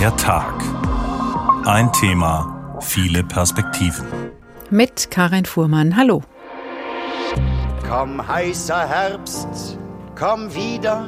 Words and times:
Der 0.00 0.16
Tag. 0.16 0.54
Ein 1.66 1.92
Thema, 1.92 2.78
viele 2.80 3.22
Perspektiven. 3.22 4.06
Mit 4.70 5.10
Karin 5.10 5.44
Fuhrmann. 5.44 5.94
Hallo. 5.94 6.22
Komm 7.86 8.26
heißer 8.26 8.88
Herbst, 8.88 9.78
komm 10.18 10.54
wieder 10.54 11.06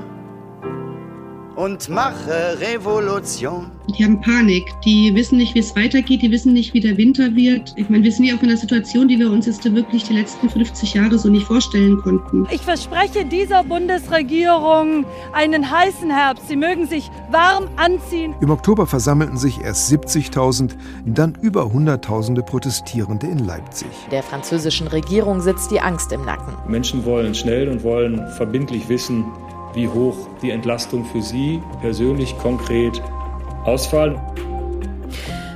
und 1.56 1.88
mache 1.88 2.58
Revolution. 2.60 3.70
Die 3.98 4.04
haben 4.04 4.20
Panik. 4.20 4.64
Die 4.84 5.14
wissen 5.14 5.38
nicht, 5.38 5.54
wie 5.54 5.58
es 5.58 5.74
weitergeht. 5.76 6.22
Die 6.22 6.30
wissen 6.30 6.52
nicht, 6.52 6.72
wie 6.72 6.80
der 6.80 6.96
Winter 6.96 7.34
wird. 7.34 7.74
Ich 7.76 7.90
meine, 7.90 8.04
wir 8.04 8.12
sind 8.12 8.24
ja 8.24 8.34
auch 8.34 8.42
in 8.42 8.48
einer 8.48 8.56
Situation, 8.56 9.08
die 9.08 9.18
wir 9.18 9.30
uns 9.30 9.46
jetzt 9.46 9.64
wirklich 9.74 10.04
die 10.04 10.14
letzten 10.14 10.48
50 10.48 10.94
Jahre 10.94 11.18
so 11.18 11.28
nicht 11.28 11.46
vorstellen 11.46 12.00
konnten. 12.00 12.46
Ich 12.50 12.62
verspreche 12.62 13.24
dieser 13.24 13.64
Bundesregierung 13.64 15.04
einen 15.32 15.70
heißen 15.70 16.10
Herbst. 16.10 16.48
Sie 16.48 16.56
mögen 16.56 16.86
sich 16.86 17.10
warm 17.30 17.68
anziehen. 17.76 18.34
Im 18.40 18.50
Oktober 18.50 18.86
versammelten 18.86 19.36
sich 19.36 19.60
erst 19.60 19.92
70.000, 19.92 20.70
dann 21.06 21.36
über 21.42 21.72
Hunderttausende 21.72 22.42
Protestierende 22.42 23.26
in 23.26 23.40
Leipzig. 23.40 23.88
Der 24.10 24.22
französischen 24.22 24.86
Regierung 24.88 25.40
sitzt 25.40 25.70
die 25.70 25.80
Angst 25.80 26.12
im 26.12 26.24
Nacken. 26.24 26.54
Menschen 26.70 27.04
wollen 27.04 27.34
schnell 27.34 27.68
und 27.68 27.82
wollen 27.82 28.26
verbindlich 28.36 28.88
wissen, 28.88 29.24
wie 29.74 29.88
hoch 29.88 30.16
die 30.42 30.50
Entlastung 30.50 31.04
für 31.04 31.22
Sie 31.22 31.62
persönlich 31.80 32.36
konkret 32.38 33.02
ausfallen. 33.64 34.20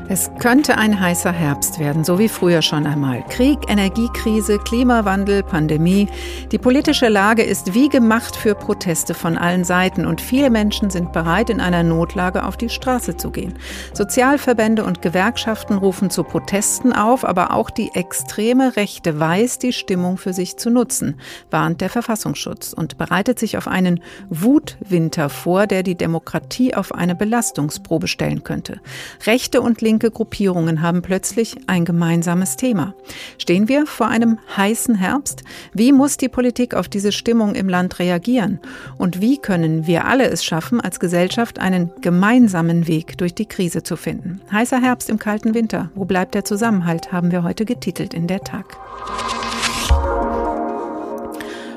Es 0.09 0.31
könnte 0.39 0.79
ein 0.79 1.01
heißer 1.01 1.33
Herbst 1.33 1.81
werden, 1.81 2.05
so 2.05 2.21
wie 2.21 2.29
früher 2.29 2.63
schon 2.63 2.87
einmal. 2.87 3.25
Krieg, 3.29 3.59
Energiekrise, 3.69 4.61
Klimawandel, 4.61 5.43
Pandemie. 5.43 6.07
Die 6.53 6.59
politische 6.59 7.09
Lage 7.09 7.43
ist 7.43 7.75
wie 7.75 7.89
gemacht 7.89 8.37
für 8.37 8.55
Proteste 8.55 9.15
von 9.15 9.37
allen 9.37 9.65
Seiten 9.65 10.07
und 10.07 10.21
viele 10.21 10.49
Menschen 10.49 10.91
sind 10.91 11.13
bereit, 11.13 11.51
in 11.51 11.61
einer 11.61 11.83
Notlage 11.83 12.45
auf 12.45 12.57
die 12.57 12.69
Straße 12.69 13.17
zu 13.17 13.33
gehen. 13.33 13.55
Sozialverbände 13.95 14.85
und 14.85 15.03
Gewerkschaften 15.03 15.77
rufen 15.77 16.09
zu 16.09 16.23
Protesten 16.23 16.93
auf, 16.93 17.25
aber 17.25 17.53
auch 17.53 17.69
die 17.69 17.91
extreme 17.95 18.77
Rechte 18.77 19.19
weiß, 19.19 19.59
die 19.59 19.73
Stimmung 19.73 20.19
für 20.19 20.33
sich 20.33 20.57
zu 20.57 20.71
nutzen, 20.71 21.21
warnt 21.51 21.81
der 21.81 21.91
Verfassungsschutz 21.91 22.73
und 22.73 22.97
bereitet 22.97 23.41
sich 23.41 23.59
auf 23.59 23.67
einen 23.67 24.01
Wutwinter 24.31 25.31
vor, 25.31 25.67
der 25.67 25.83
die 25.83 25.97
Demokratie 25.97 26.77
auf 26.77 26.95
eine 26.95 27.17
Belastungsprobe 27.17 28.07
stellen 28.07 28.45
könnte. 28.45 28.81
Rechte 29.27 29.61
und 29.61 29.81
linke 29.81 29.96
linke 29.97 30.11
Gruppierungen 30.11 30.83
haben 30.83 31.01
plötzlich 31.01 31.57
ein 31.69 31.87
gemeinsames 31.87 32.57
Thema. 32.57 32.93
Stehen 33.39 33.67
wir 33.67 33.87
vor 33.87 34.09
einem 34.09 34.39
heißen 34.55 34.95
Herbst? 34.95 35.43
Wie 35.73 35.91
muss 35.91 36.19
die 36.19 36.29
Politik 36.29 36.75
auf 36.75 36.87
diese 36.87 37.13
Stimmung 37.13 37.55
im 37.55 37.67
Land 37.67 37.99
reagieren? 37.99 38.61
Und 38.99 39.23
wie 39.23 39.39
können 39.39 39.87
wir 39.87 40.05
alle 40.05 40.29
es 40.29 40.45
schaffen, 40.45 40.83
als 40.83 41.01
Gesellschaft 41.01 41.59
einen 41.59 41.93
gemeinsamen 42.03 42.87
Weg 42.87 43.17
durch 43.17 43.35
die 43.35 43.47
Krise 43.47 43.83
zu 43.83 43.97
finden? 43.97 44.43
Heißer 44.53 44.83
Herbst 44.83 45.09
im 45.09 45.19
kalten 45.19 45.55
Winter. 45.55 45.91
Wo 45.95 46.05
bleibt 46.05 46.35
der 46.35 46.45
Zusammenhalt? 46.45 47.11
Haben 47.11 47.31
wir 47.31 47.43
heute 47.43 47.65
getitelt 47.65 48.13
in 48.13 48.27
der 48.27 48.41
Tag. 48.41 48.77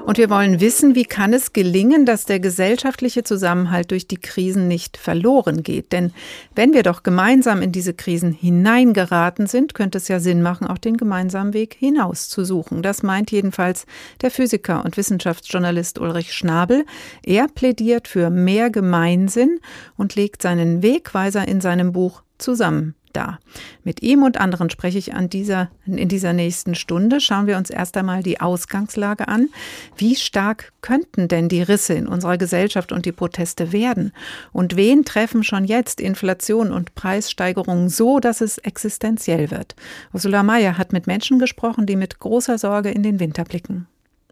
Und 0.09 0.17
wir 0.17 0.31
wollen 0.31 0.59
wissen, 0.59 0.95
wie 0.95 1.05
kann 1.05 1.33
es 1.33 1.53
gelingen, 1.53 2.03
dass 2.03 2.25
der 2.25 2.39
gesellschaftliche 2.39 3.23
Zusammenhalt 3.23 3.91
durch 3.91 4.07
die 4.07 4.17
Krisen 4.17 4.67
nicht 4.67 4.97
verloren 4.97 5.61
geht. 5.61 5.91
Denn 5.91 6.13
wenn 6.55 6.73
wir 6.73 6.81
doch 6.81 7.03
gemeinsam 7.03 7.61
in 7.61 7.71
diese 7.71 7.93
Krisen 7.93 8.31
hineingeraten 8.31 9.45
sind, 9.45 9.75
könnte 9.75 9.99
es 9.99 10.07
ja 10.07 10.19
Sinn 10.19 10.41
machen, 10.41 10.65
auch 10.65 10.79
den 10.79 10.97
gemeinsamen 10.97 11.53
Weg 11.53 11.75
hinaus 11.75 12.27
zu 12.27 12.43
suchen. 12.43 12.81
Das 12.81 13.03
meint 13.03 13.29
jedenfalls 13.29 13.85
der 14.23 14.31
Physiker 14.31 14.83
und 14.83 14.97
Wissenschaftsjournalist 14.97 15.99
Ulrich 15.99 16.33
Schnabel. 16.33 16.87
Er 17.21 17.47
plädiert 17.47 18.07
für 18.07 18.31
mehr 18.31 18.71
Gemeinsinn 18.71 19.59
und 19.95 20.15
legt 20.15 20.41
seinen 20.41 20.81
Wegweiser 20.81 21.47
in 21.47 21.61
seinem 21.61 21.91
Buch 21.91 22.23
zusammen 22.39 22.95
da. 23.13 23.39
Mit 23.83 24.01
ihm 24.01 24.23
und 24.23 24.39
anderen 24.39 24.69
spreche 24.69 24.97
ich 24.97 25.13
an 25.13 25.29
dieser, 25.29 25.69
in 25.85 26.09
dieser 26.09 26.33
nächsten 26.33 26.75
Stunde. 26.75 27.19
Schauen 27.19 27.47
wir 27.47 27.57
uns 27.57 27.69
erst 27.69 27.97
einmal 27.97 28.23
die 28.23 28.39
Ausgangslage 28.39 29.27
an. 29.27 29.49
Wie 29.97 30.15
stark 30.15 30.71
könnten 30.81 31.27
denn 31.27 31.49
die 31.49 31.61
Risse 31.61 31.93
in 31.93 32.07
unserer 32.07 32.37
Gesellschaft 32.37 32.91
und 32.91 33.05
die 33.05 33.11
Proteste 33.11 33.71
werden? 33.71 34.13
Und 34.51 34.75
wen 34.75 35.05
treffen 35.05 35.43
schon 35.43 35.65
jetzt 35.65 36.01
Inflation 36.01 36.71
und 36.71 36.95
Preissteigerungen 36.95 37.89
so, 37.89 38.19
dass 38.19 38.41
es 38.41 38.57
existenziell 38.59 39.51
wird? 39.51 39.75
Ursula 40.13 40.43
Mayer 40.43 40.77
hat 40.77 40.93
mit 40.93 41.07
Menschen 41.07 41.39
gesprochen, 41.39 41.85
die 41.85 41.95
mit 41.95 42.19
großer 42.19 42.57
Sorge 42.57 42.91
in 42.91 43.03
den 43.03 43.19
Winter 43.19 43.43
blicken. 43.43 43.87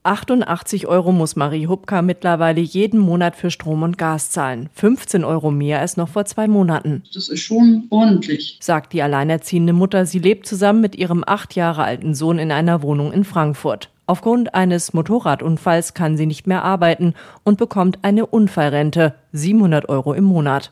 88 0.07 0.88
Euro 0.88 1.12
muss 1.12 1.35
Marie 1.35 1.68
Hubka 1.68 2.01
mittlerweile 2.01 2.62
jeden 2.62 2.97
Monat 2.97 3.35
für 3.35 3.51
Strom 3.51 3.84
und 3.84 3.97
Gas 3.97 4.31
zahlen. 4.31 4.69
15 4.73 5.25
Euro 5.25 5.51
mehr 5.51 5.81
als 5.81 5.97
noch 5.97 6.07
vor 6.07 6.23
zwei 6.23 6.47
Monaten. 6.47 7.03
Das 7.13 7.28
ist 7.28 7.41
schon 7.41 7.88
ordentlich, 7.90 8.57
sagt 8.62 8.94
die 8.94 9.01
alleinerziehende 9.01 9.73
Mutter. 9.73 10.06
Sie 10.06 10.19
lebt 10.19 10.47
zusammen 10.47 10.79
mit 10.79 10.95
ihrem 10.95 11.25
acht 11.28 11.56
Jahre 11.56 11.84
alten 11.84 12.16
Sohn 12.16 12.40
in 12.40 12.53
einer 12.53 12.81
Wohnung 12.81 13.12
in 13.12 13.25
Frankfurt. 13.25 13.90
Aufgrund 14.06 14.56
eines 14.56 14.94
Motorradunfalls 14.94 15.94
kann 15.94 16.16
sie 16.16 16.25
nicht 16.25 16.47
mehr 16.47 16.63
arbeiten 16.63 17.13
und 17.44 17.57
bekommt 17.57 18.00
eine 18.03 18.25
Unfallrente, 18.25 19.13
700 19.34 19.89
Euro 19.89 20.13
im 20.13 20.24
Monat. 20.24 20.72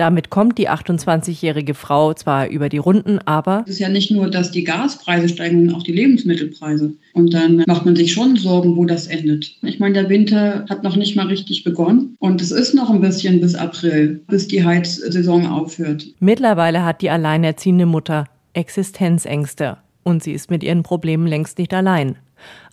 Damit 0.00 0.30
kommt 0.30 0.56
die 0.56 0.70
28-jährige 0.70 1.74
Frau 1.74 2.14
zwar 2.14 2.48
über 2.48 2.70
die 2.70 2.78
Runden, 2.78 3.18
aber 3.26 3.64
es 3.66 3.72
ist 3.72 3.80
ja 3.80 3.90
nicht 3.90 4.10
nur, 4.10 4.30
dass 4.30 4.50
die 4.50 4.64
Gaspreise 4.64 5.28
steigen, 5.28 5.58
sondern 5.58 5.76
auch 5.76 5.82
die 5.82 5.92
Lebensmittelpreise. 5.92 6.94
Und 7.12 7.34
dann 7.34 7.64
macht 7.66 7.84
man 7.84 7.94
sich 7.94 8.10
schon 8.10 8.34
Sorgen, 8.36 8.76
wo 8.76 8.86
das 8.86 9.08
endet. 9.08 9.58
Ich 9.60 9.78
meine, 9.78 9.92
der 9.92 10.08
Winter 10.08 10.64
hat 10.70 10.84
noch 10.84 10.96
nicht 10.96 11.16
mal 11.16 11.26
richtig 11.26 11.64
begonnen 11.64 12.16
und 12.18 12.40
es 12.40 12.50
ist 12.50 12.72
noch 12.72 12.88
ein 12.88 13.02
bisschen 13.02 13.42
bis 13.42 13.54
April, 13.54 14.22
bis 14.26 14.48
die 14.48 14.64
Heizsaison 14.64 15.44
aufhört. 15.44 16.06
Mittlerweile 16.18 16.82
hat 16.82 17.02
die 17.02 17.10
alleinerziehende 17.10 17.84
Mutter 17.84 18.24
Existenzängste 18.54 19.76
und 20.02 20.22
sie 20.22 20.32
ist 20.32 20.50
mit 20.50 20.62
ihren 20.62 20.82
Problemen 20.82 21.26
längst 21.26 21.58
nicht 21.58 21.74
allein. 21.74 22.16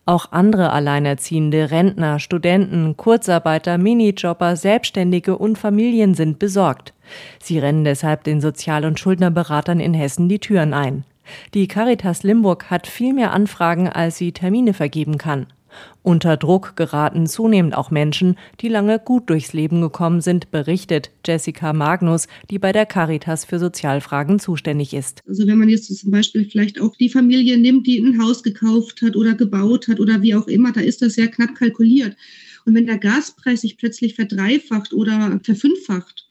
Auch 0.07 0.31
andere 0.31 0.71
Alleinerziehende, 0.71 1.69
Rentner, 1.69 2.19
Studenten, 2.19 2.95
Kurzarbeiter, 2.95 3.77
Minijobber, 3.77 4.55
Selbstständige 4.55 5.37
und 5.37 5.57
Familien 5.57 6.13
sind 6.13 6.39
besorgt. 6.39 6.93
Sie 7.39 7.59
rennen 7.59 7.83
deshalb 7.83 8.23
den 8.23 8.39
Sozial- 8.39 8.85
und 8.85 8.97
Schuldnerberatern 9.01 9.81
in 9.81 9.93
Hessen 9.93 10.29
die 10.29 10.39
Türen 10.39 10.73
ein. 10.73 11.03
Die 11.53 11.67
Caritas 11.67 12.23
Limburg 12.23 12.71
hat 12.71 12.87
viel 12.87 13.13
mehr 13.13 13.33
Anfragen, 13.33 13.89
als 13.89 14.17
sie 14.17 14.31
Termine 14.31 14.73
vergeben 14.73 15.17
kann. 15.17 15.47
Unter 16.03 16.37
Druck 16.37 16.75
geraten 16.75 17.27
zunehmend 17.27 17.75
auch 17.75 17.91
Menschen, 17.91 18.37
die 18.61 18.69
lange 18.69 18.99
gut 18.99 19.29
durchs 19.29 19.53
Leben 19.53 19.81
gekommen 19.81 20.21
sind, 20.21 20.51
berichtet 20.51 21.11
Jessica 21.25 21.73
Magnus, 21.73 22.27
die 22.49 22.59
bei 22.59 22.71
der 22.71 22.85
Caritas 22.85 23.43
für 23.43 23.59
Sozialfragen 23.59 24.39
zuständig 24.39 24.93
ist. 24.93 25.21
Also 25.27 25.45
wenn 25.47 25.57
man 25.57 25.69
jetzt 25.69 25.93
zum 25.93 26.11
Beispiel 26.11 26.45
vielleicht 26.45 26.79
auch 26.79 26.95
die 26.95 27.09
Familie 27.09 27.57
nimmt, 27.57 27.87
die 27.87 27.99
ein 27.99 28.21
Haus 28.21 28.43
gekauft 28.43 29.01
hat 29.01 29.15
oder 29.15 29.33
gebaut 29.33 29.87
hat 29.87 29.99
oder 29.99 30.21
wie 30.21 30.35
auch 30.35 30.47
immer, 30.47 30.71
da 30.71 30.81
ist 30.81 31.01
das 31.01 31.13
sehr 31.15 31.27
knapp 31.27 31.55
kalkuliert. 31.55 32.15
Und 32.65 32.75
wenn 32.75 32.85
der 32.85 32.97
Gaspreis 32.97 33.61
sich 33.61 33.77
plötzlich 33.77 34.15
verdreifacht 34.15 34.93
oder 34.93 35.39
verfünffacht, 35.43 36.26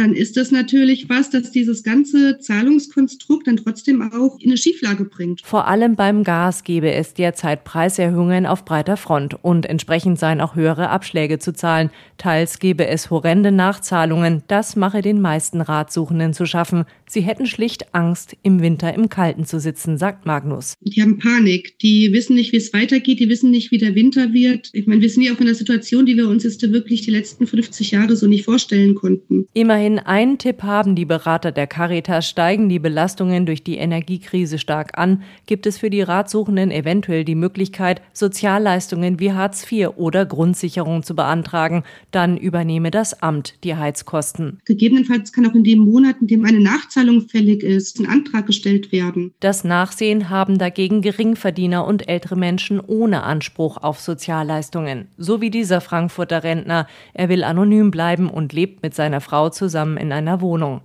dann 0.00 0.14
ist 0.14 0.38
das 0.38 0.50
natürlich 0.50 1.10
was, 1.10 1.28
dass 1.28 1.50
dieses 1.50 1.82
ganze 1.82 2.38
Zahlungskonstrukt 2.38 3.46
dann 3.46 3.58
trotzdem 3.58 4.00
auch 4.00 4.38
in 4.38 4.48
eine 4.48 4.56
Schieflage 4.56 5.04
bringt. 5.04 5.42
Vor 5.42 5.68
allem 5.68 5.94
beim 5.94 6.24
Gas 6.24 6.64
gebe 6.64 6.90
es 6.90 7.12
derzeit 7.12 7.64
Preiserhöhungen 7.64 8.46
auf 8.46 8.64
breiter 8.64 8.96
Front 8.96 9.36
und 9.44 9.66
entsprechend 9.66 10.18
seien 10.18 10.40
auch 10.40 10.56
höhere 10.56 10.88
Abschläge 10.88 11.38
zu 11.38 11.52
zahlen. 11.52 11.90
Teils 12.16 12.58
gebe 12.58 12.86
es 12.86 13.10
horrende 13.10 13.52
Nachzahlungen. 13.52 14.42
Das 14.48 14.74
mache 14.74 15.02
den 15.02 15.20
meisten 15.20 15.60
Ratsuchenden 15.60 16.32
zu 16.32 16.46
schaffen. 16.46 16.84
Sie 17.06 17.20
hätten 17.20 17.46
schlicht 17.46 17.94
Angst, 17.94 18.36
im 18.42 18.62
Winter 18.62 18.94
im 18.94 19.08
Kalten 19.08 19.44
zu 19.44 19.60
sitzen, 19.60 19.98
sagt 19.98 20.26
Magnus. 20.26 20.74
Die 20.80 21.02
haben 21.02 21.18
Panik. 21.18 21.78
Die 21.80 22.12
wissen 22.12 22.36
nicht, 22.36 22.52
wie 22.52 22.58
es 22.58 22.72
weitergeht. 22.72 23.20
Die 23.20 23.28
wissen 23.28 23.50
nicht, 23.50 23.70
wie 23.70 23.78
der 23.78 23.94
Winter 23.94 24.32
wird. 24.32 24.70
Ich 24.72 24.86
meine, 24.86 25.02
wir 25.02 25.10
sind 25.10 25.24
ja 25.24 25.32
auch 25.32 25.40
in 25.40 25.46
einer 25.46 25.54
Situation, 25.54 26.06
die 26.06 26.16
wir 26.16 26.28
uns 26.28 26.44
jetzt 26.44 26.62
wirklich 26.72 27.02
die 27.02 27.10
letzten 27.10 27.46
50 27.46 27.90
Jahre 27.90 28.16
so 28.16 28.26
nicht 28.26 28.44
vorstellen 28.44 28.94
konnten. 28.94 29.46
Immerhin 29.54 29.89
Immerhin 29.90 30.06
einen 30.06 30.38
Tipp 30.38 30.62
haben 30.62 30.94
die 30.94 31.04
Berater 31.04 31.50
der 31.50 31.66
Caritas, 31.66 32.28
steigen 32.28 32.68
die 32.68 32.78
Belastungen 32.78 33.44
durch 33.44 33.64
die 33.64 33.76
Energiekrise 33.76 34.58
stark 34.58 34.96
an, 34.96 35.24
gibt 35.46 35.66
es 35.66 35.78
für 35.78 35.90
die 35.90 36.02
Ratsuchenden 36.02 36.70
eventuell 36.70 37.24
die 37.24 37.34
Möglichkeit, 37.34 38.00
Sozialleistungen 38.12 39.18
wie 39.18 39.32
Hartz 39.32 39.66
IV 39.68 39.88
oder 39.96 40.26
Grundsicherung 40.26 41.02
zu 41.02 41.16
beantragen. 41.16 41.82
Dann 42.12 42.36
übernehme 42.36 42.92
das 42.92 43.20
Amt 43.20 43.54
die 43.64 43.74
Heizkosten. 43.74 44.60
Gegebenenfalls 44.64 45.32
kann 45.32 45.44
auch 45.44 45.54
in 45.54 45.64
dem 45.64 45.80
Monat, 45.80 46.14
in 46.20 46.28
dem 46.28 46.44
eine 46.44 46.60
Nachzahlung 46.60 47.22
fällig 47.22 47.64
ist, 47.64 47.98
ein 47.98 48.06
Antrag 48.06 48.46
gestellt 48.46 48.92
werden. 48.92 49.34
Das 49.40 49.64
Nachsehen 49.64 50.30
haben 50.30 50.58
dagegen 50.58 51.02
Geringverdiener 51.02 51.84
und 51.84 52.08
ältere 52.08 52.36
Menschen 52.36 52.78
ohne 52.78 53.24
Anspruch 53.24 53.76
auf 53.76 53.98
Sozialleistungen. 53.98 55.08
So 55.18 55.40
wie 55.40 55.50
dieser 55.50 55.80
Frankfurter 55.80 56.44
Rentner. 56.44 56.86
Er 57.12 57.28
will 57.28 57.42
anonym 57.42 57.90
bleiben 57.90 58.30
und 58.30 58.52
lebt 58.52 58.84
mit 58.84 58.94
seiner 58.94 59.20
Frau 59.20 59.48
zusammen 59.48 59.69
zusammen 59.70 59.96
in 59.96 60.12
einer 60.12 60.40
Wohnung. 60.40 60.80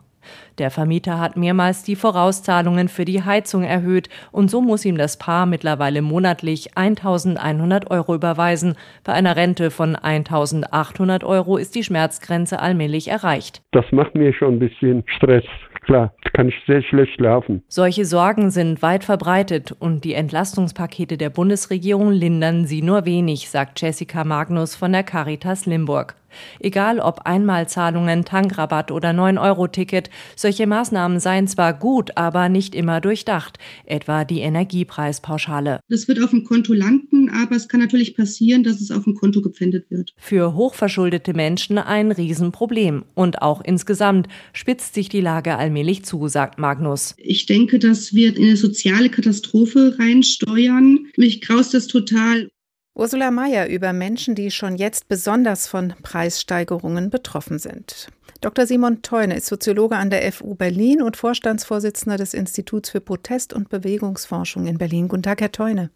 Der 0.57 0.71
Vermieter 0.71 1.19
hat 1.19 1.37
mehrmals 1.37 1.83
die 1.83 1.95
Vorauszahlungen 1.95 2.87
für 2.87 3.05
die 3.05 3.23
Heizung 3.23 3.63
erhöht 3.63 4.09
und 4.31 4.49
so 4.49 4.61
muss 4.61 4.85
ihm 4.85 4.97
das 4.97 5.17
Paar 5.17 5.45
mittlerweile 5.45 6.01
monatlich 6.01 6.77
1100 6.77 7.91
Euro 7.91 8.15
überweisen. 8.15 8.75
Bei 9.03 9.13
einer 9.13 9.35
Rente 9.35 9.69
von 9.69 9.95
1800 9.95 11.23
Euro 11.23 11.57
ist 11.57 11.75
die 11.75 11.83
Schmerzgrenze 11.83 12.59
allmählich 12.59 13.07
erreicht. 13.07 13.61
Das 13.71 13.85
macht 13.91 14.15
mir 14.15 14.33
schon 14.33 14.55
ein 14.55 14.59
bisschen 14.59 15.03
Stress 15.17 15.43
klar, 15.85 16.13
kann 16.33 16.49
ich 16.49 16.55
sehr 16.67 16.81
schlecht 16.81 17.13
schlafen. 17.15 17.63
Solche 17.67 18.05
Sorgen 18.05 18.49
sind 18.49 18.81
weit 18.81 19.03
verbreitet 19.03 19.71
und 19.77 20.03
die 20.03 20.13
Entlastungspakete 20.13 21.17
der 21.17 21.29
Bundesregierung 21.29 22.11
lindern 22.11 22.65
sie 22.65 22.81
nur 22.81 23.05
wenig, 23.05 23.49
sagt 23.49 23.81
Jessica 23.81 24.23
Magnus 24.23 24.75
von 24.75 24.91
der 24.91 25.03
Caritas 25.03 25.65
Limburg. 25.65 26.15
Egal 26.59 26.99
ob 26.99 27.21
Einmalzahlungen, 27.25 28.25
Tankrabatt 28.25 28.91
oder 28.91 29.11
9-Euro-Ticket, 29.11 30.09
solche 30.35 30.67
Maßnahmen 30.67 31.19
seien 31.19 31.47
zwar 31.47 31.73
gut, 31.73 32.17
aber 32.17 32.49
nicht 32.49 32.75
immer 32.75 33.01
durchdacht, 33.01 33.57
etwa 33.85 34.25
die 34.25 34.39
Energiepreispauschale. 34.39 35.79
Das 35.89 36.07
wird 36.07 36.21
auf 36.23 36.31
dem 36.31 36.43
Konto 36.43 36.73
landen, 36.73 37.29
aber 37.29 37.55
es 37.55 37.67
kann 37.67 37.79
natürlich 37.79 38.15
passieren, 38.15 38.63
dass 38.63 38.81
es 38.81 38.91
auf 38.91 39.03
dem 39.03 39.15
Konto 39.15 39.41
gepfändet 39.41 39.89
wird. 39.89 40.13
Für 40.17 40.53
hochverschuldete 40.53 41.33
Menschen 41.33 41.77
ein 41.77 42.11
Riesenproblem. 42.11 43.05
Und 43.13 43.41
auch 43.41 43.61
insgesamt 43.61 44.27
spitzt 44.53 44.93
sich 44.93 45.09
die 45.09 45.21
Lage 45.21 45.57
allmählich 45.57 46.03
zu, 46.05 46.27
sagt 46.27 46.59
Magnus. 46.59 47.15
Ich 47.17 47.45
denke, 47.45 47.79
dass 47.79 48.13
wir 48.13 48.35
in 48.35 48.43
eine 48.43 48.57
soziale 48.57 49.09
Katastrophe 49.09 49.95
reinsteuern. 49.99 51.07
Mich 51.17 51.41
graust 51.41 51.73
das 51.73 51.87
total. 51.87 52.49
Ursula 52.97 53.29
Mayer 53.29 53.67
über 53.67 53.91
Menschen, 53.91 54.35
die 54.35 54.51
schon 54.51 54.77
jetzt 54.77 55.09
besonders 55.09 55.67
von 55.67 55.93
Preissteigerungen 56.01 57.09
betroffen 57.09 57.59
sind. 57.59 58.07
Dr. 58.39 58.65
Simon 58.65 59.01
Teune 59.01 59.35
ist 59.35 59.47
Soziologe 59.47 59.97
an 59.97 60.09
der 60.09 60.31
FU 60.31 60.55
Berlin 60.55 61.01
und 61.01 61.17
Vorstandsvorsitzender 61.17 62.15
des 62.17 62.33
Instituts 62.33 62.89
für 62.89 63.01
Protest- 63.01 63.53
und 63.53 63.67
Bewegungsforschung 63.67 64.65
in 64.65 64.77
Berlin. 64.77 65.09
Guten 65.09 65.23
Tag, 65.23 65.41
Herr 65.41 65.51
Teune. 65.51 65.89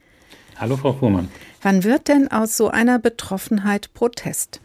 Hallo, 0.58 0.76
Frau 0.76 0.92
Fuhrmann. 0.92 1.30
Wann 1.62 1.86
wird 1.86 2.10
denn 2.10 2.30
aus 2.30 2.58
so 2.58 2.68
einer 2.68 3.00
Betroffenheit 3.00 3.94
Protest? 3.94 4.60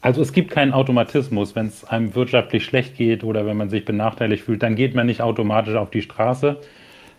Also 0.00 0.22
es 0.22 0.32
gibt 0.32 0.50
keinen 0.50 0.72
Automatismus. 0.72 1.54
Wenn 1.54 1.66
es 1.66 1.84
einem 1.84 2.14
wirtschaftlich 2.14 2.64
schlecht 2.64 2.96
geht 2.96 3.24
oder 3.24 3.44
wenn 3.44 3.58
man 3.58 3.68
sich 3.68 3.84
benachteiligt 3.84 4.44
fühlt, 4.44 4.62
dann 4.62 4.74
geht 4.74 4.94
man 4.94 5.04
nicht 5.04 5.20
automatisch 5.20 5.74
auf 5.74 5.90
die 5.90 6.00
Straße, 6.00 6.60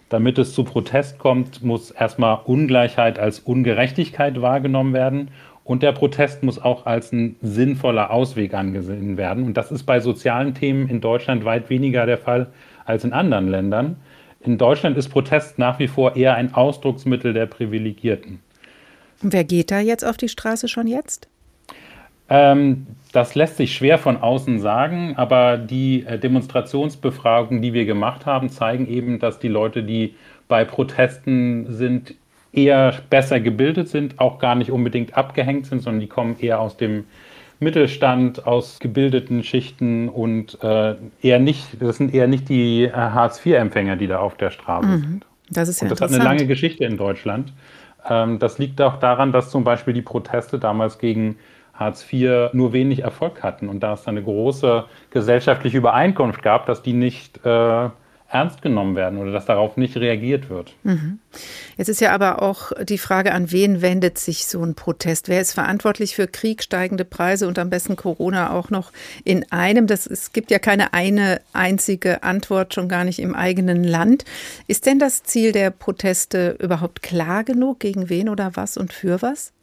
damit 0.09 0.38
es 0.38 0.54
zu 0.54 0.63
Protest 0.63 1.19
kommt, 1.19 1.63
muss 1.63 1.92
erstmal 1.92 2.39
Ungleichheit 2.45 3.19
als 3.19 3.39
Ungerechtigkeit 3.39 4.42
wahrgenommen 4.42 4.94
werden. 4.94 5.30
Und 5.63 5.83
der 5.83 5.92
Protest 5.92 6.44
muss 6.44 6.59
auch 6.59 6.86
als 6.86 7.12
ein 7.12 7.36
sinnvoller 7.42 8.09
Ausweg 8.09 8.54
angesehen 8.54 9.18
werden. 9.18 9.44
Und 9.44 9.57
das 9.57 9.71
ist 9.71 9.83
bei 9.83 10.00
sozialen 10.00 10.54
Themen 10.54 10.88
in 10.88 11.01
Deutschland 11.01 11.44
weit 11.44 11.69
weniger 11.69 12.06
der 12.06 12.18
Fall 12.18 12.48
als 12.86 13.04
in 13.04 13.12
anderen 13.12 13.50
Ländern. 13.50 13.98
In 14.39 14.57
Deutschland 14.57 14.98
ist 14.98 15.09
Protest 15.09 15.59
nach 15.59 15.77
wie 15.80 15.89
vor 15.89 16.15
eher 16.15 16.36
ein 16.36 16.53
Ausdrucksmittel 16.53 17.33
der 17.33 17.48
Privilegierten. 17.48 18.39
Wer 19.21 19.44
geht 19.44 19.71
da 19.71 19.80
jetzt 19.80 20.06
auf 20.06 20.15
die 20.15 20.30
Straße 20.30 20.69
schon 20.69 20.88
jetzt? 20.88 21.27
Ähm, 22.29 22.88
das 23.12 23.35
lässt 23.35 23.57
sich 23.57 23.74
schwer 23.74 23.97
von 23.97 24.18
außen 24.18 24.59
sagen, 24.59 25.13
aber 25.15 25.57
die 25.57 26.06
äh, 26.06 26.19
Demonstrationsbefragungen, 26.19 27.62
die 27.62 27.74
wir 27.74 27.85
gemacht 27.85 28.25
haben, 28.25 28.50
zeigen 28.50 28.88
eben, 28.88 29.19
dass 29.19 29.39
die 29.39 29.47
Leute, 29.47 29.83
die 29.83 30.15
bei 30.47 30.65
Protesten 30.65 31.74
sind, 31.74 32.15
eher 32.53 32.94
besser 33.09 33.39
gebildet 33.39 33.89
sind, 33.89 34.19
auch 34.19 34.39
gar 34.39 34.56
nicht 34.56 34.71
unbedingt 34.71 35.15
abgehängt 35.15 35.68
sind, 35.68 35.81
sondern 35.81 36.00
die 36.00 36.07
kommen 36.07 36.38
eher 36.39 36.59
aus 36.59 36.77
dem 36.77 37.06
Mittelstand, 37.59 38.45
aus 38.45 38.79
gebildeten 38.79 39.44
Schichten 39.44 40.09
und 40.09 40.62
äh, 40.63 40.95
eher 41.21 41.39
nicht, 41.39 41.81
das 41.81 41.97
sind 41.97 42.13
eher 42.13 42.27
nicht 42.27 42.50
die 42.50 42.83
äh, 42.83 42.91
Hartz-IV-Empfänger, 42.91 43.95
die 43.95 44.07
da 44.07 44.19
auf 44.19 44.35
der 44.35 44.51
Straße 44.51 44.88
mhm. 44.88 45.01
sind. 45.01 45.25
Das 45.50 45.69
ist 45.69 45.81
ja 45.81 45.85
und 45.85 45.91
das 45.91 46.01
hat 46.01 46.13
eine 46.13 46.24
lange 46.24 46.45
Geschichte 46.45 46.83
in 46.83 46.97
Deutschland. 46.97 47.53
Ähm, 48.07 48.38
das 48.38 48.59
liegt 48.59 48.79
auch 48.81 49.00
daran, 49.00 49.31
dass 49.31 49.50
zum 49.50 49.63
Beispiel 49.63 49.94
die 49.94 50.01
Proteste 50.01 50.59
damals 50.59 51.00
gegen 51.00 51.38
Hartz 51.77 52.06
IV 52.12 52.53
nur 52.53 52.74
wenig 52.74 53.03
Erfolg 53.03 53.44
hatten 53.44 53.69
und 53.69 53.81
da 53.81 53.94
es 53.94 54.07
eine 54.07 54.24
große 54.24 54.85
gesellschaftliche 55.12 55.77
Übereinkunft 55.77 56.41
gab, 56.41 56.65
dass 56.65 56.81
die 56.81 56.94
nicht 56.94 57.45
äh, 57.45 57.89
ernst 58.29 58.62
genommen 58.62 58.95
werden 58.95 59.19
oder 59.19 59.31
dass 59.31 59.45
darauf 59.45 59.77
nicht 59.77 59.95
reagiert 59.95 60.50
wird. 60.50 60.74
Mhm. 60.83 61.19
Jetzt 61.77 61.88
ist 61.88 62.01
ja 62.01 62.12
aber 62.12 62.41
auch 62.41 62.71
die 62.83 62.97
Frage, 62.97 63.33
an 63.33 63.51
wen 63.51 63.81
wendet 63.81 64.18
sich 64.18 64.47
so 64.47 64.62
ein 64.63 64.75
Protest? 64.75 65.29
Wer 65.29 65.39
ist 65.39 65.53
verantwortlich 65.53 66.15
für 66.15 66.27
Krieg, 66.27 66.62
steigende 66.62 67.06
Preise 67.06 67.47
und 67.47 67.57
am 67.57 67.69
besten 67.69 67.95
Corona 67.95 68.51
auch 68.51 68.69
noch 68.69 68.91
in 69.24 69.50
einem? 69.51 69.88
Das, 69.88 70.07
es 70.07 70.33
gibt 70.33 70.51
ja 70.51 70.59
keine 70.59 70.94
eine 70.94 71.39
einzige 71.53 72.24
Antwort, 72.24 72.74
schon 72.74 72.89
gar 72.89 73.06
nicht 73.06 73.19
im 73.19 73.33
eigenen 73.33 73.83
Land. 73.83 74.25
Ist 74.68 74.85
denn 74.85 75.00
das 75.00 75.24
Ziel 75.24 75.53
der 75.53 75.71
Proteste 75.71 76.57
überhaupt 76.59 77.01
klar 77.01 77.45
genug? 77.45 77.79
Gegen 77.79 78.09
wen 78.09 78.27
oder 78.27 78.51
was 78.56 78.75
und 78.75 78.91
für 78.91 79.21
was? 79.21 79.53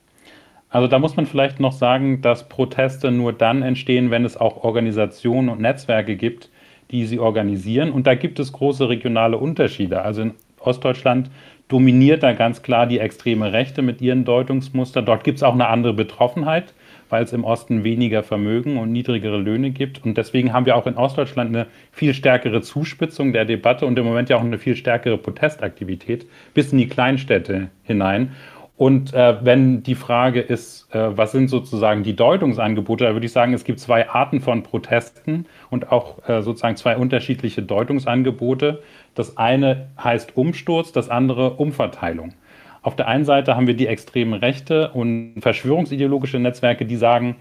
Also 0.74 0.88
da 0.88 0.98
muss 0.98 1.14
man 1.14 1.26
vielleicht 1.26 1.60
noch 1.60 1.70
sagen, 1.70 2.20
dass 2.20 2.48
Proteste 2.48 3.12
nur 3.12 3.32
dann 3.32 3.62
entstehen, 3.62 4.10
wenn 4.10 4.24
es 4.24 4.36
auch 4.36 4.64
Organisationen 4.64 5.48
und 5.48 5.60
Netzwerke 5.60 6.16
gibt, 6.16 6.50
die 6.90 7.06
sie 7.06 7.20
organisieren. 7.20 7.92
Und 7.92 8.08
da 8.08 8.16
gibt 8.16 8.40
es 8.40 8.52
große 8.52 8.88
regionale 8.88 9.38
Unterschiede. 9.38 10.02
Also 10.02 10.22
in 10.22 10.34
Ostdeutschland 10.58 11.30
dominiert 11.68 12.24
da 12.24 12.32
ganz 12.32 12.62
klar 12.62 12.88
die 12.88 12.98
extreme 12.98 13.52
Rechte 13.52 13.82
mit 13.82 14.02
ihren 14.02 14.24
Deutungsmuster. 14.24 15.00
Dort 15.00 15.22
gibt 15.22 15.36
es 15.36 15.44
auch 15.44 15.54
eine 15.54 15.68
andere 15.68 15.94
Betroffenheit, 15.94 16.74
weil 17.08 17.22
es 17.22 17.32
im 17.32 17.44
Osten 17.44 17.84
weniger 17.84 18.24
Vermögen 18.24 18.76
und 18.76 18.90
niedrigere 18.90 19.38
Löhne 19.38 19.70
gibt. 19.70 20.04
Und 20.04 20.18
deswegen 20.18 20.52
haben 20.52 20.66
wir 20.66 20.74
auch 20.74 20.88
in 20.88 20.96
Ostdeutschland 20.96 21.54
eine 21.54 21.68
viel 21.92 22.14
stärkere 22.14 22.62
Zuspitzung 22.62 23.32
der 23.32 23.44
Debatte 23.44 23.86
und 23.86 23.96
im 23.96 24.04
Moment 24.04 24.28
ja 24.28 24.38
auch 24.38 24.44
eine 24.44 24.58
viel 24.58 24.74
stärkere 24.74 25.18
Protestaktivität 25.18 26.26
bis 26.52 26.72
in 26.72 26.78
die 26.78 26.88
Kleinstädte 26.88 27.68
hinein. 27.84 28.32
Und 28.76 29.14
äh, 29.14 29.36
wenn 29.44 29.84
die 29.84 29.94
Frage 29.94 30.40
ist, 30.40 30.92
äh, 30.92 31.16
was 31.16 31.30
sind 31.30 31.48
sozusagen 31.48 32.02
die 32.02 32.16
Deutungsangebote, 32.16 33.04
da 33.04 33.12
würde 33.12 33.26
ich 33.26 33.32
sagen, 33.32 33.54
es 33.54 33.62
gibt 33.62 33.78
zwei 33.78 34.08
Arten 34.08 34.40
von 34.40 34.64
Protesten 34.64 35.46
und 35.70 35.92
auch 35.92 36.28
äh, 36.28 36.42
sozusagen 36.42 36.76
zwei 36.76 36.96
unterschiedliche 36.96 37.62
Deutungsangebote. 37.62 38.82
Das 39.14 39.36
eine 39.36 39.86
heißt 40.02 40.36
Umsturz, 40.36 40.90
das 40.90 41.08
andere 41.08 41.50
Umverteilung. 41.50 42.34
Auf 42.82 42.96
der 42.96 43.06
einen 43.06 43.24
Seite 43.24 43.56
haben 43.56 43.68
wir 43.68 43.74
die 43.74 43.86
extremen 43.86 44.34
Rechte 44.34 44.90
und 44.90 45.36
verschwörungsideologische 45.40 46.38
Netzwerke, 46.40 46.84
die 46.84 46.96
sagen, 46.96 47.36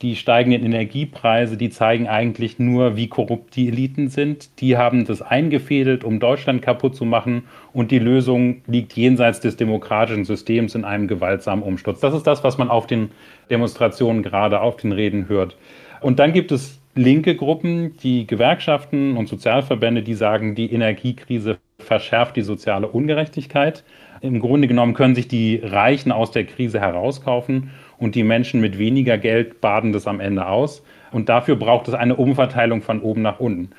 die 0.00 0.16
steigenden 0.16 0.64
Energiepreise, 0.64 1.56
die 1.56 1.70
zeigen 1.70 2.08
eigentlich 2.08 2.58
nur, 2.58 2.96
wie 2.96 3.08
korrupt 3.08 3.54
die 3.54 3.68
Eliten 3.68 4.08
sind. 4.08 4.60
Die 4.60 4.76
haben 4.76 5.04
das 5.04 5.22
eingefädelt, 5.22 6.02
um 6.02 6.18
Deutschland 6.18 6.60
kaputt 6.60 6.96
zu 6.96 7.04
machen. 7.04 7.44
Und 7.72 7.92
die 7.92 8.00
Lösung 8.00 8.62
liegt 8.66 8.94
jenseits 8.94 9.40
des 9.40 9.56
demokratischen 9.56 10.24
Systems 10.24 10.74
in 10.74 10.84
einem 10.84 11.06
gewaltsamen 11.06 11.64
Umsturz. 11.64 12.00
Das 12.00 12.14
ist 12.14 12.26
das, 12.26 12.42
was 12.42 12.58
man 12.58 12.68
auf 12.68 12.88
den 12.88 13.10
Demonstrationen 13.48 14.24
gerade 14.24 14.60
auf 14.60 14.76
den 14.76 14.92
Reden 14.92 15.28
hört. 15.28 15.56
Und 16.00 16.18
dann 16.18 16.32
gibt 16.32 16.50
es 16.50 16.80
linke 16.94 17.36
Gruppen, 17.36 17.96
die 18.02 18.26
Gewerkschaften 18.26 19.16
und 19.16 19.28
Sozialverbände, 19.28 20.02
die 20.02 20.14
sagen, 20.14 20.56
die 20.56 20.72
Energiekrise 20.72 21.58
verschärft 21.78 22.36
die 22.36 22.42
soziale 22.42 22.88
Ungerechtigkeit. 22.88 23.84
Im 24.20 24.40
Grunde 24.40 24.68
genommen 24.68 24.94
können 24.94 25.14
sich 25.14 25.28
die 25.28 25.60
Reichen 25.62 26.12
aus 26.12 26.30
der 26.30 26.44
Krise 26.44 26.80
herauskaufen 26.80 27.70
und 27.98 28.14
die 28.14 28.24
Menschen 28.24 28.60
mit 28.60 28.78
weniger 28.78 29.18
Geld 29.18 29.60
baden 29.60 29.92
das 29.92 30.06
am 30.06 30.20
Ende 30.20 30.46
aus. 30.46 30.82
Und 31.12 31.28
dafür 31.28 31.56
braucht 31.56 31.88
es 31.88 31.94
eine 31.94 32.16
Umverteilung 32.16 32.82
von 32.82 33.00
oben 33.00 33.22
nach 33.22 33.38
unten. 33.38 33.70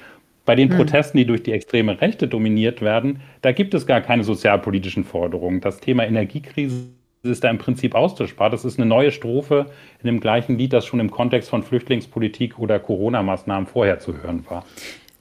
Bei 0.46 0.56
den 0.56 0.70
hm. 0.70 0.78
Protesten, 0.78 1.18
die 1.18 1.26
durch 1.26 1.44
die 1.44 1.54
extreme 1.54 2.02
Rechte 2.02 2.28
dominiert 2.28 2.82
werden, 2.82 3.22
da 3.42 3.52
gibt 3.52 3.74
es 3.74 3.88
gar 3.88 4.02
keine 4.02 4.24
sozialpolitischen 4.24 5.04
Forderungen. 5.04 5.62
Das 5.62 5.80
Thema 5.80 6.06
Energiekrise 6.06 6.88
ist 7.24 7.44
da 7.44 7.50
im 7.50 7.58
Prinzip 7.58 7.96
austauschbar. 7.96 8.50
Das 8.50 8.66
ist 8.66 8.78
eine 8.78 8.86
neue 8.86 9.12
Strophe 9.12 9.68
in 10.02 10.08
dem 10.08 10.20
gleichen 10.20 10.58
Lied, 10.58 10.74
das 10.74 10.86
schon 10.86 11.00
im 11.00 11.10
Kontext 11.10 11.50
von 11.50 11.64
Flüchtlingspolitik 11.64 12.60
oder 12.60 12.80
Corona-Maßnahmen 12.80 13.68
vorher 13.68 14.00
zu 14.00 14.22
hören 14.22 14.46
war. 14.50 14.66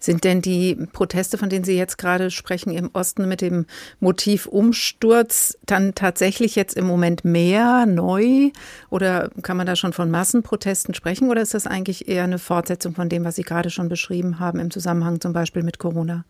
Sind 0.02 0.25
denn 0.25 0.42
die 0.42 0.76
Proteste, 0.92 1.38
von 1.38 1.49
denen 1.49 1.64
Sie 1.64 1.76
jetzt 1.76 1.97
gerade 1.97 2.32
sprechen, 2.32 2.73
im 2.73 2.90
Osten 2.92 3.28
mit 3.28 3.40
dem 3.40 3.66
Motiv 4.00 4.47
Umsturz 4.47 5.56
dann 5.64 5.94
tatsächlich 5.94 6.56
jetzt 6.56 6.76
im 6.76 6.87
Moment 6.87 7.25
mehr 7.25 7.87
neu? 7.87 8.50
Oder 8.90 9.30
kann 9.42 9.56
man 9.56 9.66
da 9.66 9.76
schon 9.76 9.92
von 9.92 10.11
Massenprotesten 10.11 10.94
sprechen? 10.94 11.30
Oder 11.30 11.42
ist 11.42 11.54
das 11.54 11.68
eigentlich 11.68 12.09
eher 12.09 12.25
eine 12.25 12.40
Fortsetzung 12.40 12.94
von 12.94 13.09
dem, 13.09 13.25
was 13.25 13.37
Sie 13.37 13.44
gerade 13.44 13.71
schon 13.71 13.88
beschrieben 13.88 14.40
haben 14.40 14.59
im 14.59 14.73
Zusammenhang 14.73 15.21
zum 15.21 15.32
Beispiel 15.32 15.62
mit 15.62 15.78
Corona? 15.78 16.25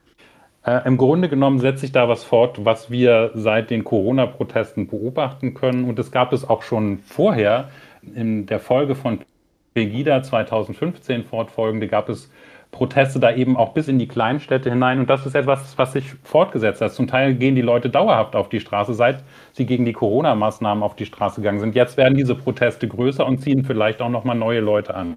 Äh, 0.67 0.87
Im 0.87 0.99
Grunde 0.99 1.31
genommen 1.31 1.59
setzt 1.59 1.81
sich 1.81 1.93
da 1.93 2.11
was 2.11 2.25
fort, 2.25 2.67
was 2.67 2.91
wir 2.91 3.31
seit 3.35 3.71
den 3.71 3.85
Corona-Protesten 3.85 4.87
beobachten 4.87 5.55
können. 5.55 5.85
Und 5.85 5.99
es 5.99 6.11
gab 6.11 6.35
es 6.35 6.47
auch 6.47 6.63
schon 6.63 6.99
vorher. 6.99 7.71
In 8.15 8.45
der 8.45 8.61
Folge 8.61 8.95
von 8.95 9.21
Pegida 9.73 10.23
2015 10.23 11.25
fortfolgende 11.25 11.89
gab 11.89 12.11
es 12.11 12.31
Proteste 12.73 13.21
da 13.21 13.33
eben 13.33 13.57
auch 13.57 13.75
bis 13.75 13.87
in 13.87 13.99
die 13.99 14.09
Kleinstädte 14.09 14.71
hinein. 14.71 14.99
Und 14.99 15.09
das 15.09 15.27
ist 15.27 15.35
etwas, 15.35 15.79
was 15.79 15.93
sich 15.93 16.15
fortgesetzt 16.25 16.81
hat. 16.81 16.93
Zum 16.93 17.07
Teil 17.07 17.35
gehen 17.35 17.55
die 17.55 17.63
Leute 17.63 17.91
dauerhaft 17.91 18.35
auf 18.35 18.49
die 18.49 18.61
Straße, 18.61 18.95
seit 18.95 19.23
sie 19.53 19.67
gegen 19.67 19.85
die 19.85 19.93
Corona-Maßnahmen 19.93 20.83
auf 20.83 20.97
die 20.97 21.07
Straße 21.07 21.43
gegangen 21.43 21.61
sind. 21.61 21.75
Jetzt 21.75 21.97
werden 21.97 22.17
diese 22.17 22.35
Proteste 22.35 22.89
größer 22.89 23.25
und 23.27 23.39
ziehen 23.39 23.65
vielleicht 23.65 24.01
auch 24.01 24.09
nochmal 24.09 24.37
neue 24.37 24.61
Leute 24.61 24.95
an. 24.95 25.17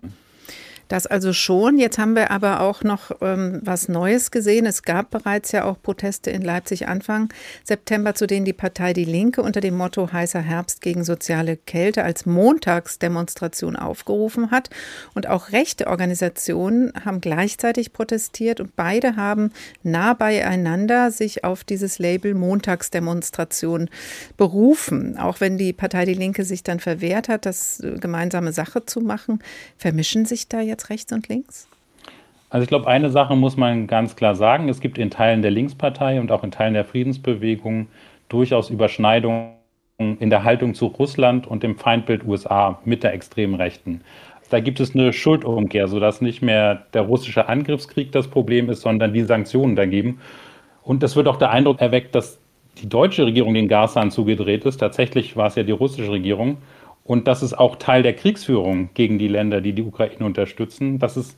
Das 0.88 1.08
also 1.08 1.34
schon. 1.34 1.80
Jetzt 1.80 1.98
haben 1.98 2.16
wir 2.16 2.30
aber 2.32 2.62
auch 2.62 2.84
noch 2.84 3.12
ähm, 3.22 3.62
was 3.64 3.88
Neues 3.88 4.30
gesehen. 4.30 4.66
Es 4.66 4.84
gab 4.84 5.10
bereits 5.10 5.52
ja 5.52 5.64
auch 5.64 5.82
Proteste 5.82 6.30
in 6.30 6.44
Leipzig 6.44 6.88
Anfang 6.88 7.30
September, 7.64 8.14
zu 8.14 8.28
denen 8.28 8.46
die 8.46 8.54
Partei 8.54 8.94
Die 8.94 9.06
Linke 9.06 9.42
unter 9.42 9.62
dem 9.62 9.76
Motto 9.76 10.12
Heißer 10.12 10.42
Herbst 10.42 10.82
gegen 10.82 11.04
soziale 11.04 11.58
Kälte 11.58 12.04
als 12.04 12.26
Montagsdemonstration 12.26 13.76
aufgerufen 13.76 14.52
hat. 14.52 14.70
Und 15.16 15.28
auch 15.28 15.52
rechte 15.52 15.88
Organisationen 15.88 16.94
haben 17.04 17.20
gleichzeitig 17.20 17.92
protestiert 17.92 18.60
und 18.60 18.76
beide 18.76 19.16
haben 19.16 19.52
nah 19.82 20.14
beieinander 20.14 21.10
sich 21.10 21.44
auf 21.44 21.64
dieses 21.64 21.98
Label 21.98 22.36
Montagsdemonstration 22.36 23.90
berufen. 24.38 25.18
Auch 25.18 25.42
wenn 25.42 25.58
die 25.58 25.74
Partei 25.74 26.06
Die 26.06 26.14
Linke 26.14 26.44
sich 26.46 26.62
dann 26.62 26.80
verwehrt 26.80 27.28
hat, 27.28 27.46
das 27.46 27.80
äh, 27.80 27.98
gemeinsame 28.00 28.54
Sache 28.54 28.86
zu 28.86 29.02
machen, 29.02 29.40
vermischen 29.78 30.26
sich 30.26 30.48
da 30.48 30.62
jetzt 30.62 30.75
jetzt 30.76 30.90
rechts 30.90 31.12
und 31.12 31.28
links? 31.28 31.68
Also 32.50 32.64
ich 32.64 32.70
glaube, 32.70 32.88
eine 32.88 33.10
Sache 33.10 33.36
muss 33.36 33.58
man 33.58 33.88
ganz 33.88 34.16
klar 34.16 34.36
sagen. 34.36 34.70
Es 34.70 34.80
gibt 34.80 34.98
in 34.98 35.10
Teilen 35.10 35.42
der 35.42 35.52
Linkspartei 35.52 36.20
und 36.20 36.32
auch 36.32 36.44
in 36.44 36.52
Teilen 36.52 36.74
der 36.74 36.86
Friedensbewegung 36.86 37.88
durchaus 38.30 38.70
Überschneidungen 38.70 39.56
in 39.98 40.30
der 40.30 40.44
Haltung 40.44 40.74
zu 40.74 40.88
Russland 40.88 41.48
und 41.48 41.64
dem 41.64 41.78
Feindbild 41.78 42.26
USA 42.26 42.80
mit 42.86 43.04
der 43.04 43.14
extremen 43.14 43.56
Rechten. 43.56 44.02
Da 44.50 44.60
gibt 44.60 44.80
es 44.80 44.94
eine 44.94 45.12
Schuldumkehr, 45.12 45.88
sodass 45.88 46.22
nicht 46.22 46.42
mehr 46.42 46.86
der 46.94 47.02
russische 47.04 47.48
Angriffskrieg 47.50 48.12
das 48.12 48.28
Problem 48.28 48.70
ist, 48.70 48.82
sondern 48.82 49.14
die 49.14 49.24
Sanktionen 49.24 49.76
dagegen. 49.76 50.20
Und 50.84 51.02
es 51.02 51.16
wird 51.16 51.28
auch 51.28 51.38
der 51.38 51.50
Eindruck 51.50 51.82
erweckt, 51.82 52.14
dass 52.14 52.38
die 52.78 52.88
deutsche 52.88 53.26
Regierung 53.26 53.54
den 53.54 53.68
Gashahn 53.68 54.12
zugedreht 54.12 54.66
ist. 54.66 54.78
Tatsächlich 54.78 55.36
war 55.36 55.48
es 55.48 55.56
ja 55.56 55.64
die 55.64 55.72
russische 55.72 56.12
Regierung. 56.12 56.58
Und 57.06 57.28
das 57.28 57.44
ist 57.44 57.54
auch 57.54 57.76
Teil 57.78 58.04
der 58.04 58.14
Kriegsführung 58.14 58.90
gegen 58.96 59.20
die 59.20 59.28
Länder, 59.28 59.62
die 59.62 59.74
die 59.74 59.84
Ukraine 59.84 60.26
unterstützen. 60.26 60.98
Das 61.00 61.16
ist 61.16 61.38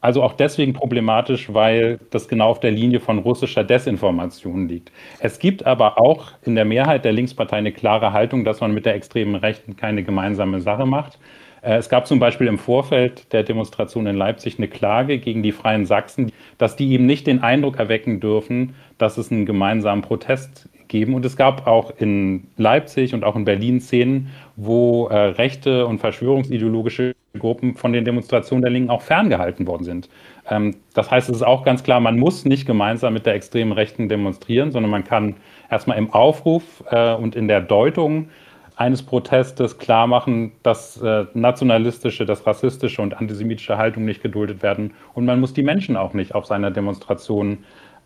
also 0.00 0.22
auch 0.22 0.34
deswegen 0.34 0.74
problematisch, 0.74 1.52
weil 1.52 1.98
das 2.10 2.28
genau 2.28 2.50
auf 2.50 2.60
der 2.60 2.70
Linie 2.70 3.00
von 3.00 3.18
russischer 3.18 3.64
Desinformation 3.64 4.68
liegt. 4.68 4.92
Es 5.18 5.40
gibt 5.40 5.66
aber 5.66 6.00
auch 6.00 6.32
in 6.44 6.54
der 6.54 6.64
Mehrheit 6.64 7.04
der 7.04 7.12
Linkspartei 7.12 7.56
eine 7.56 7.72
klare 7.72 8.12
Haltung, 8.12 8.44
dass 8.44 8.60
man 8.60 8.72
mit 8.72 8.86
der 8.86 8.94
extremen 8.94 9.34
Rechten 9.34 9.76
keine 9.76 10.04
gemeinsame 10.04 10.60
Sache 10.60 10.86
macht. 10.86 11.18
Äh, 11.62 11.78
es 11.78 11.88
gab 11.88 12.06
zum 12.06 12.20
Beispiel 12.20 12.46
im 12.46 12.58
Vorfeld 12.58 13.32
der 13.32 13.42
Demonstration 13.42 14.06
in 14.06 14.14
Leipzig 14.14 14.58
eine 14.58 14.68
Klage 14.68 15.18
gegen 15.18 15.42
die 15.42 15.50
Freien 15.50 15.84
Sachsen, 15.84 16.30
dass 16.58 16.76
die 16.76 16.92
eben 16.92 17.06
nicht 17.06 17.26
den 17.26 17.42
Eindruck 17.42 17.80
erwecken 17.80 18.20
dürfen, 18.20 18.76
dass 18.98 19.18
es 19.18 19.32
einen 19.32 19.46
gemeinsamen 19.46 20.02
Protest 20.02 20.68
geben. 20.88 21.14
Und 21.14 21.24
es 21.24 21.36
gab 21.36 21.66
auch 21.66 21.92
in 21.98 22.48
Leipzig 22.56 23.14
und 23.14 23.24
auch 23.24 23.36
in 23.36 23.44
Berlin 23.44 23.80
Szenen, 23.80 24.30
wo 24.60 25.06
äh, 25.06 25.16
rechte 25.16 25.86
und 25.86 26.00
verschwörungsideologische 26.00 27.14
Gruppen 27.38 27.76
von 27.76 27.92
den 27.92 28.04
Demonstrationen 28.04 28.60
der 28.60 28.72
Linken 28.72 28.90
auch 28.90 29.02
ferngehalten 29.02 29.68
worden 29.68 29.84
sind. 29.84 30.08
Ähm, 30.50 30.74
das 30.94 31.12
heißt, 31.12 31.28
es 31.28 31.36
ist 31.36 31.42
auch 31.42 31.64
ganz 31.64 31.84
klar, 31.84 32.00
man 32.00 32.18
muss 32.18 32.44
nicht 32.44 32.66
gemeinsam 32.66 33.14
mit 33.14 33.24
der 33.24 33.34
extremen 33.34 33.70
Rechten 33.70 34.08
demonstrieren, 34.08 34.72
sondern 34.72 34.90
man 34.90 35.04
kann 35.04 35.36
erstmal 35.70 35.96
im 35.96 36.12
Aufruf 36.12 36.82
äh, 36.90 37.14
und 37.14 37.36
in 37.36 37.46
der 37.46 37.60
Deutung 37.60 38.30
eines 38.74 39.00
Protestes 39.04 39.78
klar 39.78 40.08
machen, 40.08 40.50
dass 40.64 41.00
äh, 41.02 41.26
nationalistische, 41.34 42.26
dass 42.26 42.44
rassistische 42.44 43.00
und 43.00 43.16
antisemitische 43.16 43.78
Haltung 43.78 44.04
nicht 44.04 44.22
geduldet 44.22 44.64
werden. 44.64 44.92
Und 45.14 45.24
man 45.24 45.38
muss 45.38 45.52
die 45.52 45.62
Menschen 45.62 45.96
auch 45.96 46.14
nicht 46.14 46.34
auf 46.34 46.46
seiner 46.46 46.72
Demonstration 46.72 47.58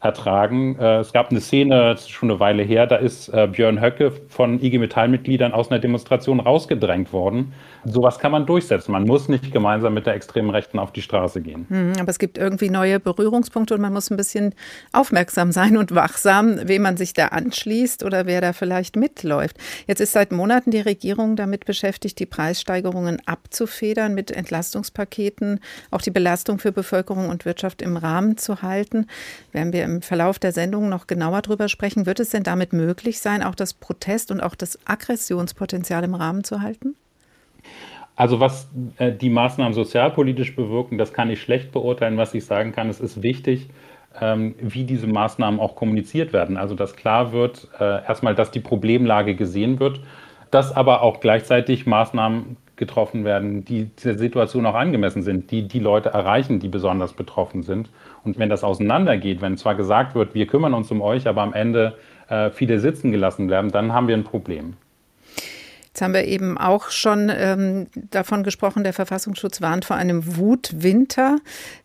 ertragen. 0.03 0.77
Äh, 0.79 0.99
es 0.99 1.13
gab 1.13 1.31
eine 1.31 1.41
Szene, 1.41 1.97
schon 2.07 2.31
eine 2.31 2.41
Weile 2.41 2.63
her, 2.63 2.87
da 2.87 2.97
ist 2.97 3.29
äh, 3.29 3.47
Björn 3.47 3.81
Höcke 3.81 4.13
von 4.29 4.61
IG 4.61 4.79
Metall-Mitgliedern 4.79 5.53
aus 5.53 5.71
einer 5.71 5.79
Demonstration 5.79 6.41
rausgedrängt 6.41 7.13
worden. 7.13 7.53
Sowas 7.85 8.19
kann 8.19 8.33
man 8.33 8.45
durchsetzen. 8.45 8.93
Man 8.93 9.05
muss 9.05 9.29
nicht 9.29 9.53
gemeinsam 9.53 9.95
mit 9.95 10.07
der 10.07 10.15
extremen 10.15 10.51
Rechten 10.51 10.79
auf 10.79 10.93
die 10.93 11.03
Straße 11.03 11.41
gehen. 11.41 11.67
Hm, 11.69 11.93
aber 12.01 12.09
es 12.11 12.19
gibt 12.19 12.37
irgendwie 12.37 12.69
neue 12.69 12.99
Berührungspunkte 12.99 13.75
und 13.75 13.81
man 13.81 13.93
muss 13.93 14.11
ein 14.11 14.17
bisschen 14.17 14.55
aufmerksam 14.93 15.53
sein 15.53 15.77
und 15.77 15.95
wachsam, 15.95 16.59
wem 16.65 16.83
man 16.83 16.97
sich 16.97 17.13
da 17.13 17.27
anschließt 17.29 18.05
oder 18.05 18.27
wer 18.27 18.41
da 18.41 18.53
vielleicht 18.53 18.97
mitläuft. 18.97 19.57
Jetzt 19.87 20.01
ist 20.01 20.13
seit 20.13 20.33
Monaten 20.33 20.73
die 20.73 20.81
Regierung 20.81 21.37
damit 21.37 21.65
beschäftigt, 21.65 22.19
die 22.19 22.27
Preissteigerungen 22.27 23.23
abzufedern 23.27 24.15
mit 24.15 24.33
Entlastungspaketen, 24.33 25.61
auch 25.93 26.03
die 26.03 26.11
Belastung 26.11 26.59
für 26.59 26.73
Bevölkerung 26.73 27.29
und 27.29 27.45
Wirtschaft 27.45 27.83
im 27.83 27.97
Rahmen 27.97 28.37
zu 28.37 28.63
halten. 28.63 29.07
Werden 29.53 29.73
wir 29.73 29.85
im 29.85 29.92
Verlauf 30.01 30.39
der 30.39 30.53
Sendung 30.53 30.89
noch 30.89 31.07
genauer 31.07 31.43
drüber 31.43 31.69
sprechen. 31.69 32.07
Wird 32.07 32.21
es 32.21 32.31
denn 32.31 32.43
damit 32.43 32.73
möglich 32.73 33.21
sein, 33.21 33.43
auch 33.43 33.55
das 33.55 33.75
Protest 33.75 34.31
und 34.31 34.41
auch 34.41 34.55
das 34.55 34.79
Aggressionspotenzial 34.87 36.05
im 36.05 36.15
Rahmen 36.15 36.45
zu 36.45 36.63
halten? 36.63 36.95
Also 38.17 38.41
was 38.41 38.69
äh, 38.99 39.13
die 39.13 39.31
Maßnahmen 39.31 39.75
sozialpolitisch 39.75 40.55
bewirken, 40.55 40.99
das 40.99 41.13
kann 41.13 41.31
ich 41.31 41.41
schlecht 41.41 41.73
beurteilen. 41.73 42.17
Was 42.17 42.35
ich 42.35 42.45
sagen 42.45 42.73
kann, 42.73 42.89
es 42.89 43.01
ist 43.01 43.23
wichtig, 43.23 43.69
ähm, 44.21 44.55
wie 44.59 44.85
diese 44.85 45.07
Maßnahmen 45.07 45.61
auch 45.61 45.75
kommuniziert 45.75 46.33
werden. 46.33 46.57
Also 46.57 46.75
dass 46.75 46.97
klar 46.97 47.33
wird, 47.33 47.69
äh, 47.79 48.05
erstmal, 48.05 48.35
dass 48.35 48.51
die 48.51 48.61
Problemlage 48.61 49.35
gesehen 49.35 49.81
wird, 49.81 50.01
dass 50.51 50.75
aber 50.75 51.03
auch 51.03 51.21
gleichzeitig 51.21 51.87
Maßnahmen 51.87 52.57
getroffen 52.83 53.25
werden, 53.25 53.65
die 53.65 53.91
der 54.03 54.19
Situation 54.19 54.67
auch 54.67 54.75
angemessen 54.75 55.23
sind, 55.23 55.53
die 55.53 55.69
die 55.69 55.79
Leute 55.79 56.09
erreichen, 56.09 56.59
die 56.59 56.67
besonders 56.69 57.13
betroffen 57.13 57.63
sind. 57.63 57.91
Und 58.25 58.41
wenn 58.41 58.49
das 58.49 58.65
auseinandergeht, 58.65 59.41
wenn 59.41 59.57
zwar 59.57 59.77
gesagt 59.77 60.17
wird, 60.17 60.35
wir 60.35 60.49
kümmern 60.49 60.75
uns 60.75 60.91
um 60.91 61.01
euch, 61.01 61.29
aber 61.29 61.43
am 61.43 61.55
Ende 61.55 61.95
äh, 62.29 62.51
viele 62.51 62.81
sitzen 62.81 63.13
gelassen 63.13 63.49
werden, 63.49 63.71
dann 63.71 63.93
haben 63.93 64.09
wir 64.09 64.17
ein 64.17 64.25
Problem. 64.25 64.75
Jetzt 65.93 66.01
haben 66.01 66.15
wir 66.15 66.25
eben 66.25 66.59
auch 66.59 66.91
schon 66.91 67.31
ähm, 67.33 67.87
davon 67.95 68.43
gesprochen, 68.43 68.83
der 68.83 68.95
Verfassungsschutz 68.95 69.61
warnt 69.61 69.85
vor 69.85 69.95
einem 69.95 70.39
Wutwinter. 70.39 71.37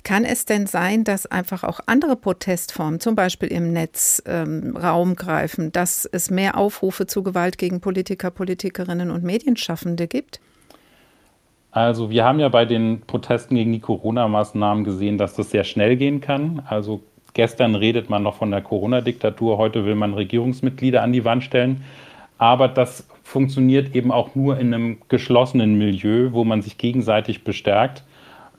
Kann 0.03 0.23
es 0.23 0.45
denn 0.45 0.65
sein, 0.65 1.03
dass 1.03 1.25
einfach 1.25 1.65
auch 1.65 1.81
andere 1.85 2.15
Protestformen, 2.15 3.01
zum 3.01 3.15
Beispiel 3.15 3.49
im 3.49 3.73
Netz, 3.73 4.23
ähm, 4.25 4.77
Raum 4.77 5.17
greifen, 5.17 5.73
dass 5.73 6.05
es 6.09 6.31
mehr 6.31 6.57
Aufrufe 6.57 7.05
zu 7.05 7.21
Gewalt 7.21 7.57
gegen 7.57 7.81
Politiker, 7.81 8.31
Politikerinnen 8.31 9.11
und 9.11 9.25
Medienschaffende 9.25 10.07
gibt? 10.07 10.39
Also 11.71 12.09
wir 12.09 12.23
haben 12.23 12.39
ja 12.39 12.49
bei 12.49 12.65
den 12.65 13.01
Protesten 13.01 13.55
gegen 13.55 13.71
die 13.71 13.79
Corona-Maßnahmen 13.79 14.83
gesehen, 14.83 15.17
dass 15.17 15.35
das 15.35 15.51
sehr 15.51 15.63
schnell 15.63 15.95
gehen 15.95 16.21
kann. 16.21 16.63
Also 16.67 17.01
gestern 17.33 17.75
redet 17.75 18.09
man 18.09 18.23
noch 18.23 18.35
von 18.35 18.51
der 18.51 18.61
Corona-Diktatur, 18.61 19.57
heute 19.57 19.85
will 19.85 19.95
man 19.95 20.13
Regierungsmitglieder 20.13 21.03
an 21.03 21.13
die 21.13 21.25
Wand 21.25 21.43
stellen. 21.43 21.83
Aber 22.37 22.67
das 22.67 23.07
funktioniert 23.23 23.95
eben 23.95 24.11
auch 24.11 24.35
nur 24.35 24.57
in 24.57 24.73
einem 24.73 24.97
geschlossenen 25.09 25.77
Milieu, 25.77 26.31
wo 26.31 26.43
man 26.43 26.61
sich 26.61 26.77
gegenseitig 26.77 27.43
bestärkt. 27.43 28.03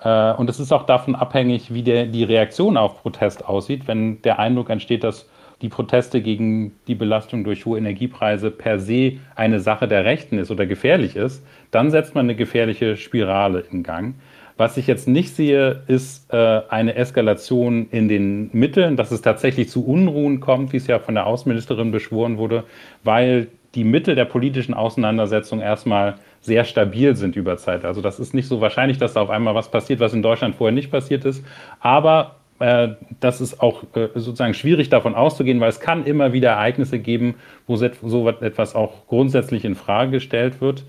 Äh, 0.00 0.32
und 0.34 0.50
es 0.50 0.60
ist 0.60 0.72
auch 0.72 0.84
davon 0.84 1.14
abhängig, 1.14 1.72
wie 1.72 1.82
der, 1.82 2.06
die 2.06 2.24
Reaktion 2.24 2.76
auf 2.76 3.02
Protest 3.02 3.46
aussieht. 3.46 3.88
Wenn 3.88 4.20
der 4.22 4.38
Eindruck 4.38 4.70
entsteht, 4.70 5.04
dass 5.04 5.28
die 5.62 5.68
Proteste 5.68 6.22
gegen 6.22 6.72
die 6.86 6.94
Belastung 6.94 7.42
durch 7.42 7.66
hohe 7.66 7.78
Energiepreise 7.78 8.50
per 8.50 8.78
se 8.78 9.14
eine 9.34 9.58
Sache 9.58 9.88
der 9.88 10.04
Rechten 10.04 10.38
ist 10.38 10.50
oder 10.50 10.66
gefährlich 10.66 11.16
ist, 11.16 11.44
dann 11.70 11.90
setzt 11.90 12.14
man 12.14 12.26
eine 12.26 12.34
gefährliche 12.34 12.96
Spirale 12.96 13.64
in 13.70 13.82
Gang. 13.82 14.14
Was 14.56 14.76
ich 14.76 14.88
jetzt 14.88 15.06
nicht 15.06 15.36
sehe, 15.36 15.82
ist 15.86 16.32
äh, 16.32 16.62
eine 16.68 16.96
Eskalation 16.96 17.88
in 17.90 18.08
den 18.08 18.50
Mitteln, 18.52 18.96
dass 18.96 19.12
es 19.12 19.22
tatsächlich 19.22 19.68
zu 19.68 19.86
Unruhen 19.86 20.40
kommt, 20.40 20.72
wie 20.72 20.78
es 20.78 20.88
ja 20.88 20.98
von 20.98 21.14
der 21.14 21.26
Außenministerin 21.26 21.92
beschworen 21.92 22.38
wurde, 22.38 22.64
weil 23.04 23.46
die 23.76 23.84
Mittel 23.84 24.16
der 24.16 24.24
politischen 24.24 24.74
Auseinandersetzung 24.74 25.60
erstmal 25.60 26.16
sehr 26.40 26.64
stabil 26.64 27.14
sind 27.14 27.36
über 27.36 27.56
Zeit. 27.56 27.84
Also 27.84 28.00
das 28.00 28.18
ist 28.18 28.34
nicht 28.34 28.48
so 28.48 28.60
wahrscheinlich, 28.60 28.98
dass 28.98 29.12
da 29.12 29.20
auf 29.20 29.30
einmal 29.30 29.54
was 29.54 29.70
passiert, 29.70 30.00
was 30.00 30.12
in 30.12 30.22
Deutschland 30.22 30.56
vorher 30.56 30.74
nicht 30.74 30.90
passiert 30.90 31.24
ist. 31.24 31.44
Aber 31.78 32.36
äh, 32.58 32.88
das 33.20 33.40
ist 33.40 33.60
auch 33.60 33.84
äh, 33.94 34.08
sozusagen 34.14 34.54
schwierig 34.54 34.88
davon 34.88 35.14
auszugehen, 35.14 35.60
weil 35.60 35.68
es 35.68 35.80
kann 35.80 36.04
immer 36.04 36.32
wieder 36.32 36.50
Ereignisse 36.50 36.98
geben, 36.98 37.36
wo 37.66 37.76
so 37.76 38.28
etwas 38.28 38.74
auch 38.74 39.06
grundsätzlich 39.06 39.64
in 39.64 39.76
Frage 39.76 40.12
gestellt 40.12 40.60
wird. 40.60 40.84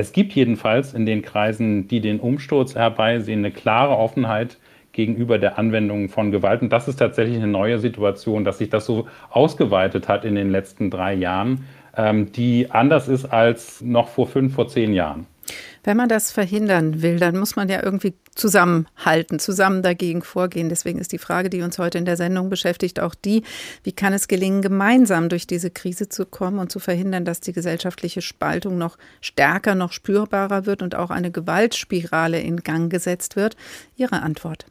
Es 0.00 0.12
gibt 0.12 0.32
jedenfalls 0.32 0.94
in 0.94 1.04
den 1.04 1.20
Kreisen, 1.20 1.86
die 1.86 2.00
den 2.00 2.20
Umsturz 2.20 2.74
herbeisehen, 2.74 3.40
eine 3.40 3.50
klare 3.50 3.98
Offenheit 3.98 4.56
gegenüber 4.92 5.38
der 5.38 5.58
Anwendung 5.58 6.08
von 6.08 6.30
Gewalt. 6.30 6.62
Und 6.62 6.72
das 6.72 6.88
ist 6.88 6.96
tatsächlich 6.96 7.36
eine 7.36 7.46
neue 7.46 7.78
Situation, 7.78 8.42
dass 8.44 8.56
sich 8.56 8.70
das 8.70 8.86
so 8.86 9.08
ausgeweitet 9.28 10.08
hat 10.08 10.24
in 10.24 10.36
den 10.36 10.50
letzten 10.50 10.88
drei 10.90 11.12
Jahren 11.12 11.66
ähm, 11.96 12.32
die 12.32 12.70
anders 12.70 13.08
ist 13.08 13.26
als 13.26 13.80
noch 13.80 14.08
vor 14.08 14.26
fünf, 14.26 14.54
vor 14.54 14.68
zehn 14.68 14.92
Jahren. 14.92 15.26
Wenn 15.84 15.96
man 15.96 16.08
das 16.08 16.32
verhindern 16.32 17.02
will, 17.02 17.18
dann 17.18 17.38
muss 17.38 17.56
man 17.56 17.68
ja 17.68 17.82
irgendwie 17.82 18.14
zusammenhalten, 18.34 19.38
zusammen 19.38 19.82
dagegen 19.82 20.22
vorgehen. 20.22 20.68
Deswegen 20.68 20.98
ist 20.98 21.12
die 21.12 21.18
Frage, 21.18 21.50
die 21.50 21.62
uns 21.62 21.78
heute 21.78 21.98
in 21.98 22.04
der 22.04 22.16
Sendung 22.16 22.50
beschäftigt, 22.50 23.00
auch 23.00 23.14
die, 23.14 23.42
wie 23.82 23.92
kann 23.92 24.12
es 24.12 24.28
gelingen, 24.28 24.62
gemeinsam 24.62 25.28
durch 25.28 25.46
diese 25.46 25.70
Krise 25.70 26.08
zu 26.08 26.26
kommen 26.26 26.58
und 26.58 26.70
zu 26.70 26.78
verhindern, 26.78 27.24
dass 27.24 27.40
die 27.40 27.52
gesellschaftliche 27.52 28.22
Spaltung 28.22 28.78
noch 28.78 28.98
stärker, 29.20 29.74
noch 29.74 29.92
spürbarer 29.92 30.66
wird 30.66 30.82
und 30.82 30.94
auch 30.94 31.10
eine 31.10 31.30
Gewaltspirale 31.30 32.40
in 32.40 32.58
Gang 32.58 32.90
gesetzt 32.90 33.36
wird? 33.36 33.56
Ihre 33.96 34.22
Antwort. 34.22 34.66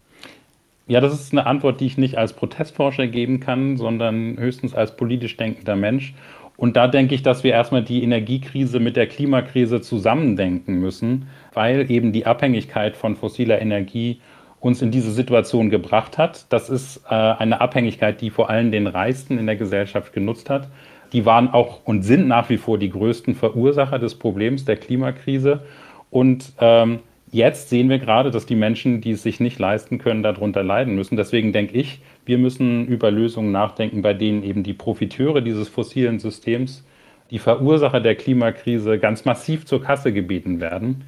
Ja, 0.89 1.01
das 1.01 1.13
ist 1.13 1.33
eine 1.33 1.45
Antwort, 1.45 1.81
die 1.81 1.85
ich 1.85 1.99
nicht 1.99 2.17
als 2.17 2.33
Protestforscher 2.33 3.05
geben 3.05 3.39
kann, 3.39 3.77
sondern 3.77 4.39
höchstens 4.39 4.73
als 4.73 4.97
politisch 4.97 5.37
denkender 5.37 5.75
Mensch. 5.75 6.15
Und 6.59 6.75
da 6.75 6.89
denke 6.89 7.15
ich, 7.15 7.23
dass 7.23 7.45
wir 7.45 7.53
erstmal 7.53 7.85
die 7.85 8.03
Energiekrise 8.03 8.81
mit 8.81 8.97
der 8.97 9.07
Klimakrise 9.07 9.79
zusammendenken 9.79 10.75
müssen, 10.81 11.29
weil 11.53 11.89
eben 11.89 12.11
die 12.11 12.25
Abhängigkeit 12.25 12.97
von 12.97 13.15
fossiler 13.15 13.61
Energie 13.61 14.19
uns 14.59 14.81
in 14.81 14.91
diese 14.91 15.11
Situation 15.11 15.69
gebracht 15.69 16.17
hat. 16.17 16.51
Das 16.51 16.69
ist 16.69 16.97
äh, 17.09 17.13
eine 17.13 17.61
Abhängigkeit, 17.61 18.19
die 18.19 18.29
vor 18.29 18.49
allem 18.49 18.71
den 18.71 18.87
Reichsten 18.87 19.37
in 19.37 19.45
der 19.45 19.55
Gesellschaft 19.55 20.11
genutzt 20.11 20.49
hat. 20.49 20.67
Die 21.13 21.25
waren 21.25 21.49
auch 21.49 21.79
und 21.85 22.01
sind 22.01 22.27
nach 22.27 22.49
wie 22.49 22.57
vor 22.57 22.77
die 22.77 22.89
größten 22.89 23.35
Verursacher 23.35 23.97
des 23.97 24.15
Problems 24.15 24.65
der 24.65 24.75
Klimakrise. 24.75 25.61
Und 26.09 26.51
ähm, 26.59 26.99
jetzt 27.31 27.69
sehen 27.69 27.89
wir 27.89 27.99
gerade, 27.99 28.31
dass 28.31 28.45
die 28.45 28.55
Menschen, 28.55 29.01
die 29.01 29.11
es 29.11 29.23
sich 29.23 29.39
nicht 29.39 29.59
leisten 29.59 29.97
können, 29.97 30.23
darunter 30.23 30.63
leiden 30.63 30.95
müssen. 30.95 31.17
Deswegen 31.17 31.53
denke 31.53 31.73
ich, 31.77 32.01
wir 32.25 32.37
müssen 32.37 32.87
über 32.87 33.11
Lösungen 33.11 33.51
nachdenken, 33.51 34.01
bei 34.01 34.13
denen 34.13 34.43
eben 34.43 34.63
die 34.63 34.73
Profiteure 34.73 35.41
dieses 35.41 35.69
fossilen 35.69 36.19
Systems, 36.19 36.85
die 37.31 37.39
Verursacher 37.39 37.99
der 37.99 38.15
Klimakrise 38.15 38.99
ganz 38.99 39.25
massiv 39.25 39.65
zur 39.65 39.83
Kasse 39.83 40.11
gebeten 40.11 40.59
werden. 40.59 41.03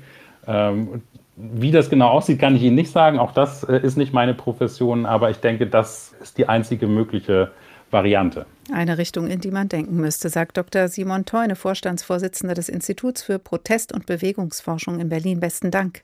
Ähm, 0.47 1.01
wie 1.35 1.71
das 1.71 1.89
genau 1.89 2.09
aussieht, 2.09 2.39
kann 2.39 2.55
ich 2.55 2.63
Ihnen 2.63 2.75
nicht 2.75 2.91
sagen. 2.91 3.17
Auch 3.17 3.31
das 3.31 3.63
äh, 3.63 3.79
ist 3.79 3.97
nicht 3.97 4.13
meine 4.13 4.33
Profession, 4.33 5.05
aber 5.05 5.31
ich 5.31 5.37
denke, 5.37 5.65
das 5.65 6.13
ist 6.21 6.37
die 6.37 6.47
einzige 6.47 6.87
mögliche 6.87 7.51
Variante. 7.89 8.45
Eine 8.71 8.97
Richtung, 8.97 9.27
in 9.27 9.41
die 9.41 9.51
man 9.51 9.67
denken 9.67 9.97
müsste, 9.97 10.29
sagt 10.29 10.57
Dr. 10.57 10.87
Simon 10.87 11.25
Teune, 11.25 11.55
Vorstandsvorsitzender 11.55 12.53
des 12.53 12.69
Instituts 12.69 13.23
für 13.23 13.39
Protest- 13.39 13.91
und 13.91 14.05
Bewegungsforschung 14.05 14.99
in 14.99 15.09
Berlin. 15.09 15.39
Besten 15.39 15.71
Dank. 15.71 16.03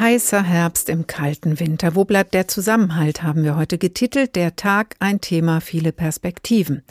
Heißer 0.00 0.42
Herbst 0.42 0.88
im 0.88 1.06
kalten 1.06 1.60
Winter. 1.60 1.94
Wo 1.94 2.06
bleibt 2.06 2.32
der 2.32 2.48
Zusammenhalt, 2.48 3.22
haben 3.22 3.44
wir 3.44 3.54
heute 3.54 3.76
getitelt. 3.76 4.34
Der 4.34 4.56
Tag, 4.56 4.96
ein 4.98 5.20
Thema, 5.20 5.60
viele 5.60 5.92
Perspektiven. 5.92 6.82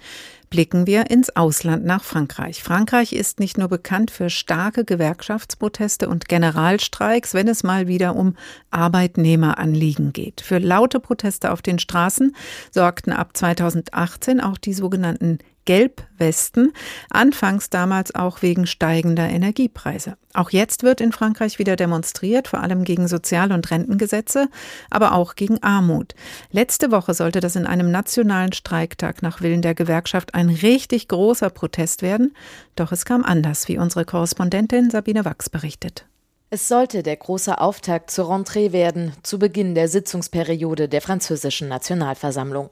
Blicken 0.52 0.86
wir 0.86 1.10
ins 1.10 1.36
Ausland 1.36 1.84
nach 1.86 2.04
Frankreich. 2.04 2.62
Frankreich 2.62 3.14
ist 3.14 3.40
nicht 3.40 3.58
nur 3.58 3.68
bekannt 3.68 4.12
für 4.12 4.30
starke 4.30 4.86
Gewerkschaftsproteste 4.86 6.08
und 6.08 6.30
Generalstreiks, 6.30 7.34
wenn 7.34 7.48
es 7.48 7.64
mal 7.64 7.88
wieder 7.88 8.16
um 8.16 8.36
Arbeitnehmeranliegen 8.70 10.14
geht. 10.14 10.42
Für 10.42 10.60
laute 10.60 11.00
Proteste 11.00 11.52
auf 11.52 11.64
den 11.64 11.80
Straßen 11.80 12.36
sorgten 12.70 13.12
ab 13.12 13.36
2018 13.36 14.40
auch 14.40 14.60
die 14.60 14.74
sogenannten 14.74 15.40
Gelbwesten, 15.70 16.74
anfangs 17.12 17.70
damals 17.70 18.16
auch 18.16 18.42
wegen 18.42 18.66
steigender 18.66 19.30
Energiepreise. 19.30 20.18
Auch 20.34 20.50
jetzt 20.50 20.82
wird 20.82 21.00
in 21.00 21.12
Frankreich 21.12 21.60
wieder 21.60 21.76
demonstriert, 21.76 22.48
vor 22.48 22.62
allem 22.62 22.84
gegen 22.86 23.08
Sozial- 23.08 23.52
und 23.52 23.70
Rentengesetze, 23.70 24.50
aber 24.90 25.14
auch 25.14 25.36
gegen 25.36 25.62
Armut. 25.62 26.16
Letzte 26.50 26.90
Woche 26.90 27.14
sollte 27.14 27.40
das 27.40 27.56
in 27.56 27.68
einem 27.68 27.92
nationalen 27.92 28.52
Streiktag 28.52 29.22
nach 29.22 29.42
Willen 29.42 29.62
der 29.62 29.76
Gewerkschaft 29.76 30.34
ein 30.34 30.50
richtig 30.50 31.08
großer 31.08 31.52
Protest 31.52 32.02
werden, 32.02 32.34
doch 32.76 32.92
es 32.92 33.06
kam 33.06 33.24
anders, 33.24 33.68
wie 33.68 33.78
unsere 33.78 34.06
Korrespondentin 34.06 34.90
Sabine 34.90 35.24
Wachs 35.24 35.52
berichtet. 35.52 36.08
Es 36.52 36.68
sollte 36.68 37.04
der 37.04 37.16
große 37.16 37.62
Auftakt 37.62 38.10
zur 38.10 38.32
Rentrée 38.32 38.72
werden, 38.72 39.14
zu 39.22 39.38
Beginn 39.38 39.76
der 39.76 39.88
Sitzungsperiode 39.88 40.90
der 40.90 41.00
französischen 41.00 41.68
Nationalversammlung. 41.68 42.72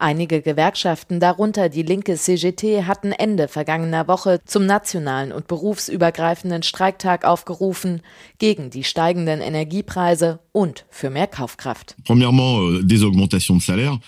Einige 0.00 0.42
Gewerkschaften, 0.42 1.18
darunter 1.18 1.68
die 1.68 1.82
linke 1.82 2.14
CGT, 2.14 2.84
hatten 2.86 3.10
Ende 3.10 3.48
vergangener 3.48 4.06
Woche 4.06 4.38
zum 4.44 4.64
nationalen 4.64 5.32
und 5.32 5.48
berufsübergreifenden 5.48 6.62
Streiktag 6.62 7.24
aufgerufen 7.24 8.02
gegen 8.38 8.70
die 8.70 8.84
steigenden 8.84 9.40
Energiepreise 9.40 10.38
und 10.52 10.84
für 10.88 11.10
mehr 11.10 11.26
Kaufkraft. 11.26 11.96
Euh, 12.08 12.14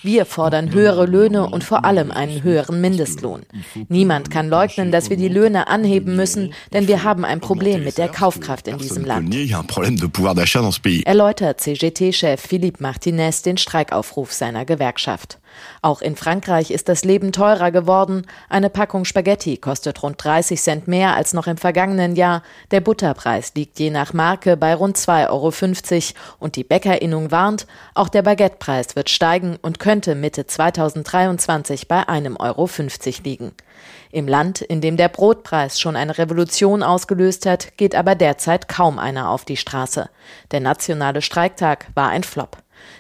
wir 0.03 0.27
fordern 0.27 0.73
höhere 0.73 1.07
Löhne 1.07 1.51
und 1.51 1.65
vor 1.65 1.85
allem 1.85 2.13
einen 2.13 2.45
höheren 2.45 2.81
Mindestlohn. 2.81 3.43
Niemand 3.89 4.31
kann 4.31 4.49
leugnen, 4.49 4.93
dass 4.93 5.11
wir 5.11 5.17
die 5.17 5.27
Löhne 5.27 5.67
anheben 5.67 6.15
müssen, 6.15 6.55
denn 6.73 6.87
wir 6.87 7.03
haben 7.03 7.25
ein 7.25 7.41
Problem 7.41 7.83
mit 7.83 7.99
der 7.99 8.09
Kaufkraft 8.09 8.69
in 8.69 8.79
diesem 8.79 9.05
Land. 9.05 9.35
Erläutert 11.05 11.61
CGT-Chef 11.61 12.41
Philippe 12.41 12.81
Martinez 12.81 13.43
den 13.43 13.57
Streikaufruf 13.57 14.33
seiner 14.33 14.65
Gewerkschaft. 14.65 15.40
Auch 15.83 16.03
in 16.03 16.17
Frankreich 16.17 16.71
ist 16.71 16.89
das 16.89 17.05
Leben 17.05 17.33
teurer 17.33 17.71
geworden. 17.71 18.27
Eine 18.49 18.71
Packung 18.71 19.05
Spaghetti 19.05 19.57
kostet 19.57 20.03
rund 20.03 20.23
30 20.23 20.61
Cent 20.61 20.89
mehr 20.89 21.15
als 21.15 21.33
noch 21.33 21.47
im 21.47 21.57
vergangenen 21.57 22.17
Jahr. 22.17 22.43
Der 22.71 22.81
Butterpreis 22.81 23.53
liegt 23.55 23.79
je 23.79 23.91
nach 23.91 24.13
Marke 24.13 24.57
bei 24.57 24.75
rund 24.75 24.97
2,50 24.97 25.29
Euro. 25.29 25.51
Und 26.39 26.57
die 26.57 26.65
Bäckerinnung 26.65 27.31
warnt, 27.31 27.67
auch 27.95 28.09
der 28.09 28.23
Baguettepreis 28.23 28.97
wird 28.97 29.11
steigen 29.11 29.59
und 29.63 29.79
könnte 29.79 30.15
Mitte 30.15 30.47
2023 30.47 31.89
bei 31.89 32.03
1,50 32.03 32.39
Euro 32.41 32.69
liegen. 33.25 33.53
Im 34.13 34.27
Land, 34.27 34.61
in 34.61 34.81
dem 34.81 34.97
der 34.97 35.09
Brotpreis 35.09 35.79
schon 35.79 35.97
eine 35.97 36.19
Revolution 36.19 36.83
ausgelöst 36.83 37.47
hat, 37.47 37.77
geht 37.77 37.95
aber 37.95 38.15
derzeit 38.15 38.69
kaum 38.69 38.99
einer 38.99 39.31
auf 39.31 39.45
die 39.45 39.57
Straße. 39.57 40.11
Der 40.51 40.61
nationale 40.61 41.23
Streiktag 41.23 41.87
war 41.95 42.09
ein 42.09 42.25
Flop. 42.25 42.59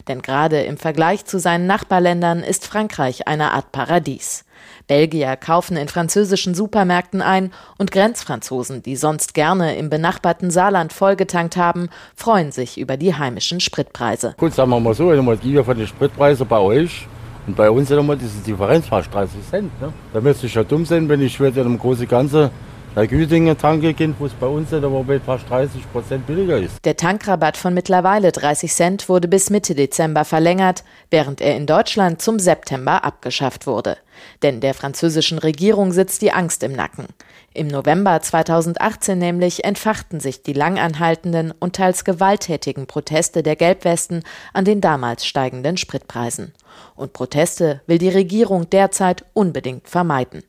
Denn 0.08 0.22
gerade 0.22 0.62
im 0.62 0.76
Vergleich 0.76 1.24
zu 1.24 1.38
seinen 1.38 1.66
Nachbarländern 1.66 2.40
ist 2.40 2.66
Frankreich 2.66 3.28
eine 3.28 3.52
Art 3.52 3.72
Paradies. 3.72 4.44
Belgier 4.86 5.36
kaufen 5.36 5.76
in 5.76 5.88
französischen 5.88 6.54
Supermärkten 6.54 7.22
ein 7.22 7.52
und 7.78 7.92
Grenzfranzosen, 7.92 8.82
die 8.82 8.96
sonst 8.96 9.34
gerne 9.34 9.76
im 9.76 9.88
benachbarten 9.88 10.50
Saarland 10.50 10.92
vollgetankt 10.92 11.56
haben, 11.56 11.90
freuen 12.16 12.50
sich 12.50 12.78
über 12.78 12.96
die 12.96 13.14
heimischen 13.14 13.60
Spritpreise. 13.60 14.34
Gut, 14.36 14.54
sagen 14.54 14.70
wir 14.70 14.80
mal 14.80 14.94
so, 14.94 15.10
wenn 15.10 15.24
man 15.24 15.38
die 15.40 15.62
von 15.62 15.76
den 15.76 15.86
Spritpreisen 15.86 16.46
bei 16.46 16.58
euch 16.58 17.06
und 17.46 17.56
bei 17.56 17.70
uns 17.70 17.90
immer 17.90 18.16
diese 18.16 18.40
Differenz 18.40 18.88
fast 18.88 19.14
30 19.14 19.48
Cent. 19.48 19.80
Ne? 19.80 19.92
Da 20.12 20.20
müsste 20.20 20.46
ich 20.46 20.54
ja 20.54 20.64
dumm 20.64 20.84
sein, 20.84 21.08
wenn 21.08 21.20
ich 21.20 21.38
würde 21.38 21.60
im 21.60 21.78
großen 21.78 22.08
Ganze 22.08 22.50
bei 22.94 23.07
Güdingen 23.07 23.57
tanken 23.57 23.94
gehen, 23.94 24.14
wo 24.18 24.26
es 24.26 24.33
bei 24.33 24.46
uns 24.46 24.70
nicht, 24.70 24.85
aber 24.85 25.05
fast 25.24 25.48
30 25.48 25.92
Prozent 25.92 26.26
billiger 26.26 26.59
ist. 26.59 26.85
Der 26.85 26.96
Tankrabatt 26.96 27.57
von 27.57 27.72
mittlerweile 27.72 28.33
30 28.33 28.72
Cent 28.72 29.09
wurde 29.09 29.29
bis 29.29 29.50
Mitte 29.50 29.74
Dezember 29.74 30.24
verlängert, 30.24 30.83
während 31.11 31.40
er 31.40 31.57
in 31.57 31.66
Deutschland 31.66 32.20
zum 32.20 32.38
September 32.38 33.05
abgeschafft 33.05 33.66
wurde. 33.66 33.96
Denn 34.42 34.61
der 34.61 34.74
französischen 34.74 35.38
Regierung 35.38 35.92
sitzt 35.92 36.20
die 36.22 36.33
Angst 36.33 36.62
im 36.62 36.72
Nacken. 36.72 37.07
Im 37.53 37.68
November 37.68 38.20
2018 38.20 39.18
nämlich 39.18 39.64
entfachten 39.64 40.20
sich 40.20 40.42
die 40.42 40.53
langanhaltenden 40.53 41.53
und 41.59 41.76
teils 41.76 42.05
gewalttätigen 42.05 42.87
Proteste 42.87 43.42
der 43.42 43.57
Gelbwesten 43.57 44.22
an 44.53 44.64
den 44.64 44.81
damals 44.81 45.26
steigenden 45.26 45.76
Spritpreisen. 45.76 46.53
Und 46.94 47.12
Proteste 47.12 47.81
will 47.87 47.98
die 47.98 48.09
Regierung 48.09 48.70
derzeit 48.70 49.24
unbedingt 49.33 49.88
vermeiden. 49.88 50.42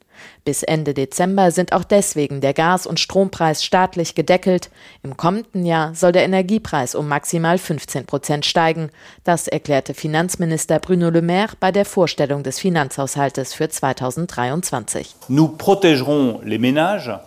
Bis 0.44 0.64
Ende 0.64 0.96
Dezember 0.96 1.52
sind 1.52 1.72
auch 1.72 1.84
deswegen 1.84 2.42
der 2.42 2.56
Gas- 2.56 2.88
und 2.88 3.00
Strompreis 3.00 3.64
staatlich 3.64 4.16
gedeckelt. 4.16 4.72
Im 5.04 5.16
kommenden 5.16 5.68
Jahr 5.68 5.94
soll 5.94 6.14
der 6.14 6.24
Energiepreis 6.24 6.96
um 6.96 7.08
maximal 7.08 7.60
15 7.60 8.08
Prozent 8.08 8.48
steigen. 8.48 8.90
Das 9.24 9.48
erklärte 9.48 9.94
Finanzminister 9.94 10.80
Bruno 10.80 11.12
Le 11.12 11.22
Maire 11.22 11.54
bei 11.60 11.72
der 11.72 11.86
Vorstellung 11.86 12.42
des 12.42 12.58
Finanzhaushaltes 12.58 13.54
für 13.54 13.70
2023. 13.70 15.14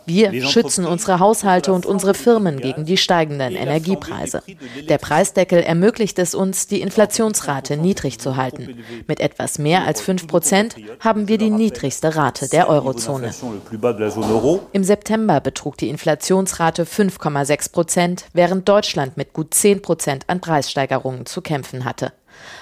Wir 0.06 0.42
schützen 0.42 0.84
unsere 0.84 1.20
Haushalte 1.20 1.72
und 1.72 1.86
unsere 1.86 2.14
Firmen 2.14 2.58
gegen 2.58 2.84
die 2.84 2.96
steigenden 2.96 3.54
Energiepreise. 3.54 4.42
Der 4.88 4.98
Preisdeckel 4.98 5.60
ermöglicht 5.60 6.18
es 6.18 6.34
uns, 6.34 6.66
die 6.66 6.80
Inflationsrate 6.80 7.76
niedrig 7.76 8.18
zu 8.18 8.36
halten. 8.36 8.82
Mit 9.06 9.20
etwas 9.20 9.60
mehr 9.60 9.84
als 9.84 10.00
5 10.00 10.26
Prozent 10.26 10.74
haben 10.98 11.28
wir 11.28 11.38
die 11.38 11.50
niedrigste 11.50 12.16
Rate 12.16 12.48
der 12.48 12.68
Euro. 12.68 13.03
Eurozone. 13.08 14.60
Im 14.72 14.84
September 14.84 15.40
betrug 15.40 15.76
die 15.76 15.88
Inflationsrate 15.88 16.84
5,6 16.84 17.72
Prozent, 17.72 18.24
während 18.32 18.68
Deutschland 18.68 19.16
mit 19.16 19.32
gut 19.32 19.54
10 19.54 19.82
Prozent 19.82 20.24
an 20.28 20.40
Preissteigerungen 20.40 21.26
zu 21.26 21.42
kämpfen 21.42 21.84
hatte. 21.84 22.12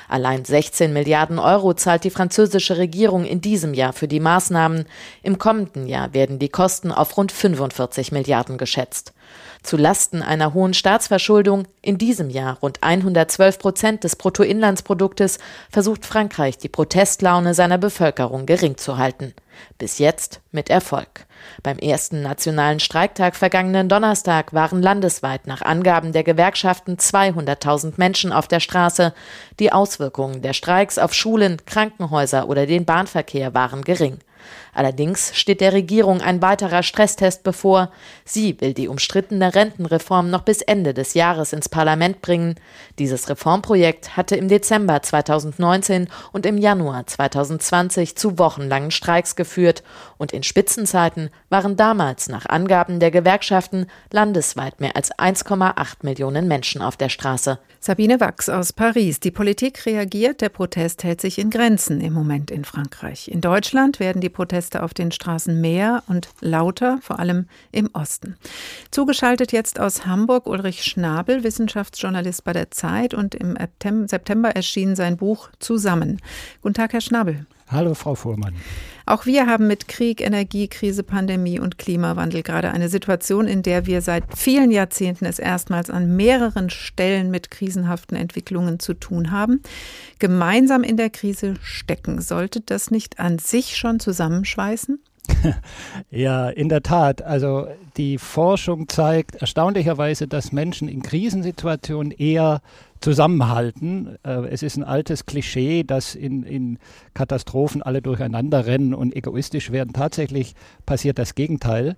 Allein 0.09 0.45
16 0.45 0.93
Milliarden 0.93 1.39
Euro 1.39 1.73
zahlt 1.73 2.05
die 2.05 2.11
französische 2.11 2.77
Regierung 2.77 3.25
in 3.25 3.41
diesem 3.41 3.73
Jahr 3.73 3.95
für 3.95 4.09
die 4.09 4.21
Maßnahmen. 4.21 4.85
Im 5.23 5.39
kommenden 5.39 5.87
Jahr 5.87 6.13
werden 6.13 6.39
die 6.39 6.51
Kosten 6.51 6.93
auf 6.93 7.17
rund 7.17 7.33
45 7.33 8.13
Milliarden 8.13 8.59
geschätzt. 8.59 9.15
Zu 9.63 9.77
Lasten 9.77 10.23
einer 10.23 10.55
hohen 10.55 10.75
Staatsverschuldung, 10.75 11.69
in 11.83 11.97
diesem 11.97 12.31
Jahr 12.31 12.59
rund 12.61 12.83
112 12.83 13.59
Prozent 13.59 14.05
des 14.05 14.17
Bruttoinlandsproduktes, 14.17 15.39
versucht 15.71 16.05
Frankreich, 16.05 16.59
die 16.59 16.69
Protestlaune 16.69 17.55
seiner 17.55 17.79
Bevölkerung 17.79 18.45
gering 18.45 18.77
zu 18.77 18.99
halten. 18.99 19.35
Bis 19.79 19.99
jetzt 19.99 20.41
mit 20.51 20.69
Erfolg. 20.69 21.27
Beim 21.63 21.79
ersten 21.79 22.23
nationalen 22.23 22.81
Streiktag 22.81 23.37
vergangenen 23.37 23.89
Donnerstag 23.89 24.53
waren 24.53 24.83
landesweit 24.83 25.47
nach 25.47 25.63
Angaben 25.63 26.13
der 26.13 26.25
Gewerkschaften 26.25 26.97
200.000 26.97 27.95
Menschen 27.97 28.33
auf 28.33 28.49
der 28.49 28.61
Straße. 28.61 29.15
Die 29.61 29.73
Auswirkungen 29.73 30.43
der 30.43 30.55
Streiks 30.55 30.99
auf 30.99 31.15
Schulen, 31.15 31.59
Krankenhäuser 31.67 32.49
oder 32.49 32.67
den 32.67 32.85
Bahnverkehr 32.85 33.55
waren 33.55 33.83
gering. 33.83 34.19
Allerdings 34.75 35.37
steht 35.37 35.61
der 35.61 35.75
Regierung 35.75 36.23
ein 36.23 36.41
weiterer 36.41 36.83
Stresstest 36.83 37.43
bevor. 37.43 37.91
Sie 38.25 38.59
will 38.63 38.73
die 38.73 38.89
umstrittene 38.89 39.55
Rentenreform 39.55 40.31
noch 40.31 40.43
bis 40.43 40.63
Ende 40.63 40.95
des 40.95 41.13
Jahres 41.13 41.53
ins 41.53 41.69
Parlament 41.69 42.23
bringen. 42.23 42.55
Dieses 42.99 43.29
Reformprojekt 43.29 44.17
hatte 44.17 44.35
im 44.37 44.49
Dezember 44.49 45.03
2019 45.03 46.09
und 46.33 46.47
im 46.47 46.57
Januar 46.57 47.07
2020 47.07 48.17
zu 48.17 48.39
wochenlangen 48.39 48.91
Streiks 48.91 49.37
geführt 49.37 49.83
und 50.17 50.33
in 50.33 50.43
Spitzenzeiten 50.43 51.29
waren 51.51 51.77
damals 51.77 52.31
nach 52.31 52.47
Angaben 52.47 52.99
der 52.99 53.11
Gewerkschaften 53.11 53.87
landesweit 54.11 54.81
mehr 54.81 54.97
als 54.97 55.13
1,8 55.13 55.97
Millionen 56.01 56.49
Menschen 56.49 56.81
auf 56.81 56.97
der 56.97 57.11
Straße. 57.11 57.59
Sabine 57.79 58.21
Wachs 58.21 58.49
aus 58.49 58.73
Paris. 58.73 59.21
Die 59.21 59.33
Politik 59.33 59.85
reagiert, 59.85 60.41
der 60.41 60.49
Protest 60.49 61.05
hält 61.05 61.21
sich 61.21 61.39
in 61.39 61.51
Grenzen 61.51 62.01
im 62.01 62.15
Moment 62.15 62.51
in 62.51 62.65
Frankreich. 62.65 63.29
In 63.29 63.41
Deutschland 63.43 64.01
werden 64.01 64.23
die 64.23 64.31
Proteste 64.31 64.62
auf 64.83 64.95
den 64.95 65.13
Straßen 65.13 65.61
mehr 65.61 66.03
und 66.07 66.29
lauter, 66.41 66.99
vor 67.03 67.19
allem 67.19 67.47
im 67.73 67.91
Osten. 67.93 68.37
Zugeschaltet 68.91 69.53
jetzt 69.53 69.81
aus 69.81 70.07
Hamburg 70.07 70.47
Ulrich 70.47 70.85
Schnabel, 70.85 71.45
Wissenschaftsjournalist 71.45 72.45
bei 72.45 72.53
der 72.53 72.71
Zeit 72.71 73.15
und 73.15 73.35
im 73.35 73.57
September 74.07 74.51
erschien 74.51 74.97
sein 74.97 75.17
Buch 75.17 75.51
Zusammen. 75.59 76.21
Guten 76.63 76.75
Tag, 76.75 76.93
Herr 76.93 77.01
Schnabel. 77.01 77.47
Hallo, 77.73 77.95
Frau 77.95 78.15
Fuhrmann. 78.15 78.55
Auch 79.07 79.27
wir 79.27 79.47
haben 79.47 79.67
mit 79.67 79.89
Krieg, 79.89 80.21
Energiekrise, 80.21 81.03
Pandemie 81.03 81.59
und 81.59 81.79
Klimawandel 81.79 82.43
gerade 82.43 82.71
eine 82.71 82.89
Situation, 82.89 83.49
in 83.49 83.63
der 83.63 83.87
wir 83.87 84.01
seit 84.01 84.25
vielen 84.37 84.71
Jahrzehnten 84.71 85.25
es 85.25 85.39
erstmals 85.39 85.91
an 85.91 86.15
mehreren 86.15 86.71
Stellen 86.71 87.31
mit 87.31 87.51
krisenhaften 87.51 88.17
Entwicklungen 88.17 88.79
zu 88.79 88.95
tun 88.95 89.31
haben. 89.31 89.61
Gemeinsam 90.19 90.85
in 90.85 90.97
der 90.97 91.11
Krise 91.11 91.55
stecken. 91.63 92.21
Sollte 92.21 92.61
das 92.61 92.91
nicht 92.91 93.19
an 93.19 93.39
sich 93.39 93.77
schon 93.77 93.99
zusammenschweißen? 93.99 95.01
Ja, 96.11 96.49
in 96.51 96.69
der 96.69 96.83
Tat. 96.83 97.23
Also 97.23 97.69
die 97.97 98.19
Forschung 98.19 98.89
zeigt 98.89 99.37
erstaunlicherweise, 99.37 100.29
dass 100.29 100.53
Menschen 100.53 100.89
in 100.89 101.03
Krisensituationen 101.03 102.13
eher 102.13 102.61
zusammenhalten. 103.01 104.17
Äh, 104.25 104.47
es 104.49 104.63
ist 104.63 104.77
ein 104.77 104.85
altes 104.85 105.27
Klischee, 105.27 105.83
dass 105.83 106.15
in, 106.15 106.45
in 106.45 106.79
Katastrophen 107.15 107.83
alle 107.83 108.01
durcheinander 108.01 108.67
rennen 108.67 108.95
und 108.95 109.15
egoistisch 109.15 109.73
werden. 109.73 109.93
Tatsächlich 109.93 110.55
passiert 110.87 111.19
das 111.19 111.35
Gegenteil. 111.35 111.97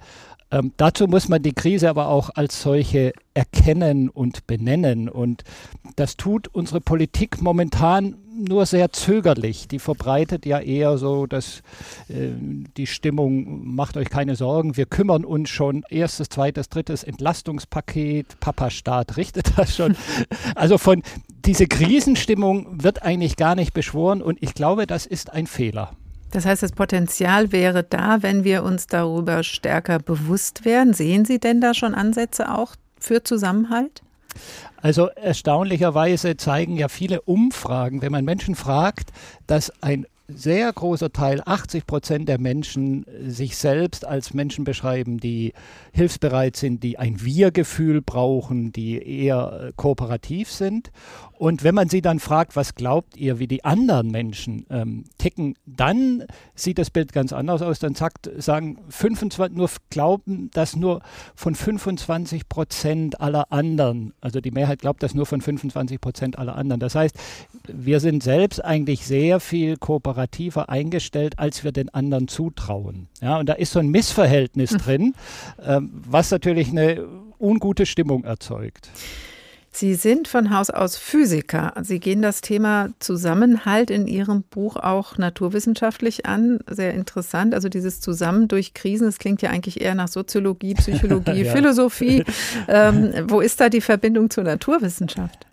Ähm, 0.51 0.73
dazu 0.77 1.07
muss 1.07 1.29
man 1.29 1.43
die 1.43 1.53
Krise 1.53 1.89
aber 1.89 2.09
auch 2.09 2.31
als 2.35 2.63
solche 2.63 3.13
erkennen 3.35 4.09
und 4.09 4.47
benennen. 4.47 5.09
Und 5.09 5.45
das 5.97 6.17
tut 6.17 6.49
unsere 6.49 6.81
Politik 6.81 7.43
momentan 7.43 8.17
nur 8.37 8.67
sehr 8.67 8.93
zögerlich. 8.93 9.69
Die 9.69 9.79
verbreitet 9.79 10.45
ja 10.47 10.59
eher 10.59 10.99
so, 10.99 11.27
dass 11.27 11.63
äh, 12.09 12.31
die 12.77 12.87
Stimmung, 12.87 13.75
macht 13.75 13.97
euch 13.97 14.11
keine 14.11 14.37
Sorgen, 14.37 14.77
wir 14.77 14.87
kümmern 14.87 15.25
uns 15.25 15.51
schon, 15.51 15.85
erstes, 15.89 16.29
zweites, 16.29 16.69
drittes 16.69 17.05
Entlastungspaket, 17.05 18.41
Papa-Staat 18.41 19.17
richtet 19.17 19.57
das 19.57 19.77
schon. 19.77 19.97
Also 20.55 20.79
von 20.79 21.03
diese 21.45 21.67
Krisenstimmung 21.67 22.83
wird 22.83 23.03
eigentlich 23.03 23.37
gar 23.37 23.55
nicht 23.55 23.75
beschworen 23.75 24.23
und 24.23 24.43
ich 24.43 24.55
glaube, 24.55 24.87
das 24.87 25.07
ist 25.07 25.33
ein 25.33 25.47
Fehler. 25.47 25.93
Das 26.35 26.47
heißt, 26.47 26.65
das 26.65 26.73
Potenzial 26.73 27.53
wäre 27.53 27.85
da, 27.85 28.25
wenn 28.25 28.43
wir 28.43 28.65
uns 28.65 28.89
darüber 28.89 29.45
stärker 29.45 30.01
bewusst 30.01 30.65
werden. 30.65 30.93
Sehen 30.93 31.25
Sie 31.25 31.39
denn 31.39 31.61
da 31.61 31.75
schon 31.75 31.95
Ansätze 31.95 32.53
auch 32.53 32.75
für 32.99 33.23
Zusammenhalt? 33.23 34.03
Also 34.83 35.07
erstaunlicherweise 35.11 36.37
zeigen 36.37 36.77
ja 36.77 36.89
viele 36.89 37.23
Umfragen, 37.23 38.03
wenn 38.03 38.11
man 38.11 38.25
Menschen 38.25 38.57
fragt, 38.57 39.13
dass 39.47 39.73
ein 39.81 40.07
sehr 40.27 40.73
großer 40.73 41.13
Teil, 41.13 41.43
80 41.45 41.87
Prozent 41.87 42.29
der 42.29 42.41
Menschen, 42.41 43.05
sich 43.27 43.57
selbst 43.57 44.05
als 44.05 44.33
Menschen 44.33 44.65
beschreiben, 44.65 45.19
die 45.21 45.53
hilfsbereit 45.93 46.57
sind, 46.57 46.83
die 46.83 46.99
ein 46.99 47.23
Wir-Gefühl 47.23 48.01
brauchen, 48.01 48.73
die 48.73 48.97
eher 49.07 49.71
kooperativ 49.77 50.51
sind. 50.51 50.91
Und 51.45 51.63
wenn 51.63 51.75
man 51.75 51.91
sie 51.91 52.01
dann 52.01 52.21
fragt, 52.21 52.57
was 52.57 52.75
glaubt 52.75 53.19
ihr, 53.19 53.39
wie 53.39 53.47
die 53.47 53.67
anderen 53.67 54.11
Menschen 54.11 54.65
ähm, 54.71 55.05
ticken, 55.19 55.57
dann 55.67 56.25
sieht 56.55 56.79
das 56.79 56.89
Bild 56.89 57.13
ganz 57.13 57.35
anders 57.35 57.61
aus. 57.61 57.79
Dann 57.79 57.95
sagt, 57.95 58.31
sagen 58.39 58.79
25, 58.89 59.55
nur 59.55 59.69
glauben, 59.91 60.49
dass 60.55 60.75
nur 60.75 61.03
von 61.35 61.55
25 61.55 62.49
Prozent 62.49 63.21
aller 63.21 63.53
anderen, 63.53 64.15
also 64.23 64.41
die 64.41 64.53
Mehrheit 64.53 64.79
glaubt 64.79 65.03
das 65.03 65.13
nur 65.13 65.27
von 65.27 65.43
25 65.43 66.01
Prozent 66.01 66.39
aller 66.39 66.57
anderen. 66.57 66.81
Das 66.81 66.95
heißt, 66.95 67.15
wir 67.71 68.01
sind 68.01 68.23
selbst 68.23 68.65
eigentlich 68.65 69.05
sehr 69.05 69.39
viel 69.39 69.77
kooperativer 69.77 70.71
eingestellt, 70.71 71.39
als 71.39 71.63
wir 71.63 71.73
den 71.73 71.91
anderen 71.91 72.27
zutrauen. 72.27 73.09
Ja, 73.21 73.39
und 73.39 73.51
da 73.51 73.53
ist 73.53 73.73
so 73.73 73.81
ein 73.81 73.89
Missverhältnis 73.89 74.71
drin, 74.71 75.13
ähm, 75.63 75.91
was 76.09 76.31
natürlich 76.31 76.71
eine 76.71 77.07
ungute 77.39 77.85
Stimmung 77.85 78.25
erzeugt. 78.25 78.89
Sie 79.77 79.95
sind 79.95 80.29
von 80.29 80.57
Haus 80.57 80.71
aus 80.71 80.97
Physiker. 80.97 81.73
Sie 81.83 81.99
gehen 81.99 82.23
das 82.23 82.43
Thema 82.43 82.91
Zusammenhalt 83.01 83.91
in 83.91 84.07
Ihrem 84.07 84.45
Buch 84.45 84.77
auch 84.77 85.19
naturwissenschaftlich 85.19 86.27
an. 86.27 86.61
Sehr 86.71 86.95
interessant. 86.95 87.55
Also 87.55 87.69
dieses 87.69 88.01
Zusammen 88.01 88.47
durch 88.47 88.75
Krisen, 88.75 89.07
das 89.09 89.19
klingt 89.19 89.43
ja 89.43 89.51
eigentlich 89.51 89.81
eher 89.81 89.97
nach 89.97 90.07
Soziologie, 90.07 90.75
Psychologie, 90.77 91.43
ja. 91.43 91.53
Philosophie. 91.53 92.23
Ähm, 92.69 93.13
wo 93.27 93.41
ist 93.41 93.61
da 93.61 93.69
die 93.69 93.81
Verbindung 93.81 94.31
zur 94.31 94.45
Naturwissenschaft? 94.45 95.49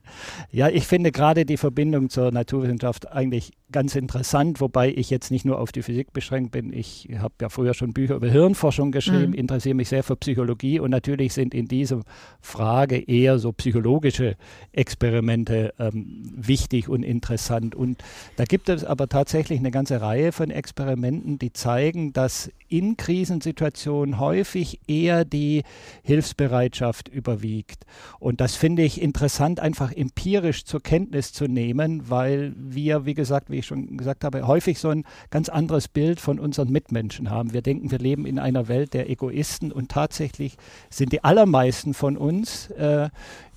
Ja, 0.51 0.69
ich 0.69 0.85
finde 0.85 1.11
gerade 1.11 1.43
die 1.43 1.57
Verbindung 1.57 2.11
zur 2.11 2.31
Naturwissenschaft 2.31 3.11
eigentlich 3.11 3.53
ganz 3.71 3.95
interessant, 3.95 4.61
wobei 4.61 4.89
ich 4.89 5.09
jetzt 5.09 5.31
nicht 5.31 5.45
nur 5.45 5.59
auf 5.59 5.71
die 5.71 5.81
Physik 5.81 6.13
beschränkt 6.13 6.51
bin. 6.51 6.73
Ich 6.73 7.09
habe 7.17 7.33
ja 7.41 7.49
früher 7.49 7.73
schon 7.73 7.93
Bücher 7.93 8.15
über 8.15 8.29
Hirnforschung 8.29 8.91
geschrieben, 8.91 9.31
mhm. 9.31 9.33
interessiere 9.33 9.75
mich 9.75 9.89
sehr 9.89 10.03
für 10.03 10.15
Psychologie 10.15 10.79
und 10.79 10.91
natürlich 10.91 11.33
sind 11.33 11.53
in 11.53 11.67
dieser 11.67 12.01
Frage 12.41 12.97
eher 12.97 13.39
so 13.39 13.51
psychologische 13.51 14.35
Experimente 14.71 15.73
ähm, 15.79 16.31
wichtig 16.35 16.89
und 16.89 17.03
interessant. 17.03 17.75
Und 17.75 18.03
da 18.35 18.43
gibt 18.43 18.69
es 18.69 18.83
aber 18.83 19.07
tatsächlich 19.07 19.59
eine 19.59 19.71
ganze 19.71 20.01
Reihe 20.01 20.31
von 20.31 20.49
Experimenten, 20.49 21.39
die 21.39 21.53
zeigen, 21.53 22.13
dass 22.13 22.51
in 22.67 22.97
Krisensituationen 22.97 24.19
häufig 24.19 24.79
eher 24.87 25.25
die 25.25 25.63
Hilfsbereitschaft 26.03 27.09
überwiegt. 27.09 27.85
Und 28.19 28.41
das 28.41 28.55
finde 28.55 28.83
ich 28.83 29.01
interessant, 29.01 29.59
einfach 29.59 29.91
empirisch 29.91 30.63
zur 30.65 30.81
Kenntnis 30.81 31.33
zu 31.33 31.45
nehmen, 31.45 32.09
weil 32.09 32.53
wir, 32.57 33.05
wie 33.05 33.13
gesagt, 33.13 33.49
wie 33.49 33.60
ich 33.61 33.67
schon 33.67 33.97
gesagt 33.97 34.23
habe, 34.23 34.45
häufig 34.45 34.79
so 34.79 34.89
ein 34.89 35.05
ganz 35.29 35.49
anderes 35.49 35.87
Bild 35.87 36.19
von 36.19 36.39
unseren 36.39 36.69
Mitmenschen 36.69 37.29
haben. 37.29 37.53
Wir 37.53 37.61
denken, 37.61 37.91
wir 37.91 37.99
leben 37.99 38.25
in 38.25 38.39
einer 38.39 38.67
Welt 38.67 38.93
der 38.93 39.09
Egoisten 39.09 39.71
und 39.71 39.89
tatsächlich 39.89 40.57
sind 40.89 41.13
die 41.13 41.23
allermeisten 41.23 41.93
von 41.93 42.17
uns 42.17 42.69
äh, 42.71 43.09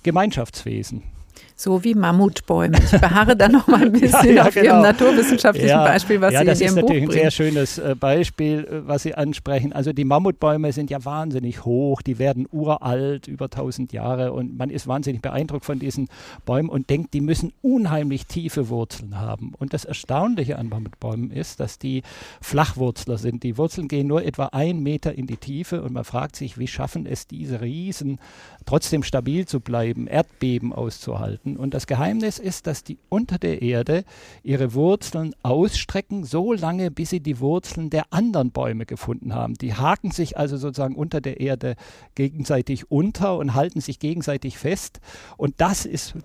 Gemeinschaftswesen. 0.03 1.14
So 1.57 1.85
wie 1.85 1.95
Mammutbäume. 1.95 2.77
Ich 2.77 2.99
beharre 2.99 3.37
da 3.37 3.47
noch 3.47 3.67
mal 3.67 3.83
ein 3.83 3.91
bisschen 3.93 4.29
ja, 4.31 4.35
ja, 4.35 4.47
auf 4.47 4.53
genau. 4.53 4.65
Ihrem 4.65 4.81
naturwissenschaftlichen 4.81 5.69
ja, 5.69 5.85
Beispiel, 5.85 6.19
was 6.19 6.31
Sie 6.31 6.35
in 6.35 6.41
Ihrem 6.41 6.51
Buch 6.51 6.51
Ja, 6.51 6.51
das 6.51 6.61
ist 6.61 6.75
natürlich 6.75 7.03
ein 7.03 7.11
sehr 7.11 7.31
schönes 7.31 7.77
äh, 7.77 7.95
Beispiel, 7.97 8.67
äh, 8.69 8.87
was 8.87 9.03
Sie 9.03 9.15
ansprechen. 9.15 9.71
Also 9.71 9.93
die 9.93 10.03
Mammutbäume 10.03 10.73
sind 10.73 10.89
ja 10.89 11.05
wahnsinnig 11.05 11.63
hoch, 11.63 12.01
die 12.01 12.19
werden 12.19 12.45
uralt, 12.51 13.29
über 13.29 13.45
1000 13.45 13.93
Jahre 13.93 14.33
und 14.33 14.57
man 14.57 14.69
ist 14.69 14.85
wahnsinnig 14.85 15.21
beeindruckt 15.21 15.63
von 15.63 15.79
diesen 15.79 16.09
Bäumen 16.45 16.67
und 16.67 16.89
denkt, 16.89 17.13
die 17.13 17.21
müssen 17.21 17.53
unheimlich 17.61 18.25
tiefe 18.25 18.67
Wurzeln 18.67 19.17
haben. 19.17 19.53
Und 19.57 19.73
das 19.73 19.85
Erstaunliche 19.85 20.59
an 20.59 20.67
Mammutbäumen 20.67 21.31
ist, 21.31 21.61
dass 21.61 21.79
die 21.79 22.03
Flachwurzler 22.41 23.17
sind. 23.17 23.43
Die 23.43 23.57
Wurzeln 23.57 23.87
gehen 23.87 24.07
nur 24.07 24.25
etwa 24.25 24.47
ein 24.47 24.83
Meter 24.83 25.13
in 25.17 25.25
die 25.25 25.37
Tiefe 25.37 25.81
und 25.81 25.93
man 25.93 26.03
fragt 26.03 26.35
sich, 26.35 26.57
wie 26.57 26.67
schaffen 26.67 27.05
es 27.05 27.27
diese 27.27 27.61
Riesen 27.61 28.19
trotzdem 28.65 29.03
stabil 29.03 29.45
zu 29.45 29.61
bleiben, 29.61 30.07
Erdbeben 30.07 30.73
auszuhalten 30.73 31.44
halten. 31.45 31.57
Und 31.57 31.73
das 31.73 31.87
Geheimnis 31.87 32.39
ist, 32.39 32.67
dass 32.67 32.83
die 32.83 32.97
unter 33.09 33.37
der 33.37 33.61
Erde 33.61 34.03
ihre 34.43 34.73
Wurzeln 34.73 35.33
ausstrecken, 35.43 36.23
so 36.23 36.53
lange, 36.53 36.91
bis 36.91 37.11
sie 37.11 37.19
die 37.19 37.39
Wurzeln 37.39 37.89
der 37.89 38.05
anderen 38.11 38.51
Bäume 38.51 38.85
gefunden 38.85 39.33
haben. 39.33 39.55
Die 39.55 39.73
haken 39.73 40.11
sich 40.11 40.37
also 40.37 40.57
sozusagen 40.57 40.95
unter 40.95 41.21
der 41.21 41.39
Erde 41.39 41.75
gegenseitig 42.15 42.91
unter 42.91 43.37
und 43.37 43.53
halten 43.53 43.81
sich 43.81 43.99
gegenseitig 43.99 44.57
fest. 44.57 44.99
Und 45.37 45.55
das 45.57 45.85
ist 45.85 46.15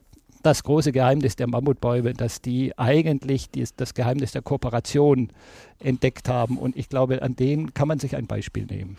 das 0.43 0.63
große 0.63 0.93
Geheimnis 0.93 1.37
der 1.37 1.49
Mammutbäume, 1.49 2.15
dass 2.15 2.41
die 2.41 2.77
eigentlich 2.79 3.51
das 3.77 3.93
Geheimnis 3.93 4.33
der 4.33 4.41
Kooperation 4.41 5.29
entdeckt 5.81 6.31
haben. 6.31 6.57
Und 6.57 6.77
ich 6.77 6.89
glaube, 6.89 7.23
an 7.23 7.37
denen 7.37 7.75
kann 7.75 7.89
man 7.89 7.99
sich 7.99 8.17
ein 8.17 8.27
Beispiel 8.27 8.65
nehmen. 8.65 8.97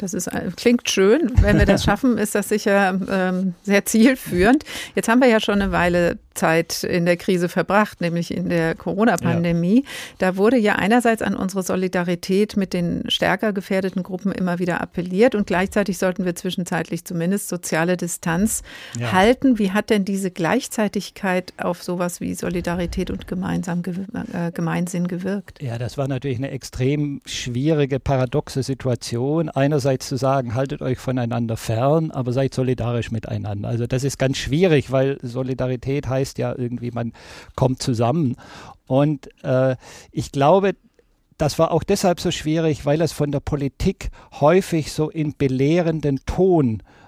Das 0.00 0.14
ist, 0.14 0.28
äh, 0.28 0.50
klingt 0.56 0.88
schön. 0.88 1.30
Wenn 1.40 1.58
wir 1.58 1.66
das 1.66 1.84
schaffen, 1.84 2.16
ist 2.16 2.34
das 2.34 2.48
sicher 2.48 2.98
ähm, 3.10 3.54
sehr 3.62 3.84
zielführend. 3.84 4.64
Jetzt 4.94 5.08
haben 5.08 5.20
wir 5.20 5.28
ja 5.28 5.40
schon 5.40 5.60
eine 5.60 5.72
Weile 5.72 6.18
Zeit 6.34 6.84
in 6.84 7.04
der 7.04 7.18
Krise 7.18 7.50
verbracht, 7.50 8.00
nämlich 8.00 8.34
in 8.34 8.48
der 8.48 8.74
Corona-Pandemie. 8.74 9.82
Ja. 9.84 9.90
Da 10.18 10.36
wurde 10.36 10.56
ja 10.56 10.76
einerseits 10.76 11.20
an 11.20 11.34
unsere 11.34 11.62
Solidarität 11.62 12.56
mit 12.56 12.72
den 12.72 13.04
stärker 13.10 13.52
gefährdeten 13.52 14.02
Gruppen 14.02 14.32
immer 14.32 14.58
wieder 14.58 14.80
appelliert 14.80 15.34
und 15.34 15.46
gleichzeitig 15.46 15.98
sollten 15.98 16.24
wir 16.24 16.34
zwischenzeitlich 16.34 17.04
zumindest 17.04 17.48
soziale 17.48 17.98
Distanz 17.98 18.62
ja. 18.98 19.12
halten. 19.12 19.58
Wie 19.58 19.72
hat 19.72 19.90
denn 19.90 20.06
diese 20.06 20.30
Gleichzeitigkeit 20.30 21.52
auf 21.58 21.82
sowas 21.82 22.22
wie 22.22 22.34
Solidarität 22.34 23.10
und 23.10 23.26
gemeinsam 23.26 23.82
äh, 24.32 24.50
Gemeinsinn 24.52 25.08
gewirkt? 25.08 25.60
Ja, 25.60 25.76
das 25.76 25.98
war 25.98 26.08
natürlich 26.08 26.38
eine 26.38 26.52
extrem 26.52 27.20
schwierige, 27.26 28.00
paradoxe 28.00 28.62
Situation. 28.62 29.50
Einerseits 29.50 29.89
zu 29.98 30.16
sagen, 30.16 30.54
haltet 30.54 30.80
euch 30.80 30.98
voneinander 30.98 31.56
fern, 31.56 32.10
aber 32.12 32.32
seid 32.32 32.54
solidarisch 32.54 33.10
miteinander. 33.10 33.68
Also 33.68 33.86
das 33.86 34.04
ist 34.04 34.18
ganz 34.18 34.38
schwierig, 34.38 34.92
weil 34.92 35.18
Solidarität 35.22 36.08
heißt, 36.08 36.20
heißt 36.20 36.38
ja 36.38 36.54
irgendwie, 36.56 36.90
man 36.90 37.12
kommt 37.56 37.82
zusammen. 37.82 38.36
Und 38.86 39.28
äh, 39.42 39.76
ich 40.12 40.32
glaube, 40.32 40.74
das 41.38 41.58
war 41.58 41.72
auch 41.72 41.82
deshalb 41.82 42.20
so 42.20 42.30
schwierig, 42.30 42.84
weil 42.84 43.00
es 43.00 43.12
von 43.12 43.32
der 43.32 43.40
Politik 43.40 44.10
häufig 44.40 44.92
so 44.92 45.08
in 45.10 45.34
belehrenden 45.36 46.20
Ton 46.26 46.82
äh, 46.82 46.99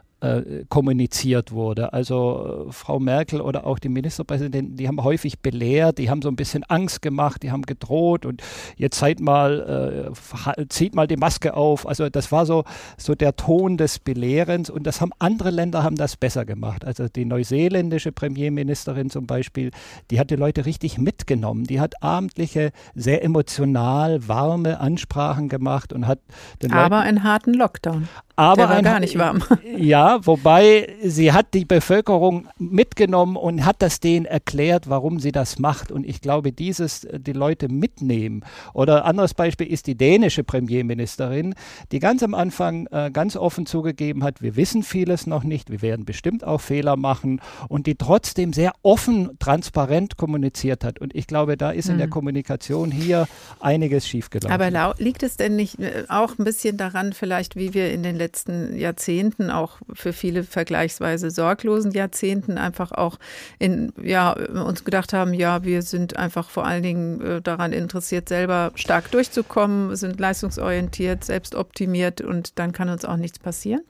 kommuniziert 0.69 1.51
wurde. 1.51 1.93
Also 1.93 2.67
äh, 2.69 2.73
Frau 2.73 3.01
Merkel 3.01 3.41
oder 3.41 3.67
auch 3.67 3.81
die 3.81 3.89
Ministerpräsidenten, 3.89 4.77
die 4.77 4.87
haben 4.87 5.03
häufig 5.03 5.41
belehrt, 5.41 5.99
die 5.99 6.11
haben 6.11 6.23
so 6.23 6.29
ein 6.29 6.37
bisschen 6.37 6.63
Angst 6.65 7.03
gemacht, 7.03 7.43
die 7.43 7.51
haben 7.51 7.63
gedroht 7.63 8.25
und 8.25 8.41
jetzt 8.77 8.99
seid 8.99 9.21
mal, 9.21 10.13
äh, 10.57 10.67
zieht 10.69 10.95
mal 10.95 11.09
die 11.09 11.17
Maske 11.17 11.55
auf. 11.55 11.89
Also 11.89 12.09
das 12.09 12.31
war 12.31 12.47
so, 12.47 12.63
so 12.97 13.17
der 13.17 13.35
Ton 13.35 13.77
des 13.77 13.99
Belehrens 13.99 14.71
und 14.71 14.87
das 14.87 15.01
haben 15.01 15.11
andere 15.19 15.51
Länder 15.51 15.83
haben 15.83 15.97
das 15.97 16.17
besser 16.17 16.45
gemacht. 16.45 16.85
Also 16.85 17.09
die 17.09 17.25
neuseeländische 17.25 18.13
Premierministerin 18.13 19.11
zum 19.11 19.27
Beispiel, 19.27 19.73
die 20.11 20.21
hat 20.21 20.31
die 20.31 20.37
Leute 20.37 20.67
richtig 20.67 20.99
mitgenommen. 20.99 21.65
Die 21.65 21.81
hat 21.81 22.01
abendliche, 22.01 22.71
sehr 22.95 23.25
emotional, 23.25 24.29
warme 24.29 24.79
Ansprachen 24.79 25.49
gemacht 25.49 25.93
und 25.93 26.07
hat 26.07 26.21
den 26.63 26.73
Aber 26.73 26.97
Leuten, 26.97 27.09
einen 27.09 27.23
harten 27.25 27.55
Lockdown. 27.55 28.09
Aber 28.37 28.57
Der 28.57 28.69
war 28.69 28.77
ein, 28.77 28.85
gar 28.85 29.01
nicht 29.01 29.19
warm. 29.19 29.43
Ja, 29.77 30.12
wobei 30.23 30.95
sie 31.03 31.33
hat 31.33 31.55
die 31.55 31.65
Bevölkerung 31.65 32.49
mitgenommen 32.59 33.37
und 33.37 33.65
hat 33.65 33.83
das 33.83 34.01
denen 34.01 34.27
erklärt, 34.27 34.89
warum 34.89 35.21
sie 35.21 35.33
das 35.33 35.59
macht. 35.59 35.93
Und 35.93 36.07
ich 36.07 36.21
glaube, 36.21 36.53
dieses 36.53 37.05
äh, 37.05 37.21
die 37.21 37.33
Leute 37.33 37.69
mitnehmen. 37.69 38.45
Oder 38.75 39.05
anderes 39.05 39.35
Beispiel 39.35 39.67
ist 39.67 39.87
die 39.87 39.97
dänische 39.97 40.45
Premierministerin, 40.45 41.55
die 41.91 41.99
ganz 41.99 42.23
am 42.23 42.35
Anfang 42.35 42.87
äh, 42.89 43.11
ganz 43.13 43.37
offen 43.37 43.67
zugegeben 43.67 44.25
hat, 44.25 44.43
wir 44.43 44.57
wissen 44.57 44.83
vieles 44.83 45.27
noch 45.27 45.45
nicht, 45.45 45.71
wir 45.71 45.83
werden 45.83 46.05
bestimmt 46.05 46.45
auch 46.45 46.61
Fehler 46.61 46.97
machen 46.97 47.41
und 47.69 47.87
die 47.87 47.95
trotzdem 47.95 48.53
sehr 48.53 48.73
offen, 48.83 49.31
transparent 49.39 50.17
kommuniziert 50.17 50.85
hat. 50.85 50.99
Und 50.99 51.15
ich 51.15 51.27
glaube, 51.27 51.57
da 51.57 51.71
ist 51.71 51.89
in 51.89 51.99
der 51.99 52.07
hm. 52.07 52.13
Kommunikation 52.13 52.91
hier 52.91 53.27
einiges 53.61 54.07
schiefgelaufen. 54.07 54.53
Aber 54.53 54.95
liegt 54.99 55.23
es 55.23 55.37
denn 55.37 55.57
nicht 55.57 55.79
äh, 55.81 56.05
auch 56.09 56.39
ein 56.39 56.45
bisschen 56.45 56.77
daran, 56.77 57.13
vielleicht, 57.13 57.57
wie 57.57 57.75
wir 57.75 57.93
in 57.93 58.03
den 58.03 58.17
letzten 58.17 58.77
Jahrzehnten, 58.77 59.51
auch 59.51 59.79
für 60.03 60.13
viele 60.13 60.45
vergleichsweise 60.45 61.31
sorglosen 61.31 61.93
Jahrzehnten, 61.93 62.59
einfach 62.59 62.93
auch 62.93 63.19
in, 63.59 63.93
ja, 64.03 64.33
uns 64.33 64.85
gedacht 64.85 65.13
haben, 65.13 65.33
ja, 65.33 65.65
wir 65.65 65.83
sind 65.83 66.17
einfach 66.17 66.51
vor 66.51 66.67
allen 66.67 66.83
Dingen 66.83 67.21
äh, 67.21 67.41
daran 67.41 67.73
interessiert, 67.73 68.29
selber 68.29 68.73
stark 68.75 69.11
durchzukommen, 69.11 69.97
sind 69.97 70.21
leistungsorientiert, 70.21 71.25
selbstoptimiert 71.25 72.21
und 72.21 72.59
dann 72.59 72.73
kann 72.73 72.89
uns 72.89 73.05
auch 73.05 73.17
nichts 73.17 73.39
passieren? 73.39 73.83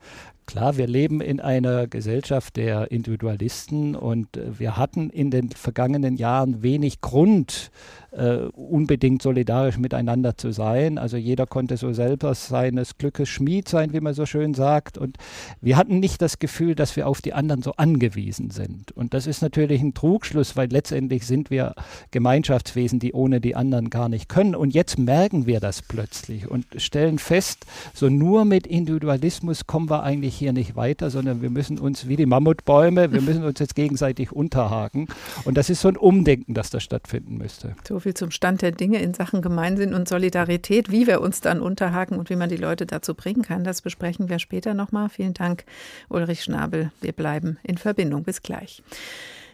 Klar, 0.45 0.75
wir 0.75 0.87
leben 0.87 1.21
in 1.21 1.39
einer 1.39 1.87
Gesellschaft 1.87 2.57
der 2.57 2.91
Individualisten 2.91 3.95
und 3.95 4.35
äh, 4.35 4.59
wir 4.59 4.77
hatten 4.77 5.09
in 5.09 5.31
den 5.31 5.49
vergangenen 5.49 6.17
Jahren 6.17 6.61
wenig 6.61 7.01
Grund, 7.01 7.71
äh, 8.15 8.47
unbedingt 8.53 9.21
solidarisch 9.21 9.77
miteinander 9.77 10.37
zu 10.37 10.51
sein. 10.51 10.97
Also 10.97 11.17
jeder 11.17 11.45
konnte 11.45 11.77
so 11.77 11.93
selber 11.93 12.33
seines 12.35 12.97
Glückes 12.97 13.29
Schmied 13.29 13.67
sein, 13.67 13.93
wie 13.93 13.99
man 13.99 14.13
so 14.13 14.25
schön 14.25 14.53
sagt. 14.53 14.97
Und 14.97 15.17
wir 15.61 15.77
hatten 15.77 15.99
nicht 15.99 16.21
das 16.21 16.39
Gefühl, 16.39 16.75
dass 16.75 16.95
wir 16.95 17.07
auf 17.07 17.21
die 17.21 17.33
anderen 17.33 17.61
so 17.61 17.73
angewiesen 17.73 18.51
sind. 18.51 18.91
Und 18.91 19.13
das 19.13 19.27
ist 19.27 19.41
natürlich 19.41 19.81
ein 19.81 19.93
Trugschluss, 19.93 20.55
weil 20.55 20.69
letztendlich 20.69 21.25
sind 21.25 21.49
wir 21.49 21.73
Gemeinschaftswesen, 22.11 22.99
die 22.99 23.13
ohne 23.13 23.41
die 23.41 23.55
anderen 23.55 23.89
gar 23.89 24.09
nicht 24.09 24.29
können. 24.29 24.55
Und 24.55 24.73
jetzt 24.73 24.99
merken 24.99 25.47
wir 25.47 25.59
das 25.59 25.81
plötzlich 25.81 26.49
und 26.49 26.65
stellen 26.77 27.19
fest, 27.19 27.65
so 27.93 28.09
nur 28.09 28.45
mit 28.45 28.67
Individualismus 28.67 29.65
kommen 29.65 29.89
wir 29.89 30.03
eigentlich 30.03 30.35
hier 30.35 30.53
nicht 30.53 30.75
weiter, 30.75 31.09
sondern 31.09 31.41
wir 31.41 31.49
müssen 31.49 31.79
uns 31.79 32.07
wie 32.07 32.15
die 32.15 32.25
Mammutbäume, 32.25 33.11
wir 33.11 33.21
müssen 33.21 33.43
uns 33.43 33.59
jetzt 33.59 33.75
gegenseitig 33.75 34.31
unterhaken. 34.31 35.07
Und 35.45 35.57
das 35.57 35.69
ist 35.69 35.81
so 35.81 35.87
ein 35.87 35.97
Umdenken, 35.97 36.53
das 36.53 36.69
da 36.69 36.79
stattfinden 36.79 37.37
müsste. 37.37 37.75
So 37.87 38.02
viel 38.03 38.13
zum 38.13 38.31
Stand 38.31 38.61
der 38.61 38.71
Dinge 38.71 39.01
in 39.01 39.13
Sachen 39.13 39.41
Gemeinsinn 39.41 39.93
und 39.93 40.07
Solidarität. 40.07 40.91
Wie 40.91 41.07
wir 41.07 41.21
uns 41.21 41.41
dann 41.41 41.61
unterhaken 41.61 42.17
und 42.17 42.29
wie 42.29 42.35
man 42.35 42.49
die 42.49 42.57
Leute 42.57 42.85
dazu 42.85 43.15
bringen 43.15 43.41
kann, 43.41 43.63
das 43.63 43.81
besprechen 43.81 44.29
wir 44.29 44.39
später 44.39 44.73
nochmal. 44.73 45.09
Vielen 45.09 45.33
Dank, 45.33 45.65
Ulrich 46.09 46.43
Schnabel. 46.43 46.91
Wir 47.01 47.13
bleiben 47.13 47.57
in 47.63 47.77
Verbindung. 47.77 48.23
Bis 48.23 48.41
gleich. 48.41 48.83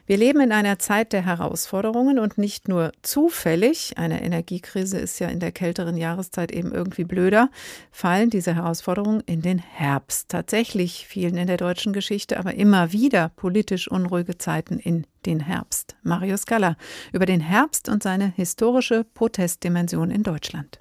Wir 0.09 0.17
leben 0.17 0.41
in 0.41 0.51
einer 0.51 0.79
Zeit 0.79 1.13
der 1.13 1.23
Herausforderungen 1.23 2.17
und 2.17 2.39
nicht 2.39 2.67
nur 2.67 2.91
zufällig, 3.03 3.99
eine 3.99 4.23
Energiekrise 4.23 4.97
ist 4.97 5.19
ja 5.19 5.27
in 5.27 5.39
der 5.39 5.51
kälteren 5.51 5.97
Jahreszeit 5.97 6.51
eben 6.51 6.71
irgendwie 6.71 7.03
blöder, 7.03 7.51
fallen 7.91 8.31
diese 8.31 8.55
Herausforderungen 8.55 9.21
in 9.27 9.43
den 9.43 9.59
Herbst. 9.59 10.29
Tatsächlich 10.29 11.05
fielen 11.05 11.37
in 11.37 11.45
der 11.45 11.57
deutschen 11.57 11.93
Geschichte 11.93 12.39
aber 12.39 12.55
immer 12.55 12.91
wieder 12.91 13.29
politisch 13.29 13.87
unruhige 13.87 14.39
Zeiten 14.39 14.79
in 14.79 15.05
den 15.27 15.41
Herbst. 15.41 15.95
Marius 16.01 16.47
Galler 16.47 16.75
über 17.13 17.27
den 17.27 17.41
Herbst 17.41 17.87
und 17.87 18.01
seine 18.01 18.33
historische 18.35 19.05
Protestdimension 19.13 20.09
in 20.09 20.23
Deutschland. 20.23 20.79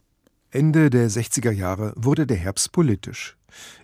Ende 0.51 0.89
der 0.89 1.11
60er 1.11 1.51
Jahre 1.51 1.93
wurde 1.97 2.27
der 2.27 2.39
Herbst 2.39 2.73
politisch. 2.73 3.38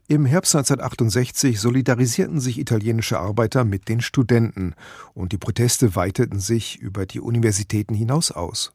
Im 0.06 0.26
Herbst 0.26 0.54
1968 0.54 1.58
solidarisierten 1.58 2.40
sich 2.40 2.58
italienische 2.58 3.18
Arbeiter 3.18 3.64
mit 3.64 3.88
den 3.88 4.00
Studenten 4.00 4.74
und 5.14 5.32
die 5.32 5.38
Proteste 5.38 5.96
weiteten 5.96 6.40
sich 6.40 6.78
über 6.78 7.06
die 7.06 7.20
Universitäten 7.20 7.94
hinaus 7.94 8.30
aus. 8.30 8.72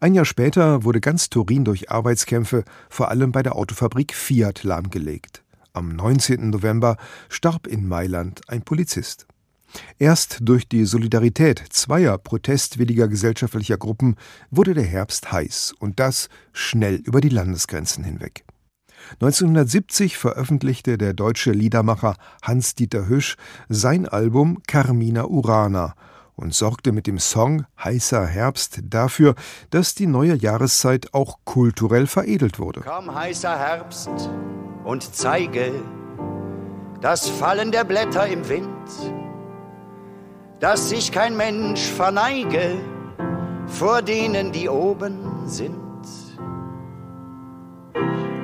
Ein 0.00 0.14
Jahr 0.14 0.24
später 0.24 0.84
wurde 0.84 1.00
ganz 1.00 1.28
Turin 1.28 1.64
durch 1.64 1.90
Arbeitskämpfe, 1.90 2.64
vor 2.88 3.10
allem 3.10 3.32
bei 3.32 3.42
der 3.42 3.56
Autofabrik 3.56 4.14
Fiat, 4.14 4.62
lahmgelegt. 4.62 5.42
Am 5.72 5.94
19. 5.94 6.50
November 6.50 6.96
starb 7.28 7.66
in 7.66 7.86
Mailand 7.86 8.40
ein 8.48 8.62
Polizist. 8.62 9.26
Erst 9.98 10.38
durch 10.40 10.68
die 10.68 10.86
Solidarität 10.86 11.62
zweier 11.70 12.16
protestwilliger 12.18 13.08
gesellschaftlicher 13.08 13.76
Gruppen 13.76 14.16
wurde 14.50 14.72
der 14.72 14.84
Herbst 14.84 15.30
heiß 15.32 15.74
und 15.78 16.00
das 16.00 16.28
schnell 16.52 16.96
über 16.96 17.20
die 17.20 17.28
Landesgrenzen 17.28 18.04
hinweg. 18.04 18.45
1970 19.14 20.16
veröffentlichte 20.16 20.98
der 20.98 21.14
deutsche 21.14 21.52
Liedermacher 21.52 22.16
Hans-Dieter 22.42 23.08
Hüsch 23.08 23.36
sein 23.68 24.06
Album 24.06 24.58
Carmina 24.66 25.24
Urana 25.24 25.94
und 26.36 26.54
sorgte 26.54 26.92
mit 26.92 27.06
dem 27.06 27.18
Song 27.18 27.64
Heißer 27.82 28.26
Herbst 28.26 28.80
dafür, 28.84 29.34
dass 29.70 29.94
die 29.94 30.06
neue 30.06 30.34
Jahreszeit 30.34 31.14
auch 31.14 31.38
kulturell 31.44 32.06
veredelt 32.06 32.58
wurde. 32.58 32.82
Komm, 32.86 33.14
heißer 33.14 33.58
Herbst, 33.58 34.10
und 34.84 35.14
zeige 35.14 35.72
das 37.00 37.28
Fallen 37.28 37.72
der 37.72 37.84
Blätter 37.84 38.26
im 38.26 38.48
Wind, 38.48 38.68
dass 40.60 40.90
sich 40.90 41.10
kein 41.10 41.36
Mensch 41.36 41.80
verneige 41.80 42.76
vor 43.66 44.02
denen, 44.02 44.52
die 44.52 44.68
oben 44.68 45.48
sind. 45.48 45.76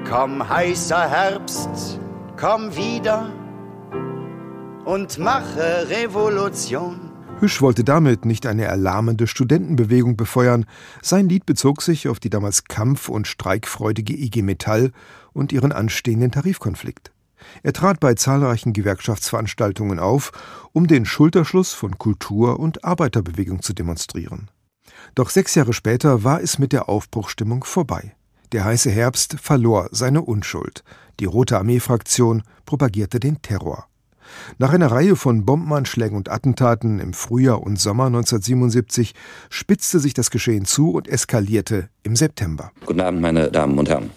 Komm, 0.08 0.46
heißer 0.46 1.08
Herbst, 1.08 2.00
komm 2.36 2.74
wieder 2.76 3.32
und 4.84 5.18
mache 5.18 5.88
Revolution. 5.88 7.10
Hüsch 7.40 7.62
wollte 7.62 7.82
damit 7.82 8.24
nicht 8.24 8.46
eine 8.46 8.64
erlahmende 8.64 9.26
Studentenbewegung 9.26 10.16
befeuern. 10.16 10.66
Sein 11.02 11.28
Lied 11.28 11.46
bezog 11.46 11.82
sich 11.82 12.08
auf 12.08 12.20
die 12.20 12.30
damals 12.30 12.64
kampf- 12.64 13.08
und 13.08 13.26
streikfreudige 13.26 14.14
IG 14.14 14.42
Metall 14.42 14.92
und 15.32 15.52
ihren 15.52 15.72
anstehenden 15.72 16.30
Tarifkonflikt. 16.30 17.12
Er 17.62 17.72
trat 17.72 17.98
bei 17.98 18.14
zahlreichen 18.14 18.72
Gewerkschaftsveranstaltungen 18.72 19.98
auf, 19.98 20.32
um 20.72 20.86
den 20.86 21.04
Schulterschluss 21.04 21.72
von 21.72 21.98
Kultur- 21.98 22.60
und 22.60 22.84
Arbeiterbewegung 22.84 23.62
zu 23.62 23.72
demonstrieren. 23.72 24.50
Doch 25.14 25.30
sechs 25.30 25.54
Jahre 25.54 25.72
später 25.72 26.22
war 26.22 26.40
es 26.40 26.58
mit 26.58 26.72
der 26.72 26.88
Aufbruchstimmung 26.88 27.64
vorbei. 27.64 28.14
Der 28.52 28.64
heiße 28.66 28.90
Herbst 28.90 29.36
verlor 29.40 29.88
seine 29.92 30.20
Unschuld. 30.20 30.84
Die 31.20 31.24
Rote 31.24 31.56
Armee-Fraktion 31.56 32.42
propagierte 32.66 33.18
den 33.18 33.40
Terror. 33.40 33.86
Nach 34.58 34.72
einer 34.72 34.90
Reihe 34.90 35.16
von 35.16 35.46
Bombenanschlägen 35.46 36.16
und 36.16 36.30
Attentaten 36.30 37.00
im 37.00 37.14
Frühjahr 37.14 37.62
und 37.62 37.80
Sommer 37.80 38.06
1977 38.06 39.14
spitzte 39.48 40.00
sich 40.00 40.12
das 40.12 40.30
Geschehen 40.30 40.66
zu 40.66 40.90
und 40.90 41.08
eskalierte 41.08 41.88
im 42.02 42.14
September. 42.14 42.72
Guten 42.84 43.00
Abend, 43.00 43.22
meine 43.22 43.50
Damen 43.50 43.78
und 43.78 43.88
Herren. 43.88 44.10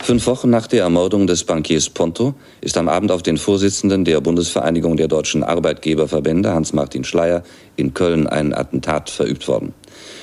Fünf 0.00 0.26
Wochen 0.26 0.48
nach 0.48 0.66
der 0.66 0.84
Ermordung 0.84 1.26
des 1.26 1.44
Bankiers 1.44 1.90
Ponto 1.90 2.34
ist 2.60 2.78
am 2.78 2.88
Abend 2.88 3.10
auf 3.10 3.22
den 3.22 3.36
Vorsitzenden 3.36 4.04
der 4.04 4.20
Bundesvereinigung 4.20 4.96
der 4.96 5.08
deutschen 5.08 5.42
Arbeitgeberverbände, 5.42 6.54
Hans-Martin 6.54 7.04
Schleier, 7.04 7.42
in 7.76 7.92
Köln 7.92 8.26
ein 8.26 8.54
Attentat 8.54 9.10
verübt 9.10 9.46
worden. 9.48 9.74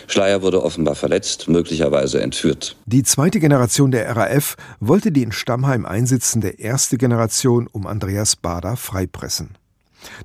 Schleier 0.07 0.41
wurde 0.41 0.63
offenbar 0.63 0.95
verletzt, 0.95 1.47
möglicherweise 1.47 2.21
entführt. 2.21 2.75
Die 2.85 3.03
zweite 3.03 3.39
Generation 3.39 3.91
der 3.91 4.15
RAF 4.15 4.55
wollte 4.79 5.11
die 5.11 5.23
in 5.23 5.31
Stammheim 5.31 5.85
einsitzende 5.85 6.49
erste 6.49 6.97
Generation 6.97 7.67
um 7.71 7.87
Andreas 7.87 8.35
Bader 8.35 8.77
freipressen. 8.77 9.57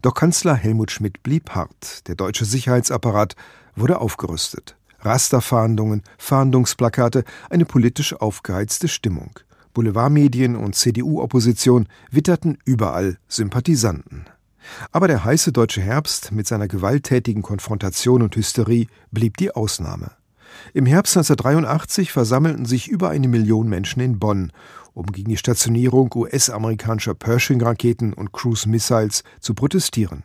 Doch 0.02 0.14
Kanzler 0.14 0.54
Helmut 0.54 0.90
Schmidt 0.90 1.22
blieb 1.22 1.50
hart. 1.50 2.06
Der 2.08 2.14
deutsche 2.14 2.44
Sicherheitsapparat 2.44 3.34
wurde 3.76 4.00
aufgerüstet. 4.00 4.76
Rasterfahndungen, 5.00 6.02
Fahndungsplakate, 6.18 7.24
eine 7.48 7.64
politisch 7.64 8.14
aufgeheizte 8.14 8.88
Stimmung. 8.88 9.30
Boulevardmedien 9.72 10.56
und 10.56 10.74
CDU-Opposition 10.74 11.88
witterten 12.10 12.58
überall 12.64 13.18
Sympathisanten. 13.28 14.26
Aber 14.92 15.08
der 15.08 15.24
heiße 15.24 15.52
deutsche 15.52 15.80
Herbst 15.80 16.32
mit 16.32 16.46
seiner 16.46 16.68
gewalttätigen 16.68 17.42
Konfrontation 17.42 18.22
und 18.22 18.36
Hysterie 18.36 18.86
blieb 19.10 19.36
die 19.36 19.52
Ausnahme. 19.52 20.12
Im 20.74 20.86
Herbst 20.86 21.16
1983 21.16 22.12
versammelten 22.12 22.64
sich 22.64 22.88
über 22.88 23.10
eine 23.10 23.28
Million 23.28 23.68
Menschen 23.68 24.00
in 24.00 24.18
Bonn, 24.18 24.52
um 24.94 25.06
gegen 25.06 25.30
die 25.30 25.36
Stationierung 25.36 26.12
US-amerikanischer 26.14 27.14
Pershing-Raketen 27.14 28.12
und 28.12 28.32
Cruise-Missiles 28.32 29.22
zu 29.40 29.54
protestieren. 29.54 30.24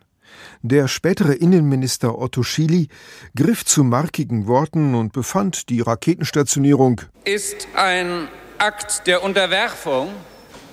Der 0.62 0.88
spätere 0.88 1.34
Innenminister 1.34 2.18
Otto 2.18 2.44
Schily 2.44 2.90
griff 3.36 3.64
zu 3.66 3.84
markigen 3.84 4.48
Worten 4.48 4.96
und 4.96 5.14
befand, 5.14 5.70
die 5.70 5.82
Raketenstationierung 5.82 7.02
ist 7.24 7.68
ein 7.76 8.28
Akt 8.58 9.08
der 9.08 9.24
Unterwerfung 9.24 10.10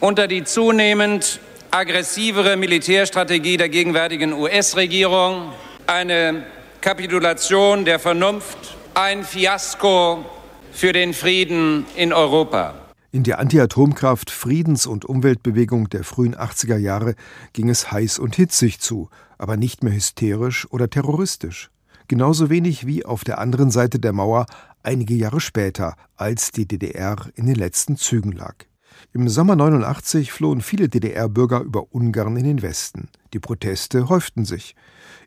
unter 0.01 0.27
die 0.27 0.44
zunehmend 0.44 1.40
aggressivere 1.73 2.59
Militärstrategie 2.59 3.57
der 3.57 3.71
gegenwärtigen 3.71 4.35
US-Regierung, 4.35 5.53
eine 5.87 6.45
Kapitulation 6.83 7.87
der 7.87 7.99
Vernunft, 7.99 8.77
ein 8.93 9.25
Fiasko 9.25 10.23
für 10.71 10.93
den 10.93 11.15
Frieden 11.15 11.87
in 11.97 12.13
Europa. 12.13 12.75
In 13.11 13.25
der 13.25 13.39
Anti-Atomkraft-, 13.39 14.31
Friedens- 14.31 14.87
und 14.87 15.07
Umweltbewegung 15.07 15.89
der 15.89 16.05
frühen 16.05 16.37
80er 16.37 16.77
Jahre 16.77 17.15
ging 17.55 17.71
es 17.71 17.91
heiß 17.91 18.19
und 18.19 18.37
hitzig 18.37 18.79
zu, 18.81 19.09
aber 19.39 19.57
nicht 19.57 19.83
mehr 19.83 19.95
hysterisch 19.95 20.71
oder 20.71 20.91
terroristisch. 20.91 21.71
Genauso 22.07 22.51
wenig 22.51 22.87
wie 22.87 23.07
auf 23.07 23.25
der 23.25 23.39
anderen 23.39 23.71
Seite 23.71 23.99
der 23.99 24.13
Mauer 24.13 24.45
einige 24.83 25.15
Jahre 25.15 25.41
später, 25.41 25.97
als 26.17 26.51
die 26.51 26.67
DDR 26.67 27.17
in 27.35 27.47
den 27.47 27.57
letzten 27.57 27.97
Zügen 27.97 28.33
lag. 28.33 28.67
Im 29.12 29.29
Sommer 29.29 29.57
89 29.57 30.33
flohen 30.33 30.61
viele 30.61 30.88
DDR-Bürger 30.88 31.61
über 31.61 31.93
Ungarn 31.93 32.37
in 32.37 32.45
den 32.45 32.62
Westen. 32.62 33.09
Die 33.33 33.41
Proteste 33.41 34.09
häuften 34.09 34.45
sich. 34.45 34.75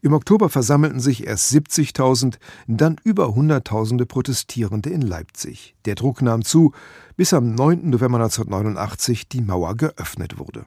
Im 0.01 0.13
Oktober 0.13 0.49
versammelten 0.49 0.99
sich 0.99 1.25
erst 1.25 1.51
70.000, 1.51 2.35
dann 2.67 2.97
über 3.03 3.33
Hunderttausende 3.33 4.05
Protestierende 4.05 4.89
in 4.89 5.01
Leipzig. 5.01 5.75
Der 5.85 5.95
Druck 5.95 6.21
nahm 6.21 6.43
zu, 6.43 6.73
bis 7.17 7.33
am 7.33 7.55
9. 7.55 7.89
November 7.89 8.17
1989 8.17 9.27
die 9.29 9.41
Mauer 9.41 9.75
geöffnet 9.75 10.37
wurde. 10.37 10.65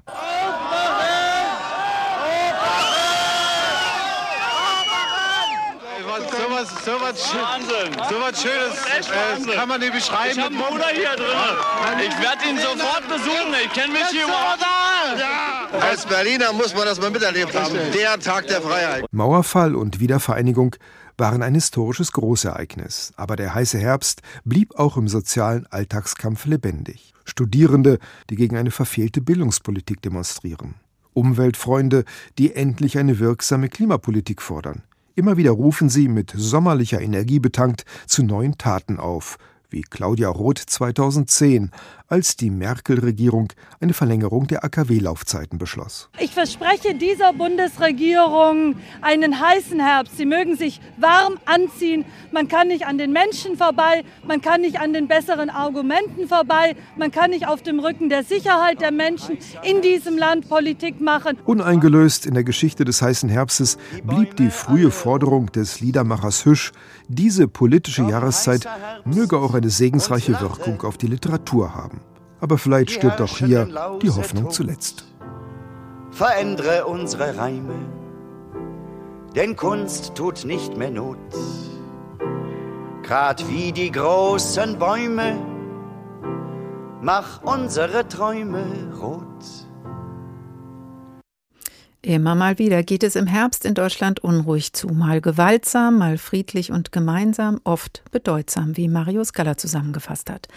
Sowas, 6.67 6.85
sowas, 6.85 7.35
Wahnsinn. 7.35 7.93
sowas 8.09 8.43
Schönes 8.43 9.51
äh, 9.53 9.57
kann 9.57 9.69
man 9.69 9.81
nicht 9.81 9.93
beschreiben. 9.93 10.31
Ich 10.33 10.39
habe 10.39 10.55
einen 10.55 10.59
Bruder 10.59 10.89
hier 10.93 11.17
drin. 11.17 12.09
Ich 12.09 12.19
werde 12.21 12.49
ihn 12.49 12.59
sofort 12.59 13.09
besuchen. 13.09 13.55
Ich 13.65 13.73
kenne 13.73 13.93
mich 13.93 14.07
hier 14.11 14.25
überhaupt 14.25 14.61
ja. 15.19 15.79
Als 15.81 16.07
Berliner 16.07 16.53
muss 16.53 16.75
man 16.75 16.85
das 16.85 17.01
mal 17.01 17.11
miterlebt 17.11 17.55
haben. 17.55 17.75
Der 17.95 18.19
Tag 18.19 18.47
der 18.49 18.61
Freiheit. 18.61 19.05
Mauerfall 19.13 19.75
und 19.75 20.01
Wiedervereinigung 20.01 20.77
waren 21.17 21.43
ein 21.43 21.55
historisches 21.55 22.13
Großereignis. 22.13 23.13
Aber 23.17 23.37
der 23.37 23.55
heiße 23.55 23.79
Herbst 23.79 24.23
blieb 24.45 24.75
auch 24.77 24.97
im 24.97 25.09
sozialen 25.09 25.67
Alltagskampf 25.67 26.47
lebendig. 26.47 27.13
Studierende, 27.25 27.99
die 28.31 28.37
gegen 28.37 28.57
eine 28.57 28.71
verfehlte 28.71 29.21
Bildungspolitik 29.21 30.01
demonstrieren. 30.01 30.75
Umweltfreunde, 31.13 32.05
die 32.39 32.55
endlich 32.55 32.97
eine 32.97 33.19
wirksame 33.19 33.69
Klimapolitik 33.69 34.41
fordern. 34.41 34.83
Immer 35.19 35.37
wieder 35.37 35.51
rufen 35.51 35.89
sie, 35.89 36.07
mit 36.07 36.33
sommerlicher 36.37 37.01
Energie 37.01 37.41
betankt, 37.41 37.85
zu 38.07 38.23
neuen 38.23 38.57
Taten 38.57 39.01
auf, 39.01 39.37
wie 39.69 39.81
Claudia 39.81 40.29
Roth 40.29 40.59
2010, 40.61 41.73
als 42.09 42.37
die 42.37 42.51
Merkel-Regierung 42.51 43.53
eine 43.81 43.93
Verlängerung 43.93 44.47
der 44.47 44.65
AKW-Laufzeiten 44.65 45.59
beschloss. 45.59 46.09
Ich 46.19 46.33
verspreche 46.33 46.95
dieser 46.95 47.35
Bundesregierung 47.35 48.77
einen 49.03 49.41
heißen 49.41 49.79
Herbst. 49.79 50.17
Sie 50.17 50.25
mögen 50.25 50.57
sich 50.57 50.81
warm 50.97 51.39
anziehen. 51.45 52.07
Man 52.33 52.49
kann 52.49 52.69
nicht 52.69 52.87
an 52.87 52.99
den 52.99 53.13
Menschen 53.13 53.57
vorbei, 53.57 54.05
man 54.27 54.41
kann 54.41 54.63
nicht 54.63 54.81
an 54.81 54.93
den 54.93 55.07
besseren 55.07 55.51
Argumenten 55.51 56.29
vorbei, 56.29 56.77
man 56.97 57.11
kann 57.11 57.31
nicht 57.31 57.47
auf 57.47 57.63
dem 57.63 57.79
Rücken 57.79 58.09
der 58.09 58.25
Sicherheit 58.25 58.81
der 58.81 58.91
Menschen 58.91 59.39
in 59.63 59.83
diesem 59.83 60.17
Land 60.17 60.49
Politik 60.49 61.01
machen. 61.01 61.39
Uneingelöst 61.45 62.27
in 62.27 62.35
der 62.35 62.45
Geschichte 62.45 62.85
des 62.85 63.03
heißen 63.03 63.29
Herbstes 63.29 63.77
blieb 64.03 64.37
die 64.37 64.51
frühe 64.51 64.91
Forderung 64.91 65.53
des 65.53 65.81
Liedermachers 65.81 66.45
Hüsch, 66.45 66.73
diese 67.09 67.49
politische 67.49 68.03
Jahreszeit 68.03 68.67
möge 69.05 69.39
auch 69.39 69.55
eine 69.55 69.71
segensreiche 69.71 70.41
Wirkung 70.41 70.83
auf 70.83 70.99
die 70.99 71.07
Literatur 71.07 71.75
haben. 71.75 71.98
Aber 72.41 72.59
vielleicht 72.59 72.91
stirbt 72.93 73.21
auch 73.21 73.37
hier 73.37 73.67
die 74.01 74.11
Hoffnung 74.11 74.51
zuletzt. 74.51 75.05
Verändere 76.11 76.87
unsere 76.87 77.37
Reime, 77.37 77.75
denn 79.37 79.57
Kunst 79.57 80.15
tut 80.15 80.45
nicht 80.45 80.77
mehr 80.77 80.91
Not. 80.91 81.19
Grad 83.03 83.49
wie 83.49 83.73
die 83.73 83.91
großen 83.91 84.79
Bäume, 84.79 85.37
mach 87.01 87.43
unsere 87.43 88.07
Träume 88.09 88.65
rot. 89.01 89.68
Immer 92.09 92.35
mal 92.35 92.59
wieder 92.59 92.83
geht 92.85 93.03
es 93.03 93.17
im 93.17 93.27
Herbst 93.27 93.67
in 93.67 93.75
Deutschland 93.75 94.25
unruhig 94.25 94.73
zu, 94.73 94.89
mal 94.89 95.21
gewaltsam, 95.21 95.99
mal 95.99 96.17
friedlich 96.17 96.73
und 96.73 96.91
gemeinsam, 96.91 97.61
oft 97.65 98.03
bedeutsam, 98.11 98.79
wie 98.79 98.89
Marius 98.89 99.35
Galler 99.35 99.59
zusammengefasst 99.59 100.31
hat. 100.31 100.49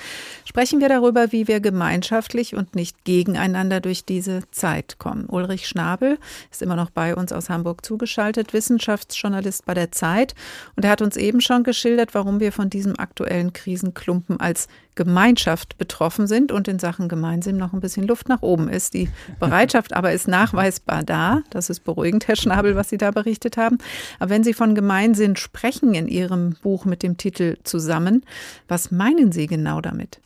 Sprechen 0.46 0.80
wir 0.80 0.88
darüber, 0.88 1.34
wie 1.34 1.50
wir 1.50 1.60
gemeinschaftlich 1.60 2.56
und 2.56 2.74
nicht 2.74 3.04
gegeneinander 3.04 3.82
durch 3.82 4.06
diese 4.06 4.44
Zeit 4.52 4.98
kommen. 4.98 5.26
Ulrich 5.26 5.68
Schnabel 5.68 6.20
ist 6.50 6.62
immer 6.62 6.78
noch 6.78 6.90
bei 6.90 7.18
uns 7.18 7.34
aus 7.34 7.50
Hamburg 7.50 7.86
zugeschaltet, 7.86 8.54
Wissenschaftsjournalist 8.54 9.66
bei 9.66 9.74
der 9.74 9.92
Zeit 9.92 10.36
und 10.78 10.86
er 10.86 10.92
hat 10.92 11.02
uns 11.02 11.18
eben 11.18 11.42
schon 11.42 11.66
geschildert, 11.66 12.14
warum 12.14 12.40
wir 12.40 12.54
von 12.54 12.70
diesem 12.70 12.98
aktuellen 12.98 13.52
Krisenklumpen 13.52 14.40
als 14.40 14.70
Gemeinschaft 14.96 15.78
betroffen 15.78 16.28
sind 16.28 16.52
und 16.52 16.68
in 16.68 16.80
Sachen 16.80 17.08
Gemeinsinn 17.08 17.58
noch 17.58 17.74
ein 17.74 17.80
bisschen 17.80 18.08
Luft 18.08 18.30
nach 18.30 18.42
oben 18.42 18.68
ist. 18.68 18.94
Die 18.94 19.10
Bereitschaft 19.40 19.94
aber 19.96 20.12
ist 20.12 20.28
nachweisbar 20.28 21.04
da. 21.04 21.42
Das 21.50 21.70
ist 21.70 21.84
beruhigend, 21.84 22.28
Herr 22.28 22.36
Schnabel, 22.36 22.76
was 22.76 22.90
Sie 22.90 22.98
da 22.98 23.12
berichtet 23.12 23.58
haben. 23.58 23.78
Aber 24.20 24.30
wenn 24.30 24.44
Sie 24.44 24.54
von 24.54 24.76
Gemeinsinn 24.76 25.36
sprechen 25.36 25.94
in 25.94 26.08
Ihrem 26.08 26.56
Buch 26.62 26.86
mit 26.86 27.04
dem 27.04 27.18
Titel 27.18 27.58
Zusammen, 27.64 28.24
was 28.68 28.92
meinen 28.92 29.32
Sie 29.32 29.48
genau 29.48 29.82
damit? 29.82 30.20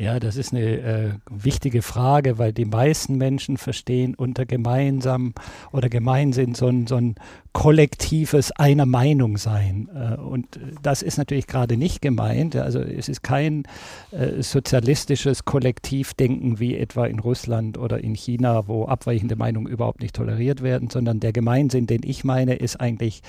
Ja, 0.00 0.18
das 0.18 0.36
ist 0.36 0.54
eine 0.54 0.62
äh, 0.62 1.10
wichtige 1.30 1.82
Frage, 1.82 2.38
weil 2.38 2.54
die 2.54 2.64
meisten 2.64 3.18
Menschen 3.18 3.58
verstehen 3.58 4.14
unter 4.14 4.46
gemeinsam 4.46 5.34
oder 5.72 5.90
Gemeinsinn 5.90 6.54
so 6.54 6.68
ein, 6.68 6.86
so 6.86 6.96
ein 6.96 7.16
kollektives 7.52 8.50
einer 8.52 8.86
Meinung 8.86 9.36
sein. 9.36 9.90
Äh, 9.94 10.18
und 10.18 10.58
das 10.80 11.02
ist 11.02 11.18
natürlich 11.18 11.46
gerade 11.46 11.76
nicht 11.76 12.00
gemeint. 12.00 12.56
Also 12.56 12.80
es 12.80 13.10
ist 13.10 13.22
kein 13.22 13.64
äh, 14.10 14.40
sozialistisches 14.40 15.44
Kollektivdenken 15.44 16.60
wie 16.60 16.78
etwa 16.78 17.04
in 17.04 17.18
Russland 17.18 17.76
oder 17.76 18.02
in 18.02 18.14
China, 18.14 18.68
wo 18.68 18.86
abweichende 18.86 19.36
Meinungen 19.36 19.70
überhaupt 19.70 20.00
nicht 20.00 20.16
toleriert 20.16 20.62
werden, 20.62 20.88
sondern 20.88 21.20
der 21.20 21.34
Gemeinsinn, 21.34 21.86
den 21.86 22.04
ich 22.04 22.24
meine, 22.24 22.54
ist 22.54 22.80
eigentlich 22.80 23.20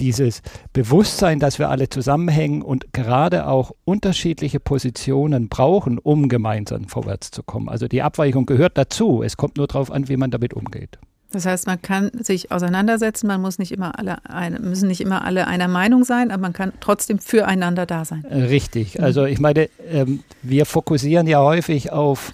dieses 0.00 0.42
Bewusstsein, 0.72 1.38
dass 1.38 1.58
wir 1.58 1.68
alle 1.68 1.88
zusammenhängen 1.88 2.62
und 2.62 2.92
gerade 2.92 3.46
auch 3.46 3.72
unterschiedliche 3.84 4.58
Positionen 4.60 5.48
brauchen, 5.48 5.98
um 5.98 6.28
gemeinsam 6.28 6.88
vorwärts 6.88 7.30
zu 7.30 7.42
kommen. 7.42 7.68
Also 7.68 7.86
die 7.86 8.02
Abweichung 8.02 8.46
gehört 8.46 8.76
dazu. 8.78 9.22
Es 9.22 9.36
kommt 9.36 9.56
nur 9.56 9.66
darauf 9.66 9.90
an, 9.90 10.08
wie 10.08 10.16
man 10.16 10.30
damit 10.30 10.54
umgeht. 10.54 10.98
Das 11.32 11.46
heißt, 11.46 11.68
man 11.68 11.80
kann 11.80 12.10
sich 12.18 12.50
auseinandersetzen, 12.50 13.28
man 13.28 13.40
muss 13.40 13.60
nicht 13.60 13.70
immer 13.70 13.96
alle 13.98 14.24
eine, 14.24 14.58
müssen 14.58 14.88
nicht 14.88 15.00
immer 15.00 15.24
alle 15.24 15.46
einer 15.46 15.68
Meinung 15.68 16.02
sein, 16.02 16.32
aber 16.32 16.40
man 16.40 16.52
kann 16.52 16.72
trotzdem 16.80 17.20
füreinander 17.20 17.86
da 17.86 18.04
sein. 18.04 18.24
Richtig. 18.26 18.98
Mhm. 18.98 19.04
Also 19.04 19.24
ich 19.26 19.38
meine, 19.38 19.68
ähm, 19.88 20.24
wir 20.42 20.66
fokussieren 20.66 21.28
ja 21.28 21.40
häufig 21.40 21.92
auf 21.92 22.32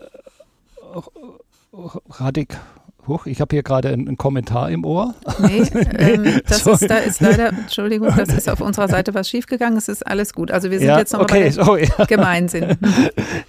äh, 0.00 1.78
Radik 2.08 2.56
Huch, 3.06 3.26
ich 3.26 3.40
habe 3.40 3.54
hier 3.54 3.62
gerade 3.62 3.88
einen, 3.88 4.08
einen, 4.08 4.16
Kommentar 4.16 4.70
im 4.70 4.84
Ohr. 4.84 5.14
Nee, 5.40 5.62
ähm, 5.98 6.40
das 6.46 6.66
ist, 6.66 6.88
da 6.88 6.96
ist 6.96 7.20
leider, 7.20 7.48
Entschuldigung, 7.48 8.08
das 8.16 8.28
ist 8.36 8.48
auf 8.48 8.60
unserer 8.60 8.88
Seite 8.88 9.12
was 9.12 9.28
schiefgegangen. 9.28 9.76
Es 9.76 9.88
ist 9.88 10.06
alles 10.06 10.32
gut. 10.32 10.50
Also 10.50 10.70
wir 10.70 10.78
sind 10.78 10.88
ja, 10.88 10.98
jetzt 10.98 11.12
noch 11.12 11.20
okay, 11.20 11.52
bei 11.54 11.82
ja. 11.82 12.04
Gemeinsinn. 12.08 12.78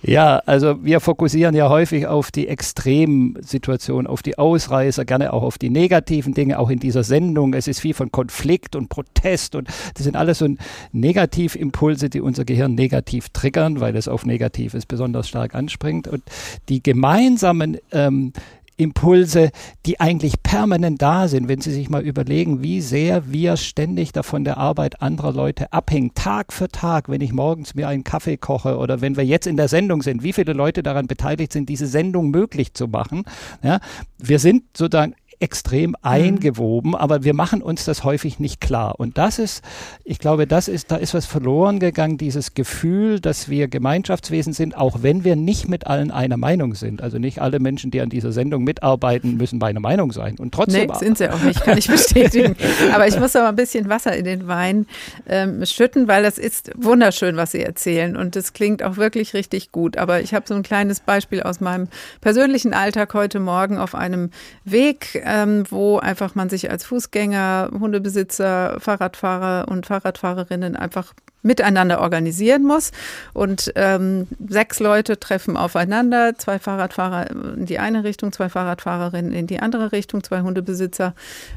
Ja, 0.02 0.42
also 0.46 0.84
wir 0.84 1.00
fokussieren 1.00 1.56
ja 1.56 1.70
häufig 1.70 2.08
auf 2.08 2.32
die 2.32 2.48
Extremsituation, 2.48 4.08
auf 4.08 4.22
die 4.22 4.38
Ausreißer, 4.38 5.06
gerne 5.06 5.32
auch 5.32 5.44
auf 5.44 5.58
die 5.58 5.70
negativen 5.70 6.34
Dinge, 6.34 6.60
auch 6.60 6.70
in 6.70 6.80
dieser 6.80 7.04
Sendung. 7.04 7.54
Es 7.54 7.68
ist 7.68 7.80
viel 7.80 7.94
von 7.94 8.12
Konflikt 8.12 8.76
und 8.76 8.90
Protest 8.90 9.56
und 9.56 9.70
das 9.94 10.04
sind 10.04 10.18
alles 10.18 10.40
so 10.40 10.48
Negativimpulse, 10.92 12.10
die 12.10 12.20
unser 12.20 12.44
Gehirn 12.44 12.76
negativ 12.76 13.30
triggern, 13.30 13.80
weil 13.80 13.96
es 13.96 14.08
auf 14.08 14.26
Negatives 14.26 14.86
besonders 14.86 15.30
stark 15.30 15.56
anspringt. 15.56 16.08
Und 16.08 16.24
die 16.68 16.84
gemeinsamen 16.84 17.78
ähm, 17.92 18.34
Impulse, 18.78 19.52
die 19.86 20.00
eigentlich 20.00 20.44
permanent 20.44 21.02
da 21.02 21.28
sind, 21.28 21.48
wenn 21.48 21.62
Sie 21.62 21.72
sich 21.72 21.90
mal 21.90 22.04
überlegen, 22.04 22.62
wie 22.62 22.82
sehr 22.82 23.32
wir 23.32 23.58
ständig 23.58 24.12
davon 24.12 24.44
der 24.44 24.58
Arbeit 24.58 25.02
anderer 25.02 25.32
Leute 25.32 25.72
abhängen, 25.72 26.14
Tag 26.14 26.52
für 26.52 26.68
Tag, 26.68 27.10
wenn 27.10 27.22
ich 27.22 27.32
morgens 27.32 27.76
mir 27.76 27.88
einen 27.88 28.04
Kaffee 28.04 28.38
koche 28.38 28.78
oder 28.78 29.02
wenn 29.02 29.16
wir 29.16 29.26
jetzt 29.26 29.48
in 29.48 29.58
der 29.58 29.68
Sendung 29.68 30.02
sind, 30.02 30.24
wie 30.24 30.34
viele 30.34 30.54
Leute 30.54 30.84
daran 30.84 31.08
beteiligt 31.08 31.54
sind, 31.54 31.70
diese 31.70 31.88
Sendung 31.88 32.32
möglich 32.32 32.74
zu 32.74 32.88
machen. 32.88 33.24
Ja, 33.64 33.80
wir 34.18 34.40
sind 34.40 34.64
sozusagen 34.76 35.16
extrem 35.40 35.92
mhm. 35.92 35.96
eingewoben, 36.02 36.96
aber 36.96 37.24
wir 37.24 37.34
machen 37.34 37.62
uns 37.62 37.86
das 37.86 38.04
häufig 38.04 38.40
nicht 38.40 38.62
klar. 38.62 39.00
Und 39.00 39.18
das 39.18 39.40
ist, 39.40 39.64
ich 40.04 40.20
glaube, 40.20 40.48
das 40.48 40.68
ist, 40.68 40.92
da 40.92 40.96
ist 40.96 41.14
was 41.14 41.26
verloren 41.26 41.80
gegangen, 41.80 42.18
dieses 42.18 42.54
Gefühl, 42.54 43.20
dass 43.20 43.50
wir 43.50 43.68
Gemeinschaftswesen 43.68 44.54
sind, 44.54 44.78
auch 44.78 45.04
wenn 45.04 45.24
wir 45.24 45.36
nicht 45.36 45.68
mit 45.68 45.88
allen 45.88 46.12
einer 46.12 46.38
Meinung 46.38 46.76
sind. 46.76 47.02
Also 47.02 47.18
nicht 47.18 47.42
alle 47.42 47.60
Menschen, 47.60 47.92
die 47.92 48.02
an 48.02 48.10
dieser 48.10 48.32
Sendung 48.32 48.64
mitarbeiten, 48.64 49.38
müssen 49.38 49.60
bei 49.60 49.68
einer 49.68 49.80
Meinung 49.80 50.12
sein. 50.12 50.38
Und 50.38 50.54
trotzdem. 50.54 50.88
Nee, 50.88 50.96
sind 50.98 51.18
sie 51.18 51.30
auch 51.30 51.42
nicht, 51.42 51.62
kann 51.64 51.78
ich 51.78 51.88
bestätigen. 51.88 52.56
aber 52.94 53.08
ich 53.08 53.20
muss 53.20 53.36
aber 53.36 53.50
ein 53.50 53.56
bisschen 53.56 53.90
Wasser 53.90 54.16
in 54.16 54.26
den 54.26 54.48
Wein 54.48 54.86
ähm, 55.28 55.66
schütten, 55.66 56.08
weil 56.08 56.24
das 56.24 56.38
ist 56.38 56.72
wunderschön, 56.76 57.38
was 57.38 57.52
Sie 57.52 57.62
erzählen. 57.62 58.16
Und 58.16 58.36
es 58.36 58.54
klingt 58.54 58.84
auch 58.84 58.98
wirklich 58.98 59.34
richtig 59.34 59.72
gut. 59.72 59.98
Aber 59.98 60.22
ich 60.22 60.34
habe 60.34 60.46
so 60.48 60.54
ein 60.54 60.64
kleines 60.64 61.00
Beispiel 61.00 61.44
aus 61.44 61.60
meinem 61.60 61.88
persönlichen 62.22 62.74
Alltag 62.74 63.14
heute 63.14 63.40
Morgen 63.40 63.78
auf 63.78 63.96
einem 63.96 64.30
Weg 64.64 65.22
ähm, 65.26 65.64
wo 65.70 65.98
einfach 65.98 66.36
man 66.36 66.50
sich 66.50 66.70
als 66.70 66.86
Fußgänger, 66.86 67.72
Hundebesitzer, 67.78 68.78
Fahrradfahrer 68.80 69.68
und 69.68 69.86
Fahrradfahrerinnen 69.86 70.76
einfach 70.76 71.14
miteinander 71.46 72.02
organisieren 72.02 72.64
muss. 72.64 72.92
Und 73.34 73.72
ähm, 73.76 74.28
sechs 74.48 74.80
Leute 74.80 75.20
treffen 75.20 75.58
aufeinander, 75.58 76.36
zwei 76.38 76.58
Fahrradfahrer 76.58 77.30
in 77.30 77.66
die 77.68 77.78
eine 77.78 78.04
Richtung, 78.04 78.32
zwei 78.32 78.50
Fahrradfahrerinnen 78.50 79.32
in 79.32 79.46
die 79.46 79.60
andere 79.60 79.92
Richtung, 79.92 80.24
zwei 80.24 80.42
Hundebesitzer 80.42 81.14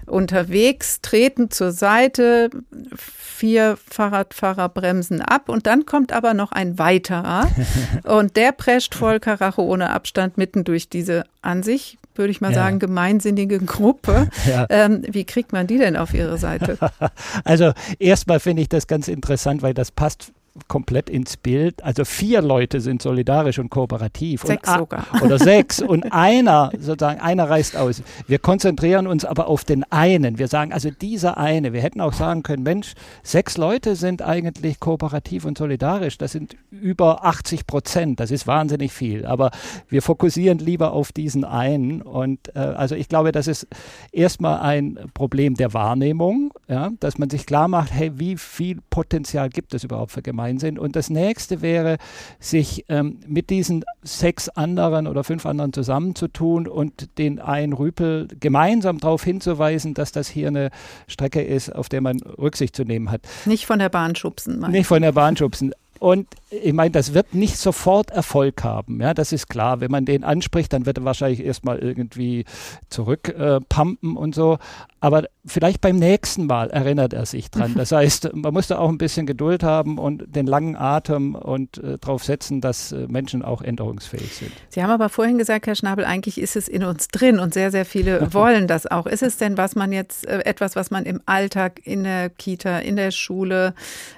unterwegs, 0.06 1.00
treten 1.00 1.50
zur 1.50 1.72
Seite, 1.72 2.50
vier 2.96 3.78
Fahrradfahrer 3.90 4.68
bremsen 4.68 5.22
ab 5.22 5.48
und 5.48 5.66
dann 5.66 5.86
kommt 5.86 6.12
aber 6.12 6.34
noch 6.34 6.52
ein 6.52 6.78
weiterer 6.78 7.48
und 8.04 8.36
der 8.36 8.52
prescht 8.52 8.94
voll 8.94 9.20
Karacho 9.20 9.62
ohne 9.62 9.90
Abstand 9.90 10.36
mitten 10.36 10.64
durch 10.64 10.90
diese 10.90 11.24
an 11.40 11.62
sich 11.62 11.98
würde 12.18 12.30
ich 12.30 12.40
mal 12.40 12.50
ja. 12.50 12.54
sagen, 12.54 12.78
gemeinsinnige 12.78 13.58
Gruppe. 13.58 14.28
Ja. 14.48 14.66
Ähm, 14.70 15.02
wie 15.06 15.24
kriegt 15.24 15.52
man 15.52 15.66
die 15.66 15.76
denn 15.78 15.96
auf 15.96 16.14
ihre 16.14 16.38
Seite? 16.38 16.78
Also 17.44 17.72
erstmal 17.98 18.40
finde 18.40 18.62
ich 18.62 18.68
das 18.68 18.86
ganz 18.86 19.08
interessant, 19.08 19.62
weil 19.62 19.74
das 19.74 19.90
passt 19.90 20.32
komplett 20.66 21.08
ins 21.08 21.36
Bild. 21.36 21.82
Also 21.84 22.04
vier 22.04 22.42
Leute 22.42 22.80
sind 22.80 23.02
solidarisch 23.02 23.58
und 23.58 23.70
kooperativ. 23.70 24.42
Sechs 24.42 24.68
und 24.68 24.78
sogar. 24.78 25.06
Oder 25.22 25.38
sechs. 25.38 25.80
Und 25.80 26.12
einer, 26.12 26.70
sozusagen, 26.78 27.20
einer 27.20 27.48
reißt 27.48 27.76
aus. 27.76 28.02
Wir 28.26 28.38
konzentrieren 28.38 29.06
uns 29.06 29.24
aber 29.24 29.48
auf 29.48 29.64
den 29.64 29.84
einen. 29.92 30.38
Wir 30.38 30.48
sagen 30.48 30.72
also 30.72 30.90
dieser 30.90 31.38
eine. 31.38 31.72
Wir 31.72 31.82
hätten 31.82 32.00
auch 32.00 32.12
sagen 32.12 32.42
können, 32.42 32.62
Mensch, 32.62 32.94
sechs 33.22 33.56
Leute 33.56 33.96
sind 33.96 34.22
eigentlich 34.22 34.80
kooperativ 34.80 35.44
und 35.44 35.58
solidarisch. 35.58 36.18
Das 36.18 36.32
sind 36.32 36.56
über 36.70 37.24
80 37.24 37.66
Prozent. 37.66 38.20
Das 38.20 38.30
ist 38.30 38.46
wahnsinnig 38.46 38.92
viel. 38.92 39.26
Aber 39.26 39.50
wir 39.88 40.02
fokussieren 40.02 40.58
lieber 40.58 40.92
auf 40.92 41.12
diesen 41.12 41.44
einen. 41.44 42.02
Und 42.02 42.54
äh, 42.56 42.60
also 42.60 42.94
ich 42.94 43.08
glaube, 43.08 43.32
das 43.32 43.46
ist 43.46 43.66
erstmal 44.12 44.60
ein 44.60 44.98
Problem 45.14 45.54
der 45.54 45.74
Wahrnehmung, 45.74 46.52
ja, 46.68 46.90
dass 47.00 47.18
man 47.18 47.30
sich 47.30 47.46
klar 47.46 47.68
macht, 47.68 47.92
hey, 47.92 48.12
wie 48.18 48.36
viel 48.36 48.80
Potenzial 48.90 49.48
gibt 49.50 49.74
es 49.74 49.84
überhaupt 49.84 50.12
für 50.12 50.22
Gemeinden? 50.22 50.47
Gemein 50.48 50.58
sind. 50.58 50.78
Und 50.78 50.96
das 50.96 51.10
nächste 51.10 51.62
wäre, 51.62 51.98
sich 52.40 52.84
ähm, 52.88 53.18
mit 53.26 53.50
diesen 53.50 53.84
sechs 54.02 54.48
anderen 54.48 55.06
oder 55.06 55.24
fünf 55.24 55.46
anderen 55.46 55.72
zusammenzutun 55.72 56.66
und 56.66 57.18
den 57.18 57.38
einen 57.40 57.72
Rüpel 57.72 58.28
gemeinsam 58.40 58.98
darauf 58.98 59.24
hinzuweisen, 59.24 59.94
dass 59.94 60.12
das 60.12 60.28
hier 60.28 60.48
eine 60.48 60.70
Strecke 61.06 61.42
ist, 61.42 61.74
auf 61.74 61.88
der 61.88 62.00
man 62.00 62.20
Rücksicht 62.20 62.74
zu 62.74 62.84
nehmen 62.84 63.10
hat. 63.10 63.22
Nicht 63.44 63.66
von 63.66 63.78
der 63.78 63.88
Bahn 63.88 64.14
schubsen. 64.16 64.60
Nicht 64.70 64.86
von 64.86 65.02
der 65.02 65.12
Bahn 65.12 65.36
schubsen. 65.36 65.72
Und 66.00 66.28
ich 66.50 66.72
meine, 66.72 66.90
das 66.90 67.12
wird 67.12 67.34
nicht 67.34 67.58
sofort 67.58 68.10
Erfolg 68.10 68.64
haben. 68.64 69.00
Ja, 69.00 69.12
das 69.12 69.32
ist 69.32 69.48
klar. 69.48 69.80
Wenn 69.80 69.90
man 69.90 70.04
den 70.04 70.24
anspricht, 70.24 70.72
dann 70.72 70.86
wird 70.86 70.98
er 70.98 71.04
wahrscheinlich 71.04 71.44
erstmal 71.44 71.78
irgendwie 71.78 72.44
zurückpumpen 72.88 74.16
äh, 74.16 74.18
und 74.18 74.34
so. 74.34 74.58
Aber 75.00 75.24
vielleicht 75.44 75.80
beim 75.80 75.96
nächsten 75.96 76.46
Mal 76.46 76.70
erinnert 76.70 77.12
er 77.12 77.26
sich 77.26 77.50
dran. 77.50 77.74
Das 77.78 77.92
heißt, 77.92 78.34
man 78.34 78.52
muss 78.52 78.66
da 78.66 78.78
auch 78.78 78.88
ein 78.88 78.98
bisschen 78.98 79.26
Geduld 79.26 79.62
haben 79.62 79.98
und 79.98 80.34
den 80.34 80.46
langen 80.46 80.74
Atem 80.74 81.34
und 81.36 81.78
äh, 81.78 81.96
darauf 81.98 82.24
setzen, 82.24 82.60
dass 82.60 82.90
äh, 82.92 83.06
Menschen 83.06 83.42
auch 83.42 83.62
änderungsfähig 83.62 84.34
sind. 84.34 84.52
Sie 84.70 84.82
haben 84.82 84.90
aber 84.90 85.08
vorhin 85.08 85.38
gesagt, 85.38 85.66
Herr 85.66 85.76
Schnabel, 85.76 86.04
eigentlich 86.04 86.40
ist 86.40 86.56
es 86.56 86.66
in 86.66 86.82
uns 86.82 87.08
drin 87.08 87.38
und 87.38 87.54
sehr, 87.54 87.70
sehr 87.70 87.84
viele 87.84 88.32
wollen 88.34 88.66
das 88.66 88.86
auch. 88.86 89.06
Ist 89.06 89.22
es 89.22 89.36
denn, 89.36 89.56
was 89.56 89.76
man 89.76 89.92
jetzt, 89.92 90.26
äh, 90.26 90.40
etwas, 90.40 90.74
was 90.74 90.90
man 90.90 91.04
im 91.04 91.20
Alltag, 91.26 91.80
in 91.84 92.02
der 92.04 92.30
Kita, 92.30 92.78
in 92.80 92.96
der 92.96 93.12
Schule 93.12 93.74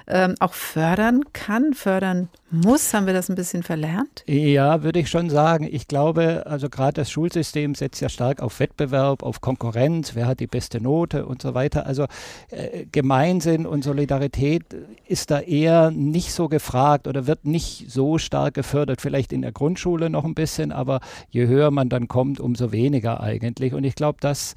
ähm, 0.07 0.35
auch 0.39 0.53
fördern 0.53 1.21
kann, 1.33 1.73
fördern 1.73 2.20
muss? 2.49 2.93
Haben 2.93 3.05
wir 3.05 3.13
das 3.13 3.29
ein 3.29 3.35
bisschen 3.35 3.63
verlernt? 3.63 4.23
Ja, 4.27 4.83
würde 4.83 4.99
ich 4.99 5.09
schon 5.09 5.29
sagen. 5.29 5.67
Ich 5.71 5.87
glaube, 5.87 6.45
also 6.45 6.69
gerade 6.69 6.93
das 6.93 7.09
Schulsystem 7.09 7.75
setzt 7.75 8.01
ja 8.01 8.09
stark 8.09 8.41
auf 8.41 8.59
Wettbewerb, 8.59 9.23
auf 9.23 9.41
Konkurrenz, 9.41 10.15
wer 10.15 10.27
hat 10.27 10.39
die 10.39 10.47
beste 10.47 10.81
Note 10.81 11.25
und 11.25 11.41
so 11.41 11.53
weiter. 11.53 11.85
Also 11.85 12.05
äh, 12.49 12.85
Gemeinsinn 12.91 13.65
und 13.65 13.83
Solidarität 13.83 14.63
ist 15.07 15.31
da 15.31 15.39
eher 15.39 15.91
nicht 15.91 16.33
so 16.33 16.49
gefragt 16.49 17.07
oder 17.07 17.27
wird 17.27 17.45
nicht 17.45 17.89
so 17.89 18.17
stark 18.17 18.53
gefördert. 18.53 19.01
Vielleicht 19.01 19.31
in 19.31 19.41
der 19.41 19.51
Grundschule 19.51 20.09
noch 20.09 20.25
ein 20.25 20.35
bisschen, 20.35 20.71
aber 20.71 20.99
je 21.29 21.47
höher 21.47 21.71
man 21.71 21.89
dann 21.89 22.07
kommt, 22.07 22.39
umso 22.39 22.71
weniger 22.71 23.21
eigentlich. 23.21 23.73
Und 23.73 23.83
ich 23.83 23.95
glaube, 23.95 24.17
das 24.21 24.55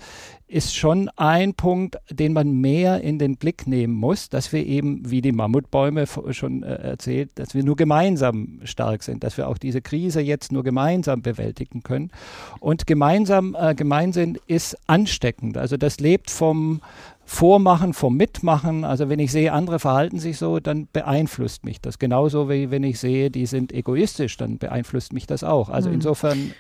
ist 0.54 0.76
schon 0.76 1.10
ein 1.16 1.54
Punkt, 1.54 1.98
den 2.10 2.32
man 2.32 2.52
mehr 2.52 3.00
in 3.00 3.18
den 3.18 3.36
Blick 3.38 3.66
nehmen 3.66 3.92
muss, 3.92 4.28
dass 4.28 4.52
wir 4.52 4.64
eben, 4.64 5.10
wie 5.10 5.20
die 5.20 5.32
Mammutbäume 5.32 6.04
schon 6.30 6.62
äh, 6.62 6.74
erzählt, 6.76 7.30
dass 7.34 7.54
wir 7.54 7.64
nur 7.64 7.74
gemeinsam 7.74 8.60
stark 8.62 9.02
sind, 9.02 9.24
dass 9.24 9.36
wir 9.36 9.48
auch 9.48 9.58
diese 9.58 9.82
Krise 9.82 10.20
jetzt 10.20 10.52
nur 10.52 10.62
gemeinsam 10.62 11.22
bewältigen 11.22 11.82
können. 11.82 12.12
Und 12.60 12.86
gemeinsam, 12.86 13.56
äh, 13.58 13.74
Gemeinsinn 13.74 14.38
ist 14.46 14.78
ansteckend. 14.86 15.58
Also 15.58 15.76
das 15.76 15.98
lebt 15.98 16.30
vom 16.30 16.80
Vormachen, 17.24 17.92
vom 17.92 18.16
Mitmachen. 18.16 18.84
Also 18.84 19.08
wenn 19.08 19.18
ich 19.18 19.32
sehe, 19.32 19.52
andere 19.52 19.80
verhalten 19.80 20.20
sich 20.20 20.38
so, 20.38 20.60
dann 20.60 20.86
beeinflusst 20.92 21.64
mich 21.64 21.80
das. 21.80 21.98
Genauso 21.98 22.48
wie 22.48 22.70
wenn 22.70 22.84
ich 22.84 23.00
sehe, 23.00 23.28
die 23.28 23.46
sind 23.46 23.72
egoistisch, 23.72 24.36
dann 24.36 24.58
beeinflusst 24.58 25.12
mich 25.12 25.26
das 25.26 25.42
auch. 25.42 25.68
Also 25.68 25.88
mhm. 25.88 25.96
insofern 25.96 26.54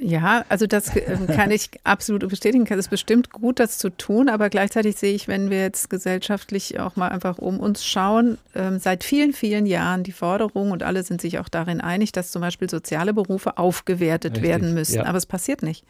ja, 0.00 0.44
also 0.48 0.66
das 0.66 0.96
ähm, 0.96 1.26
kann 1.26 1.50
ich 1.50 1.70
absolut 1.84 2.26
bestätigen. 2.28 2.66
Es 2.68 2.78
ist 2.78 2.90
bestimmt 2.90 3.30
gut, 3.30 3.58
das 3.58 3.76
zu 3.76 3.90
tun, 3.90 4.30
aber 4.30 4.48
gleichzeitig 4.48 4.96
sehe 4.96 5.14
ich, 5.14 5.28
wenn 5.28 5.50
wir 5.50 5.60
jetzt 5.60 5.90
gesellschaftlich 5.90 6.80
auch 6.80 6.96
mal 6.96 7.08
einfach 7.08 7.36
um 7.38 7.60
uns 7.60 7.84
schauen, 7.84 8.38
ähm, 8.54 8.78
seit 8.78 9.04
vielen, 9.04 9.34
vielen 9.34 9.66
Jahren 9.66 10.02
die 10.02 10.12
Forderung 10.12 10.70
und 10.70 10.82
alle 10.82 11.02
sind 11.02 11.20
sich 11.20 11.38
auch 11.38 11.50
darin 11.50 11.82
einig, 11.82 12.12
dass 12.12 12.30
zum 12.30 12.40
Beispiel 12.40 12.70
soziale 12.70 13.12
Berufe 13.12 13.58
aufgewertet 13.58 14.36
Richtig, 14.36 14.48
werden 14.48 14.74
müssen. 14.74 14.96
Ja. 14.96 15.04
Aber 15.04 15.18
es 15.18 15.26
passiert 15.26 15.62
nicht. 15.62 15.84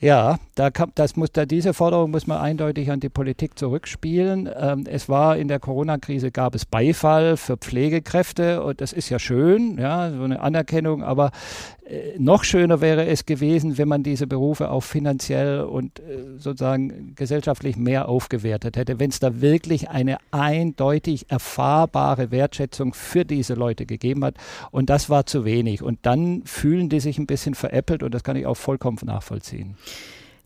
Ja, 0.00 0.38
da 0.54 0.70
kam, 0.70 0.92
das 0.96 1.16
muss, 1.16 1.32
da, 1.32 1.46
diese 1.46 1.72
Forderung 1.72 2.10
muss 2.10 2.26
man 2.26 2.38
eindeutig 2.38 2.90
an 2.90 3.00
die 3.00 3.08
Politik 3.08 3.58
zurückspielen. 3.58 4.50
Ähm, 4.54 4.84
es 4.86 5.08
war 5.08 5.36
in 5.36 5.48
der 5.48 5.60
Corona-Krise 5.60 6.30
gab 6.30 6.54
es 6.54 6.66
Beifall 6.66 7.36
für 7.36 7.56
Pflegekräfte 7.56 8.62
und 8.62 8.80
das 8.80 8.92
ist 8.92 9.08
ja 9.08 9.18
schön, 9.18 9.78
ja, 9.78 10.10
so 10.10 10.24
eine 10.24 10.40
Anerkennung, 10.40 11.02
aber 11.02 11.30
äh, 11.86 12.18
noch 12.18 12.44
schöner 12.44 12.80
wäre 12.80 13.06
es 13.06 13.26
gewesen, 13.26 13.76
wenn 13.76 13.88
man 13.88 14.02
diese 14.02 14.26
Berufe 14.26 14.70
auch 14.70 14.82
finanziell 14.82 15.60
und 15.60 16.00
äh, 16.00 16.38
sozusagen 16.38 17.14
gesellschaftlich 17.14 17.76
mehr 17.76 18.08
aufgewertet 18.08 18.76
hätte, 18.76 18.98
wenn 18.98 19.10
es 19.10 19.20
da 19.20 19.40
wirklich 19.40 19.90
eine 19.90 20.18
eindeutig 20.30 21.30
erfahrbare 21.30 22.30
Wertschätzung 22.30 22.94
für 22.94 23.24
diese 23.24 23.54
Leute 23.54 23.86
gegeben 23.86 24.24
hat. 24.24 24.36
Und 24.70 24.88
das 24.88 25.10
war 25.10 25.26
zu 25.26 25.44
wenig. 25.44 25.82
Und 25.82 25.98
dann 26.02 26.42
fühlen 26.44 26.88
die 26.88 27.00
sich 27.00 27.18
ein 27.18 27.26
bisschen 27.26 27.54
veräppelt 27.54 28.02
und 28.02 28.14
das 28.14 28.24
kann 28.24 28.36
ich 28.36 28.46
auch 28.46 28.56
vollkommen 28.56 28.98
nachvollziehen. 29.04 29.76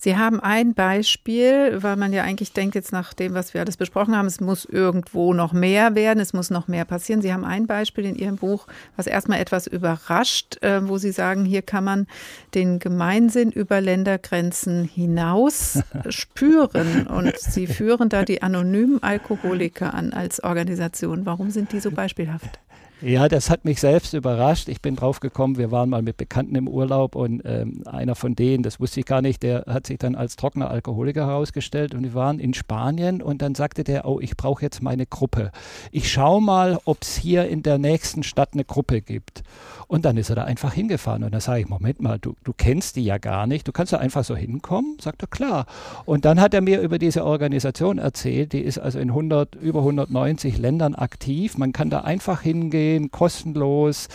Sie 0.00 0.16
haben 0.16 0.38
ein 0.38 0.74
Beispiel, 0.74 1.82
weil 1.82 1.96
man 1.96 2.12
ja 2.12 2.22
eigentlich 2.22 2.52
denkt, 2.52 2.76
jetzt 2.76 2.92
nach 2.92 3.12
dem, 3.12 3.34
was 3.34 3.52
wir 3.52 3.60
alles 3.60 3.76
besprochen 3.76 4.16
haben, 4.16 4.26
es 4.26 4.40
muss 4.40 4.64
irgendwo 4.64 5.34
noch 5.34 5.52
mehr 5.52 5.96
werden, 5.96 6.20
es 6.20 6.32
muss 6.32 6.50
noch 6.50 6.68
mehr 6.68 6.84
passieren. 6.84 7.20
Sie 7.20 7.32
haben 7.32 7.44
ein 7.44 7.66
Beispiel 7.66 8.04
in 8.04 8.14
Ihrem 8.14 8.36
Buch, 8.36 8.68
was 8.96 9.08
erstmal 9.08 9.40
etwas 9.40 9.66
überrascht, 9.66 10.62
äh, 10.62 10.88
wo 10.88 10.98
Sie 10.98 11.10
sagen, 11.10 11.44
hier 11.44 11.62
kann 11.62 11.82
man 11.82 12.06
den 12.54 12.78
Gemeinsinn 12.78 13.50
über 13.50 13.80
Ländergrenzen 13.80 14.84
hinaus 14.84 15.80
spüren. 16.08 17.08
Und 17.08 17.36
Sie 17.36 17.66
führen 17.66 18.08
da 18.08 18.24
die 18.24 18.40
anonymen 18.40 19.02
Alkoholiker 19.02 19.94
an 19.94 20.12
als 20.12 20.44
Organisation. 20.44 21.26
Warum 21.26 21.50
sind 21.50 21.72
die 21.72 21.80
so 21.80 21.90
beispielhaft? 21.90 22.60
Ja, 23.00 23.28
das 23.28 23.48
hat 23.48 23.64
mich 23.64 23.78
selbst 23.78 24.12
überrascht. 24.12 24.68
Ich 24.68 24.82
bin 24.82 24.96
drauf 24.96 25.20
gekommen, 25.20 25.56
wir 25.56 25.70
waren 25.70 25.88
mal 25.88 26.02
mit 26.02 26.16
Bekannten 26.16 26.56
im 26.56 26.66
Urlaub 26.66 27.14
und 27.14 27.42
ähm, 27.44 27.84
einer 27.86 28.16
von 28.16 28.34
denen, 28.34 28.64
das 28.64 28.80
wusste 28.80 28.98
ich 28.98 29.06
gar 29.06 29.22
nicht, 29.22 29.44
der 29.44 29.66
hat 29.68 29.86
sich 29.86 29.98
dann 29.98 30.16
als 30.16 30.34
trockener 30.34 30.68
Alkoholiker 30.68 31.24
herausgestellt 31.24 31.94
und 31.94 32.02
wir 32.02 32.14
waren 32.14 32.40
in 32.40 32.54
Spanien 32.54 33.22
und 33.22 33.40
dann 33.40 33.54
sagte 33.54 33.84
der, 33.84 34.04
oh, 34.04 34.18
ich 34.18 34.36
brauche 34.36 34.62
jetzt 34.62 34.82
meine 34.82 35.06
Gruppe. 35.06 35.52
Ich 35.92 36.10
schaue 36.10 36.42
mal, 36.42 36.80
ob 36.86 37.02
es 37.02 37.16
hier 37.16 37.48
in 37.48 37.62
der 37.62 37.78
nächsten 37.78 38.24
Stadt 38.24 38.54
eine 38.54 38.64
Gruppe 38.64 39.00
gibt. 39.00 39.44
Und 39.86 40.04
dann 40.04 40.16
ist 40.16 40.28
er 40.28 40.36
da 40.36 40.44
einfach 40.44 40.74
hingefahren 40.74 41.22
und 41.22 41.32
dann 41.32 41.40
sage 41.40 41.60
ich, 41.60 41.68
Moment 41.68 42.02
mal, 42.02 42.18
du, 42.18 42.34
du 42.42 42.52
kennst 42.52 42.96
die 42.96 43.04
ja 43.04 43.18
gar 43.18 43.46
nicht, 43.46 43.66
du 43.66 43.72
kannst 43.72 43.92
da 43.92 43.98
einfach 43.98 44.24
so 44.24 44.36
hinkommen? 44.36 44.98
Sagt 45.00 45.22
er, 45.22 45.28
klar. 45.28 45.66
Und 46.04 46.24
dann 46.24 46.40
hat 46.40 46.52
er 46.52 46.60
mir 46.60 46.80
über 46.80 46.98
diese 46.98 47.24
Organisation 47.24 47.98
erzählt, 47.98 48.52
die 48.52 48.60
ist 48.60 48.78
also 48.78 48.98
in 48.98 49.10
100, 49.10 49.54
über 49.54 49.78
190 49.78 50.58
Ländern 50.58 50.94
aktiv. 50.96 51.56
Man 51.56 51.72
kann 51.72 51.90
da 51.90 52.00
einfach 52.00 52.42
hingehen 52.42 52.87
gehen, 52.88 53.10
kostenlos. 53.10 54.08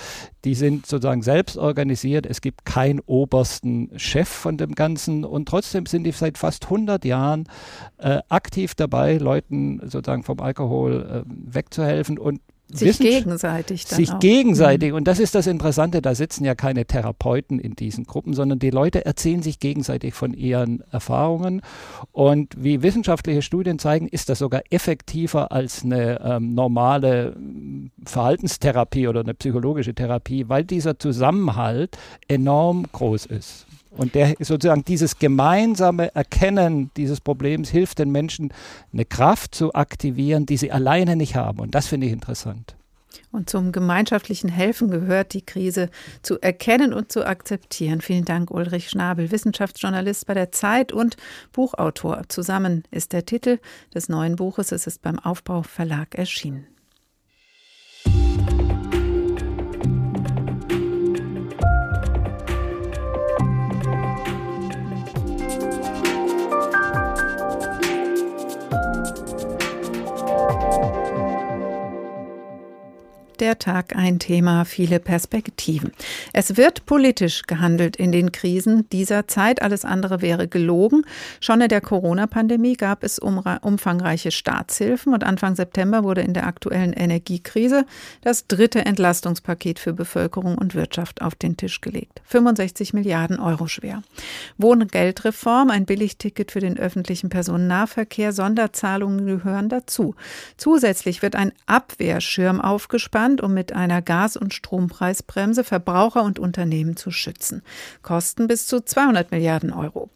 Die 0.43 0.55
sind 0.55 0.85
sozusagen 0.85 1.21
selbst 1.21 1.57
organisiert. 1.57 2.25
Es 2.25 2.41
gibt 2.41 2.65
keinen 2.65 2.99
obersten 3.05 3.91
Chef 3.97 4.27
von 4.27 4.57
dem 4.57 4.75
Ganzen 4.75 5.23
und 5.23 5.47
trotzdem 5.47 5.85
sind 5.85 6.03
die 6.03 6.11
seit 6.11 6.37
fast 6.37 6.65
100 6.65 7.05
Jahren 7.05 7.45
äh, 7.97 8.19
aktiv 8.29 8.75
dabei, 8.75 9.17
Leuten 9.17 9.79
sozusagen 9.83 10.23
vom 10.23 10.39
Alkohol 10.39 11.25
äh, 11.25 11.55
wegzuhelfen 11.55 12.17
und 12.17 12.41
sich 12.77 12.99
gegenseitig 12.99 13.85
dann 13.85 13.97
Sich 13.97 14.11
auch. 14.11 14.19
gegenseitig. 14.19 14.91
Mhm. 14.91 14.97
Und 14.97 15.07
das 15.07 15.19
ist 15.19 15.35
das 15.35 15.47
Interessante, 15.47 16.01
da 16.01 16.15
sitzen 16.15 16.45
ja 16.45 16.55
keine 16.55 16.85
Therapeuten 16.85 17.59
in 17.59 17.75
diesen 17.75 18.05
Gruppen, 18.05 18.33
sondern 18.33 18.59
die 18.59 18.69
Leute 18.69 19.05
erzählen 19.05 19.41
sich 19.41 19.59
gegenseitig 19.59 20.13
von 20.13 20.33
ihren 20.33 20.83
Erfahrungen. 20.91 21.61
Und 22.11 22.55
wie 22.57 22.81
wissenschaftliche 22.81 23.41
Studien 23.41 23.79
zeigen, 23.79 24.07
ist 24.07 24.29
das 24.29 24.39
sogar 24.39 24.61
effektiver 24.69 25.51
als 25.51 25.83
eine 25.83 26.19
ähm, 26.21 26.53
normale 26.53 27.33
hm, 27.35 27.91
Verhaltenstherapie 28.05 29.07
oder 29.07 29.21
eine 29.21 29.33
psychologische 29.33 29.93
Therapie, 29.93 30.49
weil 30.49 30.63
dieser 30.63 30.99
Zusammenhalt 30.99 31.97
enorm 32.27 32.85
groß 32.91 33.25
ist. 33.27 33.65
Und 33.95 34.15
der 34.15 34.33
sozusagen 34.39 34.83
dieses 34.83 35.19
gemeinsame 35.19 36.13
Erkennen 36.15 36.91
dieses 36.97 37.21
Problems 37.21 37.69
hilft 37.69 37.99
den 37.99 38.11
Menschen, 38.11 38.51
eine 38.91 39.05
Kraft 39.05 39.53
zu 39.53 39.73
aktivieren, 39.73 40.45
die 40.45 40.57
sie 40.57 40.71
alleine 40.71 41.15
nicht 41.15 41.35
haben. 41.35 41.59
Und 41.59 41.75
das 41.75 41.87
finde 41.87 42.07
ich 42.07 42.13
interessant. 42.13 42.75
Und 43.31 43.49
zum 43.49 43.71
gemeinschaftlichen 43.71 44.49
Helfen 44.49 44.91
gehört 44.91 45.33
die 45.33 45.43
Krise 45.43 45.89
zu 46.21 46.39
erkennen 46.39 46.93
und 46.93 47.11
zu 47.11 47.25
akzeptieren. 47.25 48.01
Vielen 48.01 48.25
Dank, 48.25 48.51
Ulrich 48.51 48.89
Schnabel, 48.89 49.31
Wissenschaftsjournalist 49.31 50.27
bei 50.27 50.35
der 50.35 50.51
Zeit 50.51 50.91
und 50.91 51.17
Buchautor. 51.51 52.21
Zusammen 52.27 52.83
ist 52.91 53.11
der 53.11 53.25
Titel 53.25 53.59
des 53.93 54.07
neuen 54.07 54.35
Buches. 54.35 54.71
Es 54.71 54.85
ist 54.85 55.01
beim 55.01 55.17
Aufbau 55.17 55.63
Verlag 55.63 56.15
erschienen. 56.15 56.67
Der 73.43 73.59
Tag 73.59 73.93
ein 73.93 74.19
Thema, 74.19 74.63
viele 74.63 75.01
Perspektiven. 75.01 75.91
Es 76.31 76.55
wird 76.55 76.85
politisch 76.85 77.41
gehandelt 77.41 77.97
in 77.97 78.13
den 78.13 78.31
Krisen 78.31 78.87
dieser 78.89 79.27
Zeit. 79.27 79.61
Alles 79.61 79.83
andere 79.83 80.21
wäre 80.21 80.47
gelogen. 80.47 81.03
Schon 81.41 81.59
in 81.59 81.67
der 81.67 81.81
Corona-Pandemie 81.81 82.77
gab 82.77 83.03
es 83.03 83.19
umfangreiche 83.19 84.31
Staatshilfen 84.31 85.13
und 85.13 85.25
Anfang 85.25 85.57
September 85.57 86.05
wurde 86.05 86.21
in 86.21 86.33
der 86.33 86.47
aktuellen 86.47 86.93
Energiekrise 86.93 87.85
das 88.21 88.47
dritte 88.47 88.85
Entlastungspaket 88.85 89.77
für 89.77 89.91
Bevölkerung 89.91 90.57
und 90.57 90.73
Wirtschaft 90.73 91.21
auf 91.21 91.35
den 91.35 91.57
Tisch 91.57 91.81
gelegt. 91.81 92.21
65 92.23 92.93
Milliarden 92.93 93.41
Euro 93.41 93.67
schwer. 93.67 94.03
Wohngeldreform, 94.57 95.69
ein 95.69 95.85
Billigticket 95.85 96.53
für 96.53 96.61
den 96.61 96.79
öffentlichen 96.79 97.27
Personennahverkehr, 97.27 98.31
Sonderzahlungen 98.31 99.25
gehören 99.25 99.67
dazu. 99.67 100.15
Zusätzlich 100.55 101.21
wird 101.21 101.35
ein 101.35 101.51
Abwehrschirm 101.65 102.61
aufgespannt 102.61 103.32
Deutschland, 103.33 103.41
um 103.41 103.53
mit 103.53 103.73
einer 103.73 104.01
Gas- 104.01 104.37
und 104.37 104.53
Strompreisbremse 104.53 105.63
Verbraucher 105.63 106.23
und 106.23 106.39
Unternehmen 106.39 106.95
zu 106.95 107.11
schützen. 107.11 107.61
Kosten 108.01 108.47
bis 108.47 108.67
zu 108.67 108.81
200 108.81 109.31
Milliarden 109.31 109.71
Euro. 109.71 110.09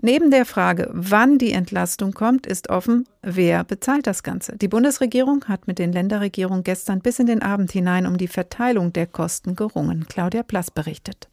Neben 0.00 0.30
der 0.30 0.44
Frage, 0.44 0.90
wann 0.92 1.38
die 1.38 1.52
Entlastung 1.52 2.12
kommt, 2.12 2.46
ist 2.46 2.70
offen, 2.70 3.06
wer 3.22 3.64
bezahlt 3.64 4.06
das 4.06 4.22
Ganze. 4.22 4.56
Die 4.56 4.68
Bundesregierung 4.68 5.44
hat 5.46 5.66
mit 5.66 5.78
den 5.78 5.92
Länderregierungen 5.92 6.64
gestern 6.64 7.00
bis 7.00 7.18
in 7.18 7.26
den 7.26 7.42
Abend 7.42 7.72
hinein 7.72 8.06
um 8.06 8.16
die 8.16 8.28
Verteilung 8.28 8.92
der 8.92 9.06
Kosten 9.06 9.54
gerungen. 9.54 10.06
Claudia 10.08 10.42
Plass 10.42 10.70
berichtet. 10.70 11.28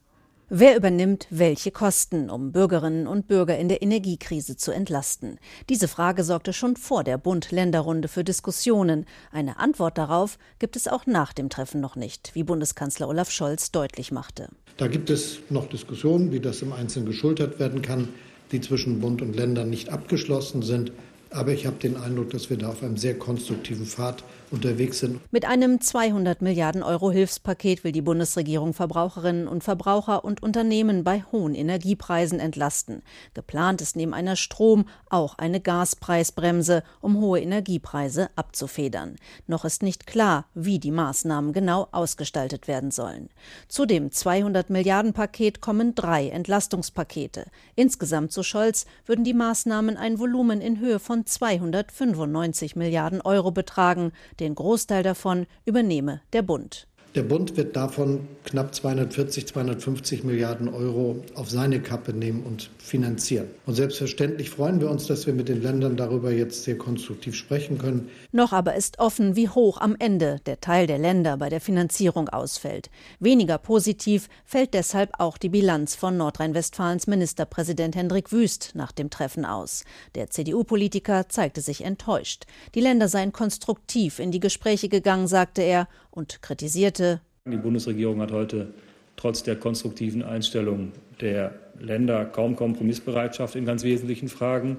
Wer 0.53 0.75
übernimmt 0.75 1.27
welche 1.29 1.71
Kosten, 1.71 2.29
um 2.29 2.51
Bürgerinnen 2.51 3.07
und 3.07 3.29
Bürger 3.29 3.57
in 3.57 3.69
der 3.69 3.81
Energiekrise 3.81 4.57
zu 4.57 4.73
entlasten? 4.73 5.39
Diese 5.69 5.87
Frage 5.87 6.25
sorgte 6.25 6.51
schon 6.51 6.75
vor 6.75 7.05
der 7.05 7.17
Bund-Länder-Runde 7.17 8.09
für 8.09 8.25
Diskussionen. 8.25 9.05
Eine 9.31 9.59
Antwort 9.59 9.97
darauf 9.97 10.37
gibt 10.59 10.75
es 10.75 10.89
auch 10.89 11.05
nach 11.05 11.31
dem 11.31 11.47
Treffen 11.47 11.79
noch 11.79 11.95
nicht, 11.95 12.31
wie 12.33 12.43
Bundeskanzler 12.43 13.07
Olaf 13.07 13.31
Scholz 13.31 13.71
deutlich 13.71 14.11
machte. 14.11 14.49
Da 14.75 14.87
gibt 14.87 15.09
es 15.09 15.39
noch 15.49 15.69
Diskussionen, 15.69 16.33
wie 16.33 16.41
das 16.41 16.61
im 16.61 16.73
Einzelnen 16.73 17.05
geschultert 17.05 17.57
werden 17.57 17.81
kann, 17.81 18.09
die 18.51 18.59
zwischen 18.59 18.99
Bund 18.99 19.21
und 19.21 19.37
Ländern 19.37 19.69
nicht 19.69 19.87
abgeschlossen 19.87 20.63
sind. 20.63 20.91
Aber 21.29 21.53
ich 21.53 21.65
habe 21.65 21.77
den 21.77 21.95
Eindruck, 21.95 22.31
dass 22.31 22.49
wir 22.49 22.57
da 22.57 22.67
auf 22.67 22.83
einem 22.83 22.97
sehr 22.97 23.17
konstruktiven 23.17 23.85
Pfad 23.85 24.25
unterwegs 24.51 24.99
sind. 24.99 25.21
Mit 25.31 25.45
einem 25.45 25.81
200 25.81 26.41
Milliarden 26.41 26.83
Euro 26.83 27.11
Hilfspaket 27.11 27.83
will 27.83 27.91
die 27.91 28.01
Bundesregierung 28.01 28.73
Verbraucherinnen 28.73 29.47
und 29.47 29.63
Verbraucher 29.63 30.23
und 30.25 30.43
Unternehmen 30.43 31.03
bei 31.03 31.23
hohen 31.31 31.55
Energiepreisen 31.55 32.39
entlasten. 32.39 33.01
Geplant 33.33 33.81
ist 33.81 33.95
neben 33.95 34.13
einer 34.13 34.35
Strom 34.35 34.85
auch 35.09 35.37
eine 35.37 35.59
Gaspreisbremse, 35.59 36.83
um 37.01 37.19
hohe 37.19 37.39
Energiepreise 37.39 38.29
abzufedern. 38.35 39.15
Noch 39.47 39.65
ist 39.65 39.83
nicht 39.83 40.07
klar, 40.07 40.45
wie 40.53 40.79
die 40.79 40.91
Maßnahmen 40.91 41.53
genau 41.53 41.87
ausgestaltet 41.91 42.67
werden 42.67 42.91
sollen. 42.91 43.29
Zu 43.67 43.85
dem 43.85 44.11
200 44.11 44.69
Milliarden 44.69 45.13
Paket 45.13 45.61
kommen 45.61 45.95
drei 45.95 46.29
Entlastungspakete. 46.29 47.45
Insgesamt, 47.75 48.31
so 48.31 48.43
Scholz, 48.43 48.85
würden 49.05 49.23
die 49.23 49.33
Maßnahmen 49.33 49.97
ein 49.97 50.19
Volumen 50.19 50.61
in 50.61 50.79
Höhe 50.79 50.99
von 50.99 51.25
295 51.25 52.75
Milliarden 52.75 53.21
Euro 53.21 53.51
betragen. 53.51 54.11
Den 54.41 54.55
Großteil 54.55 55.03
davon 55.03 55.45
übernehme 55.65 56.21
der 56.33 56.41
Bund. 56.41 56.87
Der 57.13 57.23
Bund 57.23 57.57
wird 57.57 57.75
davon 57.75 58.21
knapp 58.45 58.73
240, 58.73 59.45
250 59.45 60.23
Milliarden 60.23 60.69
Euro 60.69 61.21
auf 61.35 61.49
seine 61.49 61.81
Kappe 61.81 62.13
nehmen 62.13 62.43
und 62.43 62.69
finanzieren. 62.77 63.47
Und 63.65 63.75
selbstverständlich 63.75 64.49
freuen 64.49 64.79
wir 64.79 64.89
uns, 64.89 65.07
dass 65.07 65.27
wir 65.27 65.33
mit 65.33 65.49
den 65.49 65.61
Ländern 65.61 65.97
darüber 65.97 66.31
jetzt 66.31 66.63
sehr 66.63 66.77
konstruktiv 66.77 67.35
sprechen 67.35 67.77
können. 67.77 68.09
Noch 68.31 68.53
aber 68.53 68.75
ist 68.75 68.99
offen, 68.99 69.35
wie 69.35 69.49
hoch 69.49 69.81
am 69.81 69.97
Ende 69.99 70.39
der 70.45 70.61
Teil 70.61 70.87
der 70.87 70.99
Länder 70.99 71.35
bei 71.35 71.49
der 71.49 71.59
Finanzierung 71.59 72.29
ausfällt. 72.29 72.89
Weniger 73.19 73.57
positiv 73.57 74.29
fällt 74.45 74.73
deshalb 74.73 75.11
auch 75.19 75.37
die 75.37 75.49
Bilanz 75.49 75.95
von 75.95 76.15
Nordrhein-Westfalens 76.15 77.07
Ministerpräsident 77.07 77.93
Hendrik 77.97 78.31
Wüst 78.31 78.71
nach 78.73 78.93
dem 78.93 79.09
Treffen 79.09 79.43
aus. 79.43 79.83
Der 80.15 80.29
CDU-Politiker 80.29 81.27
zeigte 81.27 81.59
sich 81.59 81.83
enttäuscht. 81.83 82.45
Die 82.73 82.81
Länder 82.81 83.09
seien 83.09 83.33
konstruktiv 83.33 84.19
in 84.19 84.31
die 84.31 84.39
Gespräche 84.39 84.87
gegangen, 84.87 85.27
sagte 85.27 85.61
er, 85.61 85.89
und 86.11 86.41
kritisierte. 86.41 87.21
Die 87.45 87.57
Bundesregierung 87.57 88.21
hat 88.21 88.31
heute 88.31 88.73
trotz 89.15 89.43
der 89.43 89.55
konstruktiven 89.55 90.23
Einstellung 90.23 90.91
der 91.19 91.53
Länder 91.79 92.25
kaum 92.25 92.55
Kompromissbereitschaft 92.55 93.55
in 93.55 93.65
ganz 93.65 93.83
wesentlichen 93.83 94.29
Fragen 94.29 94.77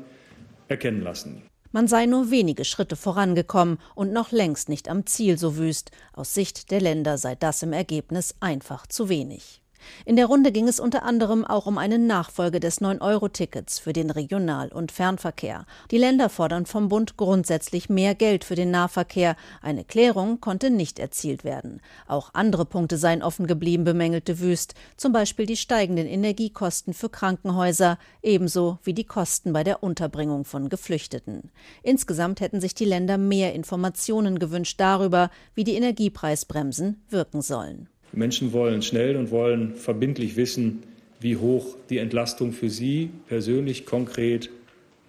erkennen 0.68 1.02
lassen. 1.02 1.42
Man 1.72 1.88
sei 1.88 2.04
nur 2.04 2.30
wenige 2.30 2.66
Schritte 2.66 2.96
vorangekommen 2.96 3.78
und 3.94 4.12
noch 4.12 4.30
längst 4.30 4.68
nicht 4.68 4.90
am 4.90 5.06
Ziel 5.06 5.38
so 5.38 5.56
wüst. 5.56 5.90
Aus 6.12 6.34
Sicht 6.34 6.70
der 6.70 6.82
Länder 6.82 7.16
sei 7.16 7.34
das 7.34 7.62
im 7.62 7.72
Ergebnis 7.72 8.34
einfach 8.40 8.86
zu 8.86 9.08
wenig. 9.08 9.61
In 10.04 10.16
der 10.16 10.26
Runde 10.26 10.52
ging 10.52 10.68
es 10.68 10.80
unter 10.80 11.02
anderem 11.02 11.44
auch 11.44 11.66
um 11.66 11.78
eine 11.78 11.98
Nachfolge 11.98 12.60
des 12.60 12.80
9-Euro-Tickets 12.80 13.78
für 13.78 13.92
den 13.92 14.10
Regional- 14.10 14.72
und 14.72 14.92
Fernverkehr. 14.92 15.66
Die 15.90 15.98
Länder 15.98 16.28
fordern 16.28 16.66
vom 16.66 16.88
Bund 16.88 17.16
grundsätzlich 17.16 17.88
mehr 17.88 18.14
Geld 18.14 18.44
für 18.44 18.54
den 18.54 18.70
Nahverkehr. 18.70 19.36
Eine 19.60 19.84
Klärung 19.84 20.40
konnte 20.40 20.70
nicht 20.70 20.98
erzielt 20.98 21.44
werden. 21.44 21.80
Auch 22.06 22.30
andere 22.34 22.64
Punkte 22.64 22.96
seien 22.96 23.22
offen 23.22 23.46
geblieben, 23.46 23.84
bemängelte 23.84 24.40
Wüst, 24.40 24.74
zum 24.96 25.12
Beispiel 25.12 25.46
die 25.46 25.56
steigenden 25.56 26.06
Energiekosten 26.06 26.94
für 26.94 27.08
Krankenhäuser, 27.08 27.98
ebenso 28.22 28.78
wie 28.82 28.94
die 28.94 29.04
Kosten 29.04 29.52
bei 29.52 29.64
der 29.64 29.82
Unterbringung 29.82 30.44
von 30.44 30.68
Geflüchteten. 30.68 31.50
Insgesamt 31.82 32.40
hätten 32.40 32.60
sich 32.60 32.74
die 32.74 32.84
Länder 32.84 33.18
mehr 33.18 33.54
Informationen 33.54 34.38
gewünscht 34.38 34.80
darüber, 34.80 35.30
wie 35.54 35.64
die 35.64 35.74
Energiepreisbremsen 35.74 37.02
wirken 37.08 37.42
sollen. 37.42 37.88
Die 38.12 38.18
Menschen 38.18 38.52
wollen 38.52 38.82
schnell 38.82 39.16
und 39.16 39.30
wollen 39.30 39.74
verbindlich 39.74 40.36
wissen, 40.36 40.82
wie 41.20 41.36
hoch 41.36 41.76
die 41.88 41.98
Entlastung 41.98 42.52
für 42.52 42.68
sie 42.68 43.10
persönlich 43.28 43.86
konkret 43.86 44.50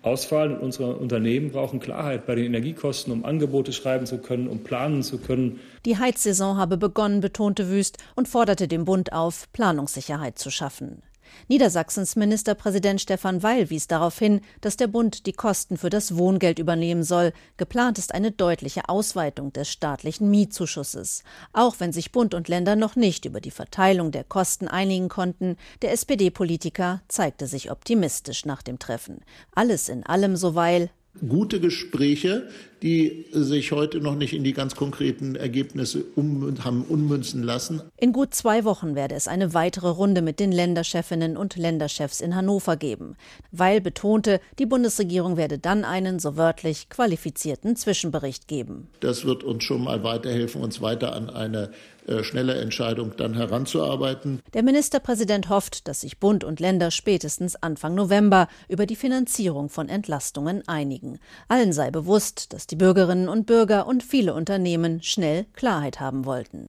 ausfallen. 0.03 0.53
Und 0.53 0.61
unsere 0.61 0.95
Unternehmen 0.95 1.51
brauchen 1.51 1.79
Klarheit 1.79 2.25
bei 2.25 2.35
den 2.35 2.45
Energiekosten, 2.45 3.11
um 3.11 3.25
Angebote 3.25 3.73
schreiben 3.73 4.05
zu 4.05 4.19
können, 4.19 4.47
um 4.47 4.59
planen 4.59 5.03
zu 5.03 5.17
können. 5.17 5.59
Die 5.85 5.97
Heizsaison 5.97 6.57
habe 6.57 6.77
begonnen, 6.77 7.21
betonte 7.21 7.69
Wüst 7.69 7.97
und 8.15 8.27
forderte 8.27 8.67
den 8.67 8.85
Bund 8.85 9.11
auf, 9.11 9.51
Planungssicherheit 9.53 10.37
zu 10.37 10.51
schaffen. 10.51 11.01
Niedersachsens 11.47 12.15
Ministerpräsident 12.15 13.01
Stefan 13.01 13.43
Weil 13.43 13.69
wies 13.69 13.87
darauf 13.87 14.17
hin, 14.17 14.41
dass 14.61 14.77
der 14.77 14.87
Bund 14.87 15.25
die 15.25 15.33
Kosten 15.33 15.77
für 15.77 15.89
das 15.89 16.17
Wohngeld 16.17 16.59
übernehmen 16.59 17.03
soll. 17.03 17.33
Geplant 17.57 17.97
ist 17.97 18.13
eine 18.13 18.31
deutliche 18.31 18.89
Ausweitung 18.89 19.53
des 19.53 19.69
staatlichen 19.69 20.29
Mietzuschusses. 20.29 21.23
Auch 21.51 21.75
wenn 21.79 21.91
sich 21.91 22.11
Bund 22.11 22.33
und 22.33 22.47
Länder 22.47 22.75
noch 22.75 22.95
nicht 22.95 23.25
über 23.25 23.41
die 23.41 23.51
Verteilung 23.51 24.11
der 24.11 24.23
Kosten 24.23 24.67
einigen 24.67 25.09
konnten, 25.09 25.57
der 25.81 25.91
SPD-Politiker 25.91 27.01
zeigte 27.07 27.47
sich 27.47 27.71
optimistisch 27.71 28.45
nach 28.45 28.61
dem 28.61 28.79
Treffen. 28.79 29.21
Alles 29.53 29.89
in 29.89 30.05
allem 30.05 30.35
so 30.35 30.55
Weil 30.55 30.89
gute 31.27 31.59
Gespräche, 31.59 32.47
die 32.83 33.25
sich 33.31 33.71
heute 33.71 34.01
noch 34.01 34.15
nicht 34.15 34.33
in 34.33 34.43
die 34.43 34.51
ganz 34.51 34.75
konkreten 34.75 35.35
Ergebnisse 35.35 36.03
um, 36.15 36.53
haben 36.65 36.83
ummünzen 36.83 37.41
lassen. 37.41 37.81
In 37.97 38.11
gut 38.11 38.35
zwei 38.35 38.65
Wochen 38.65 38.93
werde 38.93 39.15
es 39.15 39.29
eine 39.29 39.53
weitere 39.53 39.87
Runde 39.87 40.21
mit 40.21 40.41
den 40.41 40.51
Länderchefinnen 40.51 41.37
und 41.37 41.55
Länderchefs 41.55 42.19
in 42.19 42.35
Hannover 42.35 42.75
geben. 42.75 43.15
Weil 43.51 43.79
betonte, 43.79 44.41
die 44.59 44.65
Bundesregierung 44.65 45.37
werde 45.37 45.59
dann 45.59 45.85
einen, 45.85 46.19
so 46.19 46.35
wörtlich, 46.35 46.89
qualifizierten 46.89 47.77
Zwischenbericht 47.77 48.49
geben. 48.49 48.89
Das 48.99 49.23
wird 49.23 49.45
uns 49.45 49.63
schon 49.63 49.85
mal 49.85 50.03
weiterhelfen, 50.03 50.61
uns 50.61 50.81
weiter 50.81 51.15
an 51.15 51.29
eine 51.29 51.71
äh, 52.05 52.23
schnelle 52.23 52.55
Entscheidung 52.55 53.13
dann 53.15 53.33
heranzuarbeiten. 53.33 54.41
Der 54.53 54.63
Ministerpräsident 54.63 55.47
hofft, 55.47 55.87
dass 55.87 56.01
sich 56.01 56.19
Bund 56.19 56.43
und 56.43 56.59
Länder 56.59 56.91
spätestens 56.91 57.55
Anfang 57.55 57.95
November 57.95 58.49
über 58.67 58.85
die 58.85 58.97
Finanzierung 58.97 59.69
von 59.69 59.87
Entlastungen 59.87 60.67
einigen. 60.67 61.19
Allen 61.47 61.71
sei 61.71 61.91
bewusst, 61.91 62.51
dass 62.51 62.67
die 62.67 62.72
Bürgerinnen 62.75 63.29
und 63.29 63.45
Bürger 63.45 63.87
und 63.87 64.03
viele 64.03 64.33
Unternehmen 64.33 65.01
schnell 65.01 65.45
Klarheit 65.53 65.99
haben 65.99 66.25
wollten. 66.25 66.67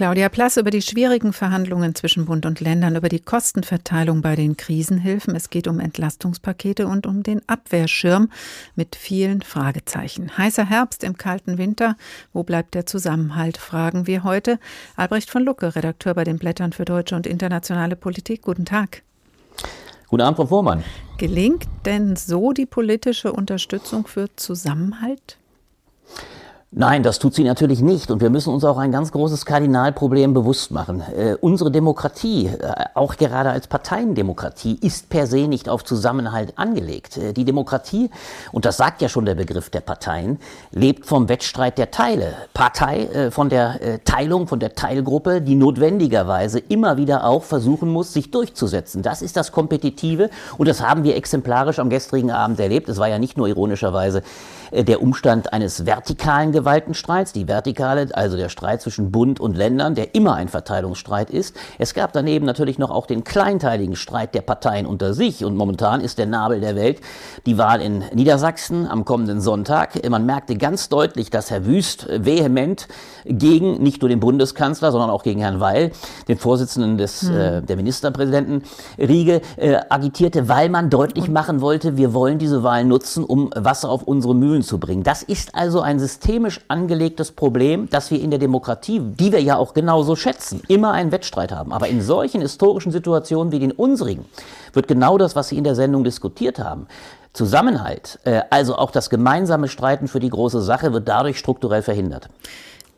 Claudia 0.00 0.30
Plass 0.30 0.56
über 0.56 0.70
die 0.70 0.80
schwierigen 0.80 1.34
Verhandlungen 1.34 1.94
zwischen 1.94 2.24
Bund 2.24 2.46
und 2.46 2.60
Ländern, 2.60 2.96
über 2.96 3.10
die 3.10 3.20
Kostenverteilung 3.20 4.22
bei 4.22 4.34
den 4.34 4.56
Krisenhilfen. 4.56 5.36
Es 5.36 5.50
geht 5.50 5.68
um 5.68 5.78
Entlastungspakete 5.78 6.86
und 6.86 7.06
um 7.06 7.22
den 7.22 7.46
Abwehrschirm 7.48 8.30
mit 8.76 8.96
vielen 8.96 9.42
Fragezeichen. 9.42 10.38
Heißer 10.38 10.64
Herbst 10.64 11.04
im 11.04 11.18
kalten 11.18 11.58
Winter. 11.58 11.96
Wo 12.32 12.44
bleibt 12.44 12.74
der 12.74 12.86
Zusammenhalt? 12.86 13.58
Fragen 13.58 14.06
wir 14.06 14.24
heute. 14.24 14.58
Albrecht 14.96 15.28
von 15.28 15.44
Lucke, 15.44 15.76
Redakteur 15.76 16.14
bei 16.14 16.24
den 16.24 16.38
Blättern 16.38 16.72
für 16.72 16.86
deutsche 16.86 17.14
und 17.14 17.26
internationale 17.26 17.94
Politik. 17.96 18.40
Guten 18.40 18.64
Tag. 18.64 19.02
Guten 20.10 20.22
Abend, 20.22 20.38
Frau 20.38 20.46
Vormann. 20.46 20.82
Gelingt 21.18 21.68
denn 21.84 22.16
so 22.16 22.52
die 22.52 22.66
politische 22.66 23.32
Unterstützung 23.32 24.08
für 24.08 24.26
Zusammenhalt? 24.34 25.38
Nein, 26.72 27.02
das 27.02 27.18
tut 27.18 27.34
sie 27.34 27.42
natürlich 27.42 27.82
nicht. 27.82 28.12
Und 28.12 28.20
wir 28.20 28.30
müssen 28.30 28.54
uns 28.54 28.62
auch 28.62 28.78
ein 28.78 28.92
ganz 28.92 29.10
großes 29.10 29.44
Kardinalproblem 29.44 30.32
bewusst 30.32 30.70
machen. 30.70 31.02
Äh, 31.16 31.34
unsere 31.40 31.72
Demokratie, 31.72 32.46
äh, 32.46 32.84
auch 32.94 33.16
gerade 33.16 33.50
als 33.50 33.66
Parteiendemokratie, 33.66 34.78
ist 34.80 35.08
per 35.08 35.26
se 35.26 35.48
nicht 35.48 35.68
auf 35.68 35.82
Zusammenhalt 35.82 36.52
angelegt. 36.54 37.16
Äh, 37.16 37.32
die 37.32 37.44
Demokratie, 37.44 38.08
und 38.52 38.66
das 38.66 38.76
sagt 38.76 39.02
ja 39.02 39.08
schon 39.08 39.24
der 39.24 39.34
Begriff 39.34 39.68
der 39.70 39.80
Parteien, 39.80 40.38
lebt 40.70 41.06
vom 41.06 41.28
Wettstreit 41.28 41.76
der 41.76 41.90
Teile. 41.90 42.34
Partei 42.54 43.06
äh, 43.06 43.30
von 43.32 43.48
der 43.48 43.82
äh, 43.82 43.98
Teilung, 44.04 44.46
von 44.46 44.60
der 44.60 44.76
Teilgruppe, 44.76 45.42
die 45.42 45.56
notwendigerweise 45.56 46.60
immer 46.60 46.96
wieder 46.96 47.24
auch 47.24 47.42
versuchen 47.42 47.88
muss, 47.88 48.12
sich 48.12 48.30
durchzusetzen. 48.30 49.02
Das 49.02 49.22
ist 49.22 49.36
das 49.36 49.50
Kompetitive 49.50 50.30
und 50.56 50.68
das 50.68 50.80
haben 50.80 51.02
wir 51.02 51.16
exemplarisch 51.16 51.80
am 51.80 51.90
gestrigen 51.90 52.30
Abend 52.30 52.60
erlebt. 52.60 52.88
Es 52.88 52.98
war 52.98 53.08
ja 53.08 53.18
nicht 53.18 53.36
nur 53.36 53.48
ironischerweise 53.48 54.22
der 54.72 55.02
Umstand 55.02 55.52
eines 55.52 55.86
vertikalen 55.86 56.52
Gewaltenstreits, 56.52 57.32
die 57.32 57.48
vertikale, 57.48 58.08
also 58.12 58.36
der 58.36 58.48
Streit 58.48 58.82
zwischen 58.82 59.10
Bund 59.10 59.40
und 59.40 59.56
Ländern, 59.56 59.94
der 59.94 60.14
immer 60.14 60.34
ein 60.34 60.48
Verteilungsstreit 60.48 61.30
ist. 61.30 61.56
Es 61.78 61.94
gab 61.94 62.12
daneben 62.12 62.46
natürlich 62.46 62.78
noch 62.78 62.90
auch 62.90 63.06
den 63.06 63.24
kleinteiligen 63.24 63.96
Streit 63.96 64.34
der 64.34 64.42
Parteien 64.42 64.86
unter 64.86 65.14
sich 65.14 65.44
und 65.44 65.56
momentan 65.56 66.00
ist 66.00 66.18
der 66.18 66.26
Nabel 66.26 66.60
der 66.60 66.76
Welt 66.76 67.00
die 67.46 67.58
Wahl 67.58 67.80
in 67.80 68.04
Niedersachsen 68.14 68.86
am 68.86 69.04
kommenden 69.04 69.40
Sonntag. 69.40 70.08
Man 70.08 70.26
merkte 70.26 70.56
ganz 70.56 70.88
deutlich, 70.88 71.30
dass 71.30 71.50
Herr 71.50 71.66
Wüst 71.66 72.06
vehement 72.08 72.88
gegen 73.24 73.82
nicht 73.82 74.02
nur 74.02 74.08
den 74.08 74.20
Bundeskanzler, 74.20 74.92
sondern 74.92 75.10
auch 75.10 75.22
gegen 75.22 75.40
Herrn 75.40 75.60
Weil, 75.60 75.92
den 76.28 76.38
Vorsitzenden 76.38 76.98
des, 76.98 77.22
hm. 77.22 77.36
äh, 77.36 77.62
der 77.62 77.76
Ministerpräsidenten 77.76 78.62
Riege, 78.98 79.40
äh, 79.56 79.78
agitierte, 79.88 80.48
weil 80.48 80.68
man 80.68 80.90
deutlich 80.90 81.28
machen 81.28 81.60
wollte, 81.60 81.96
wir 81.96 82.14
wollen 82.14 82.38
diese 82.38 82.62
Wahl 82.62 82.84
nutzen, 82.84 83.24
um 83.24 83.50
Wasser 83.54 83.90
auf 83.90 84.02
unsere 84.02 84.34
Mühlen 84.34 84.59
zu 84.62 84.78
bringen. 84.78 85.02
Das 85.02 85.22
ist 85.22 85.54
also 85.54 85.80
ein 85.80 85.98
systemisch 85.98 86.60
angelegtes 86.68 87.32
Problem, 87.32 87.88
dass 87.90 88.10
wir 88.10 88.20
in 88.20 88.30
der 88.30 88.38
Demokratie, 88.38 89.00
die 89.00 89.32
wir 89.32 89.42
ja 89.42 89.56
auch 89.56 89.74
genauso 89.74 90.16
schätzen, 90.16 90.62
immer 90.68 90.92
einen 90.92 91.12
Wettstreit 91.12 91.52
haben. 91.52 91.72
Aber 91.72 91.88
in 91.88 92.02
solchen 92.02 92.40
historischen 92.40 92.92
Situationen 92.92 93.52
wie 93.52 93.58
den 93.58 93.72
unsrigen 93.72 94.24
wird 94.72 94.88
genau 94.88 95.18
das, 95.18 95.36
was 95.36 95.48
Sie 95.48 95.58
in 95.58 95.64
der 95.64 95.74
Sendung 95.74 96.04
diskutiert 96.04 96.58
haben, 96.58 96.86
Zusammenhalt, 97.32 98.18
äh, 98.24 98.42
also 98.50 98.76
auch 98.76 98.90
das 98.90 99.08
gemeinsame 99.08 99.68
Streiten 99.68 100.08
für 100.08 100.18
die 100.18 100.30
große 100.30 100.60
Sache, 100.60 100.92
wird 100.92 101.08
dadurch 101.08 101.38
strukturell 101.38 101.82
verhindert. 101.82 102.28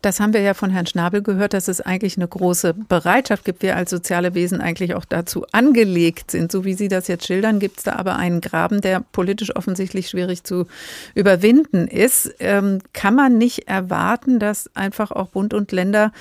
Das 0.03 0.19
haben 0.19 0.33
wir 0.33 0.41
ja 0.41 0.53
von 0.53 0.69
Herrn 0.69 0.85
Schnabel 0.85 1.21
gehört, 1.21 1.53
dass 1.53 1.69
es 1.69 1.79
eigentlich 1.79 2.17
eine 2.17 2.27
große 2.27 2.73
Bereitschaft 2.73 3.45
gibt, 3.45 3.63
wir 3.63 3.77
als 3.77 3.89
soziale 3.89 4.35
Wesen 4.35 4.59
eigentlich 4.59 4.95
auch 4.95 5.05
dazu 5.05 5.45
angelegt 5.53 6.29
sind. 6.29 6.51
So 6.51 6.65
wie 6.65 6.73
Sie 6.73 6.89
das 6.89 7.07
jetzt 7.07 7.25
schildern, 7.25 7.59
gibt 7.59 7.77
es 7.77 7.83
da 7.85 7.93
aber 7.93 8.17
einen 8.17 8.41
Graben, 8.41 8.81
der 8.81 8.99
politisch 8.99 9.55
offensichtlich 9.55 10.09
schwierig 10.09 10.43
zu 10.43 10.67
überwinden 11.15 11.87
ist. 11.87 12.35
Ähm, 12.39 12.79
kann 12.91 13.15
man 13.15 13.37
nicht 13.37 13.69
erwarten, 13.69 14.39
dass 14.39 14.69
einfach 14.75 15.11
auch 15.11 15.29
Bund 15.29 15.53
und 15.53 15.71
Länder 15.71 16.11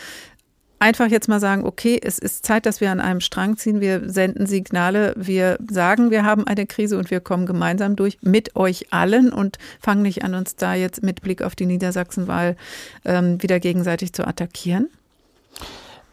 einfach 0.82 1.06
jetzt 1.06 1.28
mal 1.28 1.38
sagen, 1.38 1.64
okay, 1.64 2.00
es 2.02 2.18
ist 2.18 2.44
Zeit, 2.44 2.66
dass 2.66 2.80
wir 2.80 2.90
an 2.90 3.00
einem 3.00 3.20
Strang 3.20 3.56
ziehen, 3.56 3.80
wir 3.80 4.10
senden 4.10 4.46
Signale, 4.46 5.14
wir 5.16 5.56
sagen, 5.70 6.10
wir 6.10 6.24
haben 6.24 6.44
eine 6.44 6.66
Krise 6.66 6.98
und 6.98 7.08
wir 7.12 7.20
kommen 7.20 7.46
gemeinsam 7.46 7.94
durch 7.94 8.18
mit 8.20 8.56
euch 8.56 8.92
allen 8.92 9.32
und 9.32 9.58
fangen 9.80 10.02
nicht 10.02 10.24
an, 10.24 10.34
uns 10.34 10.56
da 10.56 10.74
jetzt 10.74 11.04
mit 11.04 11.22
Blick 11.22 11.40
auf 11.40 11.54
die 11.54 11.66
Niedersachsenwahl 11.66 12.56
ähm, 13.04 13.40
wieder 13.40 13.60
gegenseitig 13.60 14.12
zu 14.12 14.26
attackieren? 14.26 14.88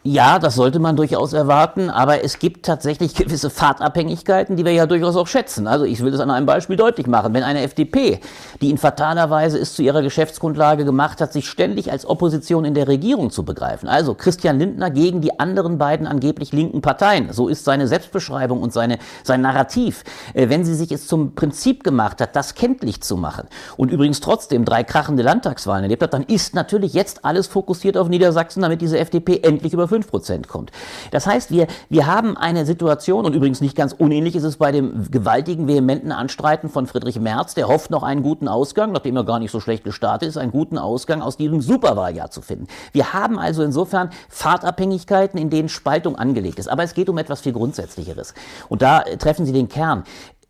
Ja, 0.02 0.38
das 0.38 0.54
sollte 0.54 0.78
man 0.78 0.96
durchaus 0.96 1.34
erwarten, 1.34 1.90
aber 1.90 2.24
es 2.24 2.38
gibt 2.38 2.64
tatsächlich 2.64 3.14
gewisse 3.14 3.50
Fahrtabhängigkeiten, 3.50 4.56
die 4.56 4.64
wir 4.64 4.72
ja 4.72 4.86
durchaus 4.86 5.14
auch 5.14 5.26
schätzen. 5.26 5.66
Also 5.66 5.84
ich 5.84 6.00
will 6.00 6.10
das 6.10 6.22
an 6.22 6.30
einem 6.30 6.46
Beispiel 6.46 6.76
deutlich 6.76 7.06
machen. 7.06 7.34
Wenn 7.34 7.42
eine 7.42 7.60
FDP, 7.60 8.18
die 8.62 8.70
in 8.70 8.78
fataler 8.78 9.28
Weise 9.28 9.58
es 9.58 9.74
zu 9.74 9.82
ihrer 9.82 10.00
Geschäftsgrundlage 10.00 10.86
gemacht 10.86 11.20
hat, 11.20 11.34
sich 11.34 11.50
ständig 11.50 11.92
als 11.92 12.06
Opposition 12.06 12.64
in 12.64 12.72
der 12.72 12.88
Regierung 12.88 13.30
zu 13.30 13.44
begreifen, 13.44 13.90
also 13.90 14.14
Christian 14.14 14.58
Lindner 14.58 14.88
gegen 14.88 15.20
die 15.20 15.38
anderen 15.38 15.76
beiden 15.76 16.06
angeblich 16.06 16.52
linken 16.52 16.80
Parteien, 16.80 17.30
so 17.34 17.48
ist 17.48 17.66
seine 17.66 17.86
Selbstbeschreibung 17.86 18.62
und 18.62 18.72
seine, 18.72 19.00
sein 19.22 19.42
Narrativ, 19.42 20.04
äh, 20.32 20.48
wenn 20.48 20.64
sie 20.64 20.76
sich 20.76 20.92
es 20.92 21.08
zum 21.08 21.34
Prinzip 21.34 21.84
gemacht 21.84 22.22
hat, 22.22 22.34
das 22.34 22.54
kenntlich 22.54 23.02
zu 23.02 23.18
machen 23.18 23.48
und 23.76 23.90
übrigens 23.90 24.20
trotzdem 24.20 24.64
drei 24.64 24.82
krachende 24.82 25.22
Landtagswahlen 25.22 25.82
erlebt 25.82 26.02
hat, 26.02 26.14
dann 26.14 26.22
ist 26.22 26.54
natürlich 26.54 26.94
jetzt 26.94 27.26
alles 27.26 27.48
fokussiert 27.48 27.98
auf 27.98 28.08
Niedersachsen, 28.08 28.62
damit 28.62 28.80
diese 28.80 28.98
FDP 28.98 29.40
endlich 29.42 29.74
über 29.74 29.89
5 29.90 30.08
Prozent 30.08 30.48
kommt. 30.48 30.72
Das 31.10 31.26
heißt, 31.26 31.50
wir, 31.50 31.66
wir 31.90 32.06
haben 32.06 32.36
eine 32.36 32.64
Situation, 32.64 33.26
und 33.26 33.34
übrigens 33.34 33.60
nicht 33.60 33.76
ganz 33.76 33.92
unähnlich 33.92 34.34
ist 34.34 34.44
es 34.44 34.56
bei 34.56 34.72
dem 34.72 35.10
gewaltigen, 35.10 35.66
vehementen 35.66 36.12
Anstreiten 36.12 36.70
von 36.70 36.86
Friedrich 36.86 37.20
Merz, 37.20 37.54
der 37.54 37.68
hofft 37.68 37.90
noch 37.90 38.02
einen 38.02 38.22
guten 38.22 38.48
Ausgang, 38.48 38.92
nachdem 38.92 39.16
er 39.16 39.24
gar 39.24 39.38
nicht 39.38 39.50
so 39.50 39.60
schlecht 39.60 39.84
gestartet 39.84 40.28
ist, 40.28 40.38
einen 40.38 40.52
guten 40.52 40.78
Ausgang 40.78 41.20
aus 41.20 41.36
diesem 41.36 41.60
Superwahljahr 41.60 42.30
zu 42.30 42.40
finden. 42.40 42.66
Wir 42.92 43.12
haben 43.12 43.38
also 43.38 43.62
insofern 43.62 44.10
Fahrtabhängigkeiten, 44.30 45.38
in 45.38 45.50
denen 45.50 45.68
Spaltung 45.68 46.16
angelegt 46.16 46.58
ist. 46.58 46.68
Aber 46.68 46.82
es 46.82 46.94
geht 46.94 47.08
um 47.08 47.18
etwas 47.18 47.40
viel 47.40 47.52
Grundsätzlicheres. 47.52 48.34
Und 48.68 48.82
da 48.82 49.00
treffen 49.00 49.44
Sie 49.44 49.52
den 49.52 49.68
Kern. 49.68 50.04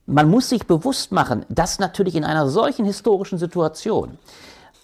Man 0.07 0.29
muss 0.29 0.49
sich 0.49 0.67
bewusst 0.67 1.13
machen, 1.13 1.47
dass 1.49 1.79
natürlich 1.79 2.17
in 2.17 2.25
einer 2.25 2.49
solchen 2.49 2.85
historischen 2.85 3.39
Situation 3.39 4.19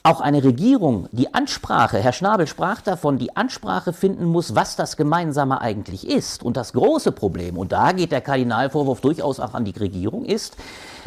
auch 0.07 0.21
eine 0.21 0.45
Regierung 0.45 1.09
die 1.11 1.35
Ansprache, 1.35 1.99
Herr 1.99 2.13
Schnabel 2.13 2.47
sprach 2.47 2.81
davon, 2.81 3.19
die 3.19 3.35
Ansprache 3.35 3.93
finden 3.93 4.27
muss, 4.27 4.55
was 4.55 4.77
das 4.77 4.97
Gemeinsame 4.97 5.61
eigentlich 5.61 6.07
ist. 6.07 6.45
Und 6.45 6.57
das 6.57 6.73
große 6.73 7.11
Problem, 7.11 7.59
und 7.59 7.73
da 7.73 7.91
geht 7.91 8.13
der 8.13 8.21
Kardinalvorwurf 8.21 9.01
durchaus 9.01 9.41
auch 9.41 9.55
an 9.55 9.65
die 9.65 9.77
Regierung, 9.77 10.25
ist, 10.25 10.57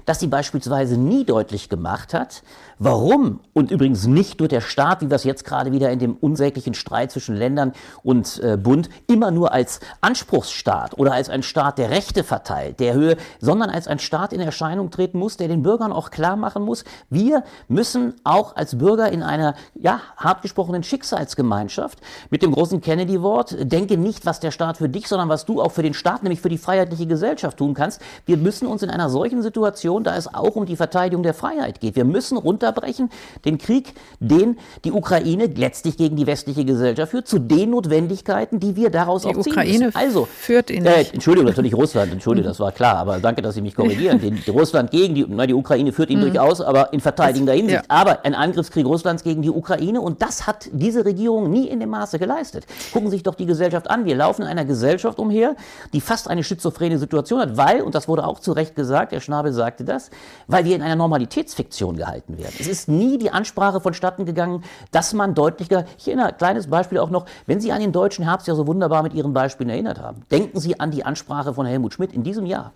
dass 0.06 0.20
sie 0.20 0.28
beispielsweise 0.28 0.98
nie 0.98 1.24
deutlich 1.24 1.70
gemacht 1.70 2.14
hat, 2.14 2.44
warum 2.80 3.42
und 3.54 3.72
übrigens 3.72 4.08
nicht 4.08 4.40
nur 4.40 4.48
der 4.48 4.62
Staat, 4.62 5.02
wie 5.02 5.10
wir 5.10 5.16
es 5.16 5.26
jetzt 5.26 5.44
gerade 5.44 5.74
wieder 5.74 5.92
in 5.92 6.00
dem 6.00 6.16
unsäglichen 6.16 6.74
Streit 6.74 7.12
zwischen 7.12 7.36
Ländern 7.36 7.74
und 8.04 8.42
äh, 8.42 8.58
Bund 8.58 8.90
immer 9.08 9.32
nur 9.32 9.52
als 9.52 9.82
Anspruchsstaat 10.00 10.98
oder 10.98 11.12
als 11.12 11.30
ein 11.30 11.44
Staat, 11.44 11.78
der 11.78 11.90
Rechte 11.90 12.24
verteilt, 12.24 12.80
der 12.80 12.94
Höhe, 12.94 13.18
sondern 13.40 13.70
als 13.70 13.88
ein 13.88 14.00
Staat 14.00 14.32
in 14.32 14.40
Erscheinung 14.40 14.92
treten 14.92 15.20
muss, 15.20 15.36
der 15.36 15.50
den 15.50 15.62
Bürgern 15.62 15.92
auch 15.92 16.10
klar 16.10 16.38
machen 16.38 16.64
muss, 16.64 16.86
wir 17.10 17.44
müssen 17.68 18.16
auch 18.24 18.56
als 18.56 18.78
Bürger 18.78 19.12
in 19.12 19.24
einer, 19.24 19.56
ja, 19.76 20.00
hart 20.16 20.42
gesprochenen 20.42 20.84
Schicksalsgemeinschaft 20.84 22.00
mit 22.30 22.42
dem 22.42 22.54
großen 22.54 22.80
Kennedy-Wort, 22.80 23.58
denke 23.60 23.98
nicht, 23.98 24.26
was 24.26 24.40
der 24.40 24.52
Staat 24.52 24.78
für 24.78 24.88
dich, 24.88 25.10
sondern 25.10 25.28
was 25.28 25.46
du 25.46 25.62
auch 25.62 25.74
für 25.74 25.84
den 25.84 25.94
Staat, 25.94 26.24
nämlich 26.24 26.40
für 26.40 26.50
die 26.50 26.58
freiheitliche 26.58 27.08
Gesellschaft 27.08 27.58
tun 27.58 27.74
kannst. 27.74 28.02
Wir 28.26 28.38
müssen 28.38 28.68
uns 28.68 28.84
in 28.84 28.90
einer 28.90 29.10
solchen 29.10 29.42
Situation, 29.42 30.06
da 30.06 30.16
es 30.16 30.34
auch 30.34 30.56
um 30.56 30.66
die 30.66 30.78
Verteidigung 30.78 31.24
der 31.24 31.34
Freiheit 31.34 31.82
geht, 31.82 31.98
wir 31.98 32.06
müssen 32.06 32.38
runter 32.38 32.69
runterbrechen, 32.70 33.10
den 33.46 33.58
Krieg, 33.58 33.94
den 34.20 34.58
die 34.84 34.92
Ukraine 34.92 35.46
letztlich 35.48 35.98
gegen 35.98 36.16
die 36.16 36.28
westliche 36.28 36.66
Gesellschaft 36.66 37.12
führt, 37.12 37.28
zu 37.28 37.40
den 37.40 37.72
Notwendigkeiten, 37.72 38.60
die 38.60 38.76
wir 38.76 38.90
daraus 38.90 39.24
die 39.24 39.30
auch 39.30 39.42
ziehen 39.42 39.52
Ukraine 39.54 39.86
müssen. 39.86 39.98
Also, 39.98 40.26
führt 40.26 40.70
ihn 40.70 40.86
äh. 40.86 41.06
Entschuldigung, 41.14 41.48
natürlich 41.50 41.74
Russland, 41.74 42.12
Entschuldigung, 42.12 42.50
das 42.50 42.60
war 42.60 42.72
klar, 42.72 42.98
aber 42.98 43.20
danke, 43.20 43.42
dass 43.42 43.56
Sie 43.56 43.62
mich 43.62 43.76
korrigieren. 43.76 44.20
Den, 44.22 44.40
Russland 44.50 44.92
gegen 44.92 45.16
die, 45.16 45.26
na, 45.28 45.46
die 45.48 45.54
Ukraine 45.54 45.92
führt 45.92 46.10
ihn 46.10 46.20
Mhm. 46.20 46.24
durchaus, 46.34 46.60
aber 46.62 46.92
in 46.94 47.00
verteidigender 47.00 47.54
Hinsicht. 47.54 47.80
ja. 47.80 47.84
Aber 47.88 48.26
ein 48.26 48.36
Angriffskrieg 48.36 48.86
Russlands 48.86 49.24
gegen 49.24 49.42
die 49.42 49.50
Ukraine 49.50 50.02
und 50.02 50.22
das 50.22 50.48
hat 50.48 50.70
diese 50.74 51.06
Regierung 51.06 51.50
nie 51.50 51.68
in 51.68 51.80
dem 51.80 51.90
Maße 51.90 52.20
geleistet. 52.20 52.66
Gucken 52.92 53.10
Sie 53.10 53.18
sich 53.18 53.24
doch 53.24 53.36
die 53.36 53.46
Gesellschaft 53.46 53.90
an. 53.90 54.06
Wir 54.06 54.16
laufen 54.16 54.42
in 54.44 54.48
einer 54.48 54.66
Gesellschaft 54.66 55.18
umher, 55.20 55.56
die 55.94 56.02
fast 56.02 56.30
eine 56.30 56.44
schizophrene 56.44 56.98
Situation 56.98 57.40
hat, 57.40 57.56
weil, 57.58 57.82
und 57.82 57.96
das 57.96 58.08
wurde 58.08 58.26
auch 58.28 58.40
zu 58.40 58.52
Recht 58.52 58.76
gesagt, 58.76 59.12
Herr 59.12 59.22
Schnabel 59.22 59.54
sagte 59.54 59.84
das, 59.86 60.10
weil 60.48 60.66
wir 60.66 60.76
in 60.76 60.82
einer 60.82 60.96
Normalitätsfiktion 60.96 61.96
gehalten 61.98 62.38
werden. 62.38 62.54
Es 62.60 62.68
ist 62.68 62.90
nie 62.90 63.18
die 63.18 63.32
Ansprache 63.32 63.80
vonstatten 63.80 64.26
gegangen, 64.26 64.64
dass 64.92 65.14
man 65.14 65.34
deutlicher, 65.34 65.86
ich 65.98 66.08
erinnere, 66.08 66.34
kleines 66.34 66.68
Beispiel 66.68 66.98
auch 66.98 67.10
noch, 67.10 67.26
wenn 67.46 67.62
Sie 67.62 67.72
an 67.72 67.80
den 67.80 67.92
deutschen 67.92 68.26
Herbst 68.26 68.48
ja 68.48 68.56
so 68.56 68.68
wunderbar 68.68 69.04
mit 69.04 69.14
Ihren 69.14 69.34
Beispielen 69.34 69.70
erinnert 69.70 70.00
haben, 70.00 70.24
denken 70.32 70.60
Sie 70.60 70.80
an 70.80 70.92
die 70.92 71.06
Ansprache 71.06 71.54
von 71.54 71.66
Helmut 71.66 71.94
Schmidt 71.94 72.14
in 72.14 72.24
diesem 72.24 72.46
Jahr, 72.46 72.74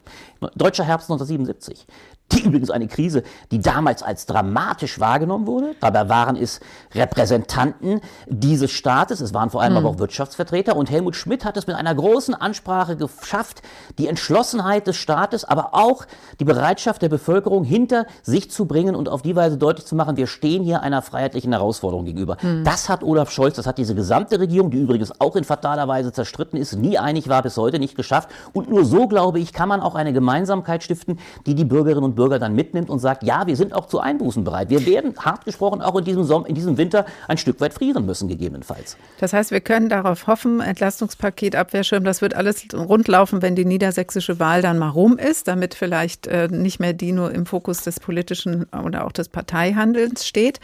Deutscher 0.56 0.84
Herbst 0.84 1.10
1977. 1.12 1.86
Die 2.32 2.42
übrigens 2.42 2.72
eine 2.72 2.88
Krise, 2.88 3.22
die 3.52 3.60
damals 3.60 4.02
als 4.02 4.26
dramatisch 4.26 5.00
wahrgenommen 5.00 5.46
wurde. 5.46 5.76
Dabei 5.82 6.10
waren 6.10 6.36
es 6.36 6.62
Repräsentanten 6.96 8.02
dieses 8.28 8.72
Staates, 8.72 9.22
es 9.22 9.34
waren 9.34 9.50
vor 9.50 9.62
allem 9.62 9.74
Hm. 9.74 9.78
aber 9.78 9.90
auch 9.90 10.00
Wirtschaftsvertreter. 10.00 10.76
Und 10.76 10.90
Helmut 10.90 11.16
Schmidt 11.16 11.46
hat 11.46 11.58
es 11.58 11.68
mit 11.68 11.76
einer 11.76 11.94
großen 11.94 12.34
Ansprache 12.34 12.96
geschafft, 12.96 13.62
die 13.98 14.08
Entschlossenheit 14.08 14.88
des 14.88 14.96
Staates, 14.96 15.44
aber 15.44 15.74
auch 15.74 16.06
die 16.40 16.46
Bereitschaft 16.46 17.02
der 17.02 17.10
Bevölkerung 17.10 17.64
hinter 17.64 18.06
sich 18.24 18.50
zu 18.50 18.66
bringen 18.66 18.96
und 18.96 19.10
auf 19.10 19.22
die 19.22 19.36
Weise 19.36 19.58
deutlich 19.58 19.86
zu 19.86 19.96
machen, 19.96 20.18
wir 20.18 20.28
stehen 20.28 20.64
hier 20.64 20.82
einer 20.82 21.02
freiheitlichen 21.02 21.52
Herausforderung 21.52 22.06
gegenüber. 22.06 22.38
Hm. 22.40 22.64
Das 22.64 22.90
hat 22.90 23.04
Olaf 23.04 23.30
Scholz, 23.32 23.58
das 23.58 23.68
hat 23.68 23.78
diese 23.78 23.94
gesamte 23.96 24.40
Regierung, 24.40 24.72
die 24.72 24.80
übrigens 24.80 25.20
auch 25.20 25.36
in 25.36 25.44
fataler 25.44 25.88
Weise 25.88 26.12
zerstritten 26.12 26.58
ist, 26.58 26.74
nie 26.76 26.98
einig 26.98 27.28
war, 27.30 27.44
bis 27.44 27.58
heute 27.58 27.78
nicht 27.78 27.96
geschafft. 27.96 28.30
Und 28.54 28.70
nur 28.70 28.86
so, 28.86 29.08
glaube 29.08 29.40
ich, 29.40 29.54
kann 29.54 29.70
man 29.70 29.82
auch 29.82 29.94
eine 29.96 30.14
Gemeinsamkeit 30.14 30.82
stiften, 30.84 31.20
die 31.46 31.54
die 31.54 31.66
Bürgerinnen 31.66 32.04
und 32.04 32.13
Bürger 32.16 32.40
dann 32.40 32.56
mitnimmt 32.56 32.90
und 32.90 33.00
sagt, 33.00 33.24
ja, 33.24 33.48
wir 33.48 33.56
sind 33.56 33.74
auch 33.74 33.88
zu 33.88 34.00
Einbußen 34.00 34.44
bereit. 34.44 34.70
Wir 34.70 34.86
werden, 34.86 35.14
hart 35.20 35.46
gesprochen, 35.46 35.82
auch 35.82 35.96
in 35.98 36.06
diesem, 36.06 36.24
Sommer, 36.24 36.48
in 36.48 36.56
diesem 36.56 36.78
Winter 36.78 37.06
ein 37.28 37.38
Stück 37.38 37.60
weit 37.62 37.74
frieren 37.74 38.06
müssen, 38.06 38.28
gegebenenfalls. 38.28 38.98
Das 39.20 39.34
heißt, 39.34 39.52
wir 39.52 39.62
können 39.62 39.90
darauf 39.90 40.28
hoffen, 40.28 40.60
Entlastungspaket, 40.62 41.56
Abwehrschirm, 41.56 42.04
das 42.04 42.22
wird 42.22 42.36
alles 42.36 42.66
rundlaufen, 42.74 43.42
wenn 43.42 43.56
die 43.56 43.66
niedersächsische 43.66 44.40
Wahl 44.40 44.62
dann 44.62 44.78
mal 44.78 44.90
rum 44.90 45.18
ist, 45.18 45.48
damit 45.48 45.74
vielleicht 45.74 46.28
äh, 46.28 46.48
nicht 46.52 46.80
mehr 46.80 46.94
die 46.94 47.12
nur 47.12 47.32
im 47.32 47.46
Fokus 47.46 47.82
des 47.82 48.00
politischen 48.00 48.66
oder 48.86 49.06
auch 49.06 49.12
des 49.12 49.30
Parteihandelns 49.30 50.26
steht. 50.28 50.60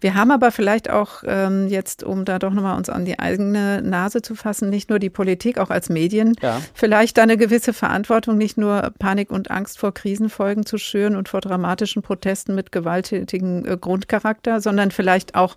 Wir 0.00 0.14
haben 0.14 0.30
aber 0.30 0.50
vielleicht 0.50 0.90
auch 0.90 1.22
ähm, 1.26 1.68
jetzt, 1.68 2.02
um 2.02 2.24
da 2.24 2.38
doch 2.38 2.52
nochmal 2.52 2.76
uns 2.76 2.88
an 2.88 3.04
die 3.04 3.18
eigene 3.18 3.82
Nase 3.82 4.22
zu 4.22 4.34
fassen, 4.34 4.70
nicht 4.70 4.90
nur 4.90 4.98
die 4.98 5.10
Politik, 5.10 5.58
auch 5.58 5.70
als 5.70 5.88
Medien, 5.88 6.34
Ja. 6.40 6.60
vielleicht 6.72 7.18
da 7.18 7.22
eine 7.22 7.36
gewisse 7.36 7.72
Verantwortung, 7.72 8.38
nicht 8.38 8.56
nur 8.56 8.92
Panik 8.98 9.30
und 9.30 9.50
Angst 9.50 9.78
vor 9.78 9.92
Krisenfolgen 9.92 10.64
zu 10.66 10.78
schüren 10.78 10.93
und 10.94 11.28
vor 11.28 11.40
dramatischen 11.40 12.02
Protesten 12.02 12.54
mit 12.54 12.72
gewalttätigem 12.72 13.66
äh, 13.66 13.76
Grundcharakter, 13.76 14.60
sondern 14.60 14.90
vielleicht 14.90 15.34
auch, 15.34 15.56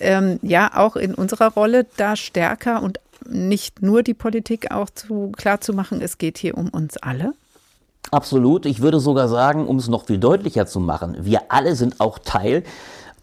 ähm, 0.00 0.38
ja, 0.42 0.70
auch 0.74 0.96
in 0.96 1.14
unserer 1.14 1.52
Rolle 1.52 1.86
da 1.96 2.16
stärker 2.16 2.82
und 2.82 3.00
nicht 3.26 3.82
nur 3.82 4.02
die 4.02 4.14
Politik 4.14 4.70
auch 4.70 4.90
zu, 4.90 5.32
klar 5.36 5.60
zu 5.60 5.72
machen, 5.72 6.00
es 6.00 6.18
geht 6.18 6.38
hier 6.38 6.56
um 6.56 6.68
uns 6.68 6.96
alle? 6.98 7.32
Absolut. 8.10 8.66
Ich 8.66 8.80
würde 8.80 9.00
sogar 9.00 9.28
sagen, 9.28 9.66
um 9.66 9.76
es 9.76 9.88
noch 9.88 10.06
viel 10.06 10.18
deutlicher 10.18 10.66
zu 10.66 10.78
machen, 10.78 11.16
wir 11.20 11.40
alle 11.48 11.74
sind 11.74 12.00
auch 12.00 12.18
Teil 12.18 12.62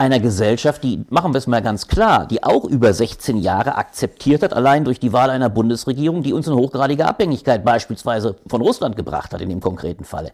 einer 0.01 0.19
Gesellschaft, 0.19 0.83
die, 0.83 1.05
machen 1.09 1.31
wir 1.31 1.37
es 1.37 1.45
mal 1.45 1.61
ganz 1.61 1.87
klar, 1.87 2.25
die 2.25 2.43
auch 2.43 2.65
über 2.65 2.91
16 2.91 3.37
Jahre 3.37 3.75
akzeptiert 3.75 4.41
hat, 4.41 4.51
allein 4.51 4.83
durch 4.83 4.99
die 4.99 5.13
Wahl 5.13 5.29
einer 5.29 5.49
Bundesregierung, 5.49 6.23
die 6.23 6.33
uns 6.33 6.47
in 6.47 6.55
hochgradige 6.55 7.05
Abhängigkeit 7.05 7.63
beispielsweise 7.63 8.35
von 8.47 8.61
Russland 8.61 8.95
gebracht 8.95 9.31
hat 9.31 9.41
in 9.41 9.49
dem 9.49 9.61
konkreten 9.61 10.03
Falle. 10.03 10.31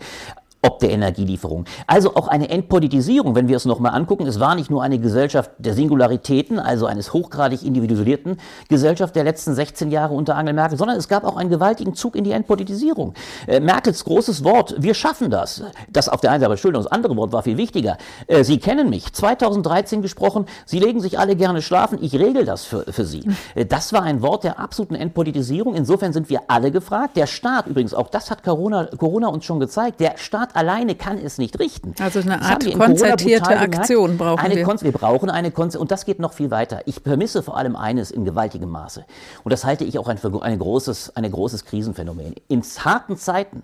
Ob 0.67 0.79
der 0.79 0.89
Energielieferung. 0.89 1.63
Also 1.87 2.15
auch 2.15 2.27
eine 2.27 2.49
Entpolitisierung, 2.49 3.35
wenn 3.35 3.47
wir 3.47 3.55
es 3.55 3.63
nochmal 3.63 3.93
angucken. 3.93 4.27
Es 4.27 4.41
war 4.41 4.53
nicht 4.53 4.69
nur 4.69 4.83
eine 4.83 4.99
Gesellschaft 4.99 5.51
der 5.59 5.73
Singularitäten, 5.73 6.59
also 6.59 6.87
eines 6.87 7.13
hochgradig 7.13 7.63
individualisierten 7.63 8.35
Gesellschaft 8.67 9.15
der 9.15 9.23
letzten 9.23 9.53
16 9.53 9.91
Jahre 9.91 10.13
unter 10.13 10.35
Angela 10.35 10.53
Merkel, 10.53 10.77
sondern 10.77 10.97
es 10.97 11.07
gab 11.07 11.23
auch 11.23 11.37
einen 11.37 11.49
gewaltigen 11.49 11.95
Zug 11.95 12.17
in 12.17 12.25
die 12.25 12.31
Entpolitisierung. 12.31 13.13
Äh, 13.47 13.61
Merkels 13.61 14.03
großes 14.03 14.43
Wort, 14.43 14.75
wir 14.77 14.93
schaffen 14.93 15.29
das. 15.29 15.63
Das 15.89 16.09
auf 16.09 16.19
der 16.19 16.31
einen 16.31 16.41
Seite, 16.41 16.47
aber 16.47 16.55
Entschuldigung, 16.55 16.83
das 16.83 16.91
andere 16.91 17.15
Wort 17.15 17.31
war 17.31 17.43
viel 17.43 17.55
wichtiger. 17.55 17.97
Äh, 18.27 18.43
Sie 18.43 18.57
kennen 18.57 18.89
mich, 18.89 19.13
2013 19.13 20.01
gesprochen, 20.01 20.47
Sie 20.65 20.79
legen 20.79 20.99
sich 20.99 21.17
alle 21.17 21.37
gerne 21.37 21.61
schlafen, 21.61 21.97
ich 22.01 22.13
regel 22.15 22.43
das 22.43 22.65
für, 22.65 22.91
für 22.91 23.05
Sie. 23.05 23.23
Äh, 23.55 23.65
Das 23.65 23.93
war 23.93 24.03
ein 24.03 24.21
Wort 24.21 24.43
der 24.43 24.59
absoluten 24.59 24.95
Entpolitisierung. 24.95 25.75
Insofern 25.75 26.11
sind 26.11 26.29
wir 26.29 26.41
alle 26.49 26.71
gefragt. 26.71 27.15
Der 27.15 27.27
Staat 27.27 27.67
übrigens, 27.67 27.93
auch 27.93 28.09
das 28.09 28.29
hat 28.31 28.43
Corona, 28.43 28.89
Corona 28.97 29.29
uns 29.29 29.45
schon 29.45 29.61
gezeigt, 29.61 30.01
der 30.01 30.17
Staat 30.17 30.55
alleine 30.57 30.95
kann 30.95 31.17
es 31.17 31.37
nicht 31.37 31.59
richten. 31.59 31.93
Also 31.99 32.19
eine 32.19 32.41
Art 32.41 32.65
konzertierte. 32.73 33.57
Aktion 33.57 34.17
brauchen 34.17 34.39
eine 34.39 34.55
wir. 34.55 34.63
Konz 34.63 34.83
wir 34.83 34.91
brauchen 34.91 35.29
eine 35.29 35.51
Konz 35.51 35.75
und 35.75 35.91
das 35.91 36.05
geht 36.05 36.19
noch 36.19 36.33
viel 36.33 36.51
weiter. 36.51 36.81
Ich 36.85 37.01
vermisse 37.01 37.43
vor 37.43 37.57
allem 37.57 37.75
eines 37.75 38.11
in 38.11 38.25
gewaltigem 38.25 38.69
Maße. 38.69 39.05
Und 39.43 39.53
das 39.53 39.63
halte 39.63 39.83
ich 39.83 39.99
auch 39.99 40.07
ein, 40.07 40.17
für 40.17 40.41
ein 40.41 40.59
großes, 40.59 41.15
ein 41.15 41.31
großes 41.31 41.65
Krisenphänomen. 41.65 42.35
In 42.47 42.61
harten 42.61 43.17
Zeiten 43.17 43.63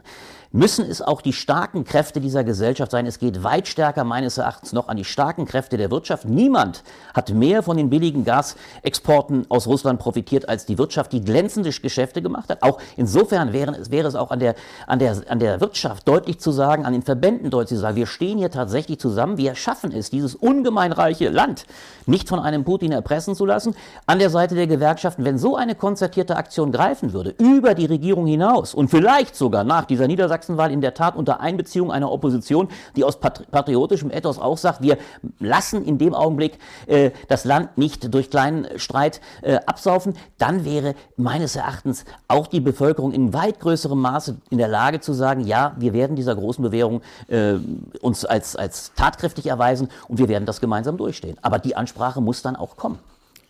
müssen 0.53 0.85
es 0.85 1.01
auch 1.01 1.21
die 1.21 1.33
starken 1.33 1.83
Kräfte 1.83 2.21
dieser 2.21 2.43
Gesellschaft 2.43 2.91
sein. 2.91 3.07
Es 3.07 3.17
geht 3.17 3.43
weit 3.43 3.67
stärker 3.67 4.03
meines 4.03 4.37
Erachtens 4.37 4.71
noch 4.71 4.87
an 4.87 4.97
die 4.97 5.03
starken 5.03 5.45
Kräfte 5.45 5.77
der 5.77 5.89
Wirtschaft. 5.89 6.25
Niemand 6.25 6.83
hat 7.15 7.31
mehr 7.31 7.63
von 7.63 7.75
den 7.75 7.89
billigen 7.89 8.23
Gasexporten 8.23 9.47
aus 9.49 9.65
Russland 9.65 9.99
profitiert 9.99 10.47
als 10.47 10.67
die 10.67 10.77
Wirtschaft, 10.77 11.11
die 11.11 11.21
glänzende 11.21 11.71
Geschäfte 11.71 12.21
gemacht 12.21 12.49
hat. 12.49 12.61
Auch 12.61 12.79
insofern 12.97 13.51
wäre 13.51 13.71
es, 13.71 13.89
wäre 13.89 14.07
es 14.07 14.13
auch 14.13 14.29
an 14.29 14.39
der, 14.39 14.53
an, 14.85 14.99
der, 14.99 15.17
an 15.27 15.39
der 15.39 15.59
Wirtschaft 15.59 16.07
deutlich 16.07 16.39
zu 16.39 16.51
sagen, 16.51 16.85
an 16.85 16.93
den 16.93 17.01
Verbänden 17.01 17.49
deutlich 17.49 17.75
zu 17.75 17.81
sagen, 17.81 17.95
wir 17.95 18.05
stehen 18.05 18.37
hier 18.37 18.51
tatsächlich 18.51 18.99
zusammen, 18.99 19.37
wir 19.37 19.55
schaffen 19.55 19.91
es, 19.91 20.11
dieses 20.11 20.35
ungemein 20.35 20.91
reiche 20.91 21.29
Land 21.29 21.65
nicht 22.05 22.29
von 22.29 22.39
einem 22.39 22.63
Putin 22.63 22.91
erpressen 22.91 23.33
zu 23.33 23.45
lassen. 23.47 23.75
An 24.05 24.19
der 24.19 24.29
Seite 24.29 24.53
der 24.53 24.67
Gewerkschaften, 24.67 25.25
wenn 25.25 25.39
so 25.39 25.55
eine 25.55 25.73
konzertierte 25.73 26.35
Aktion 26.35 26.71
greifen 26.71 27.11
würde, 27.11 27.33
über 27.39 27.73
die 27.73 27.85
Regierung 27.85 28.27
hinaus 28.27 28.75
und 28.75 28.89
vielleicht 28.89 29.35
sogar 29.35 29.63
nach 29.63 29.85
dieser 29.85 30.07
Niedersachsenwahl 30.43 30.71
in 30.71 30.81
der 30.81 30.93
Tat 30.93 31.15
unter 31.15 31.39
Einbeziehung 31.39 31.91
einer 31.91 32.11
Opposition, 32.11 32.67
die 32.95 33.03
aus 33.03 33.19
patri 33.19 33.45
patriotischem 33.49 34.11
Ethos 34.11 34.39
auch 34.39 34.57
sagt, 34.57 34.81
wir 34.81 34.97
lassen 35.39 35.85
in 35.85 35.97
dem 35.97 36.13
Augenblick 36.13 36.57
äh, 36.87 37.11
das 37.27 37.45
Land 37.45 37.77
nicht 37.77 38.13
durch 38.13 38.29
kleinen 38.29 38.67
Streit 38.77 39.21
äh, 39.41 39.55
absaufen, 39.65 40.15
dann 40.37 40.65
wäre 40.65 40.95
meines 41.17 41.55
Erachtens 41.55 42.05
auch 42.27 42.47
die 42.47 42.59
Bevölkerung 42.59 43.11
in 43.11 43.33
weit 43.33 43.59
größerem 43.59 43.99
Maße 43.99 44.37
in 44.49 44.57
der 44.57 44.67
Lage 44.67 44.99
zu 44.99 45.13
sagen, 45.13 45.41
ja, 45.41 45.73
wir 45.77 45.93
werden 45.93 46.15
dieser 46.15 46.35
großen 46.35 46.63
Bewährung 46.63 47.01
äh, 47.27 47.53
uns 48.01 48.25
als, 48.25 48.55
als 48.55 48.93
tatkräftig 48.95 49.47
erweisen 49.47 49.89
und 50.07 50.17
wir 50.17 50.27
werden 50.27 50.45
das 50.45 50.59
gemeinsam 50.59 50.97
durchstehen. 50.97 51.37
Aber 51.41 51.59
die 51.59 51.75
Ansprache 51.75 52.21
muss 52.21 52.41
dann 52.41 52.55
auch 52.55 52.77
kommen. 52.77 52.99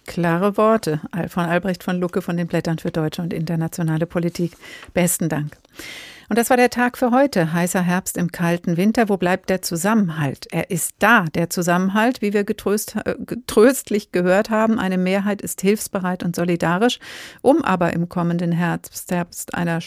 Klare 0.06 0.58
Worte 0.58 1.00
von 1.30 1.46
Albrecht 1.46 1.82
von 1.82 1.98
Lucke 1.98 2.22
von 2.22 2.36
den 2.36 2.48
Blättern 2.48 2.78
für 2.78 2.91
deutsche 2.91 3.22
und 3.22 3.32
internationale 3.32 4.06
Politik. 4.06 4.58
Besten 4.94 5.30
Dank. 5.30 5.56
Und 6.30 6.38
das 6.38 6.50
war 6.50 6.58
der 6.58 6.70
Tag 6.70 6.98
für 6.98 7.12
heute. 7.12 7.54
Heißer 7.54 7.82
Herbst 7.82 8.18
im 8.18 8.32
kalten 8.32 8.78
Winter. 8.78 9.10
Wo 9.10 9.18
bleibt 9.18 9.50
der 9.50 9.62
Zusammenhalt? 9.62 10.48
Er 10.52 10.70
ist 10.70 10.96
da, 11.00 11.26
der 11.26 11.50
Zusammenhalt, 11.50 12.22
wie 12.22 12.34
wir 12.34 12.44
getröst, 12.44 12.96
äh, 13.06 13.16
tröstlich 13.48 14.12
gehört 14.12 14.50
haben. 14.50 14.80
Eine 14.80 14.98
Mehrheit 14.98 15.42
ist 15.42 15.62
hilfsbereit 15.62 16.24
und 16.24 16.36
solidarisch, 16.36 17.00
um 17.42 17.64
aber 17.64 17.94
im 17.94 18.10
kommenden 18.10 18.52
Herbst, 18.52 19.12
Herbst 19.12 19.54
einer 19.54 19.82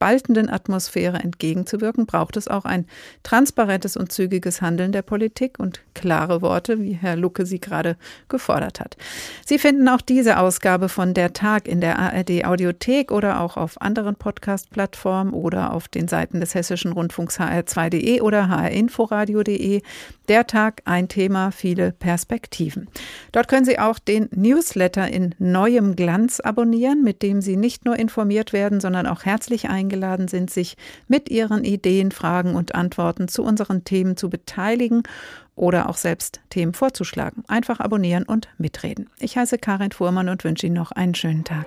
spaltenden 0.00 0.48
Atmosphäre 0.48 1.18
entgegenzuwirken, 1.18 2.06
braucht 2.06 2.38
es 2.38 2.48
auch 2.48 2.64
ein 2.64 2.86
transparentes 3.22 3.98
und 3.98 4.10
zügiges 4.10 4.62
Handeln 4.62 4.92
der 4.92 5.02
Politik 5.02 5.58
und 5.58 5.82
klare 5.92 6.40
Worte, 6.40 6.80
wie 6.80 6.94
Herr 6.94 7.16
Lucke 7.16 7.44
sie 7.44 7.60
gerade 7.60 7.98
gefordert 8.30 8.80
hat. 8.80 8.96
Sie 9.44 9.58
finden 9.58 9.86
auch 9.90 10.00
diese 10.00 10.38
Ausgabe 10.38 10.88
von 10.88 11.12
Der 11.12 11.34
Tag 11.34 11.68
in 11.68 11.82
der 11.82 11.98
ARD 11.98 12.46
Audiothek 12.46 13.12
oder 13.12 13.42
auch 13.42 13.58
auf 13.58 13.78
anderen 13.82 14.16
Podcast-Plattformen 14.16 15.34
oder 15.34 15.74
auf 15.74 15.86
den 15.86 16.08
Seiten 16.08 16.40
des 16.40 16.54
Hessischen 16.54 16.92
Rundfunks 16.92 17.38
hr2.de 17.38 18.22
oder 18.22 18.48
hrinforadio.de. 18.48 19.82
Der 20.30 20.46
Tag, 20.46 20.82
ein 20.84 21.08
Thema, 21.08 21.50
viele 21.50 21.90
Perspektiven. 21.90 22.88
Dort 23.32 23.48
können 23.48 23.64
Sie 23.64 23.80
auch 23.80 23.98
den 23.98 24.28
Newsletter 24.30 25.08
in 25.08 25.34
neuem 25.40 25.96
Glanz 25.96 26.38
abonnieren, 26.38 27.02
mit 27.02 27.22
dem 27.22 27.40
Sie 27.40 27.56
nicht 27.56 27.84
nur 27.84 27.98
informiert 27.98 28.52
werden, 28.52 28.78
sondern 28.78 29.08
auch 29.08 29.24
herzlich 29.24 29.68
eingeladen 29.68 30.28
sind, 30.28 30.48
sich 30.48 30.76
mit 31.08 31.30
Ihren 31.30 31.64
Ideen, 31.64 32.12
Fragen 32.12 32.54
und 32.54 32.76
Antworten 32.76 33.26
zu 33.26 33.42
unseren 33.42 33.82
Themen 33.82 34.16
zu 34.16 34.30
beteiligen 34.30 35.02
oder 35.56 35.88
auch 35.88 35.96
selbst 35.96 36.38
Themen 36.48 36.74
vorzuschlagen. 36.74 37.42
Einfach 37.48 37.80
abonnieren 37.80 38.22
und 38.22 38.46
mitreden. 38.56 39.10
Ich 39.18 39.36
heiße 39.36 39.58
Karin 39.58 39.90
Fuhrmann 39.90 40.28
und 40.28 40.44
wünsche 40.44 40.64
Ihnen 40.64 40.76
noch 40.76 40.92
einen 40.92 41.16
schönen 41.16 41.42
Tag. 41.42 41.66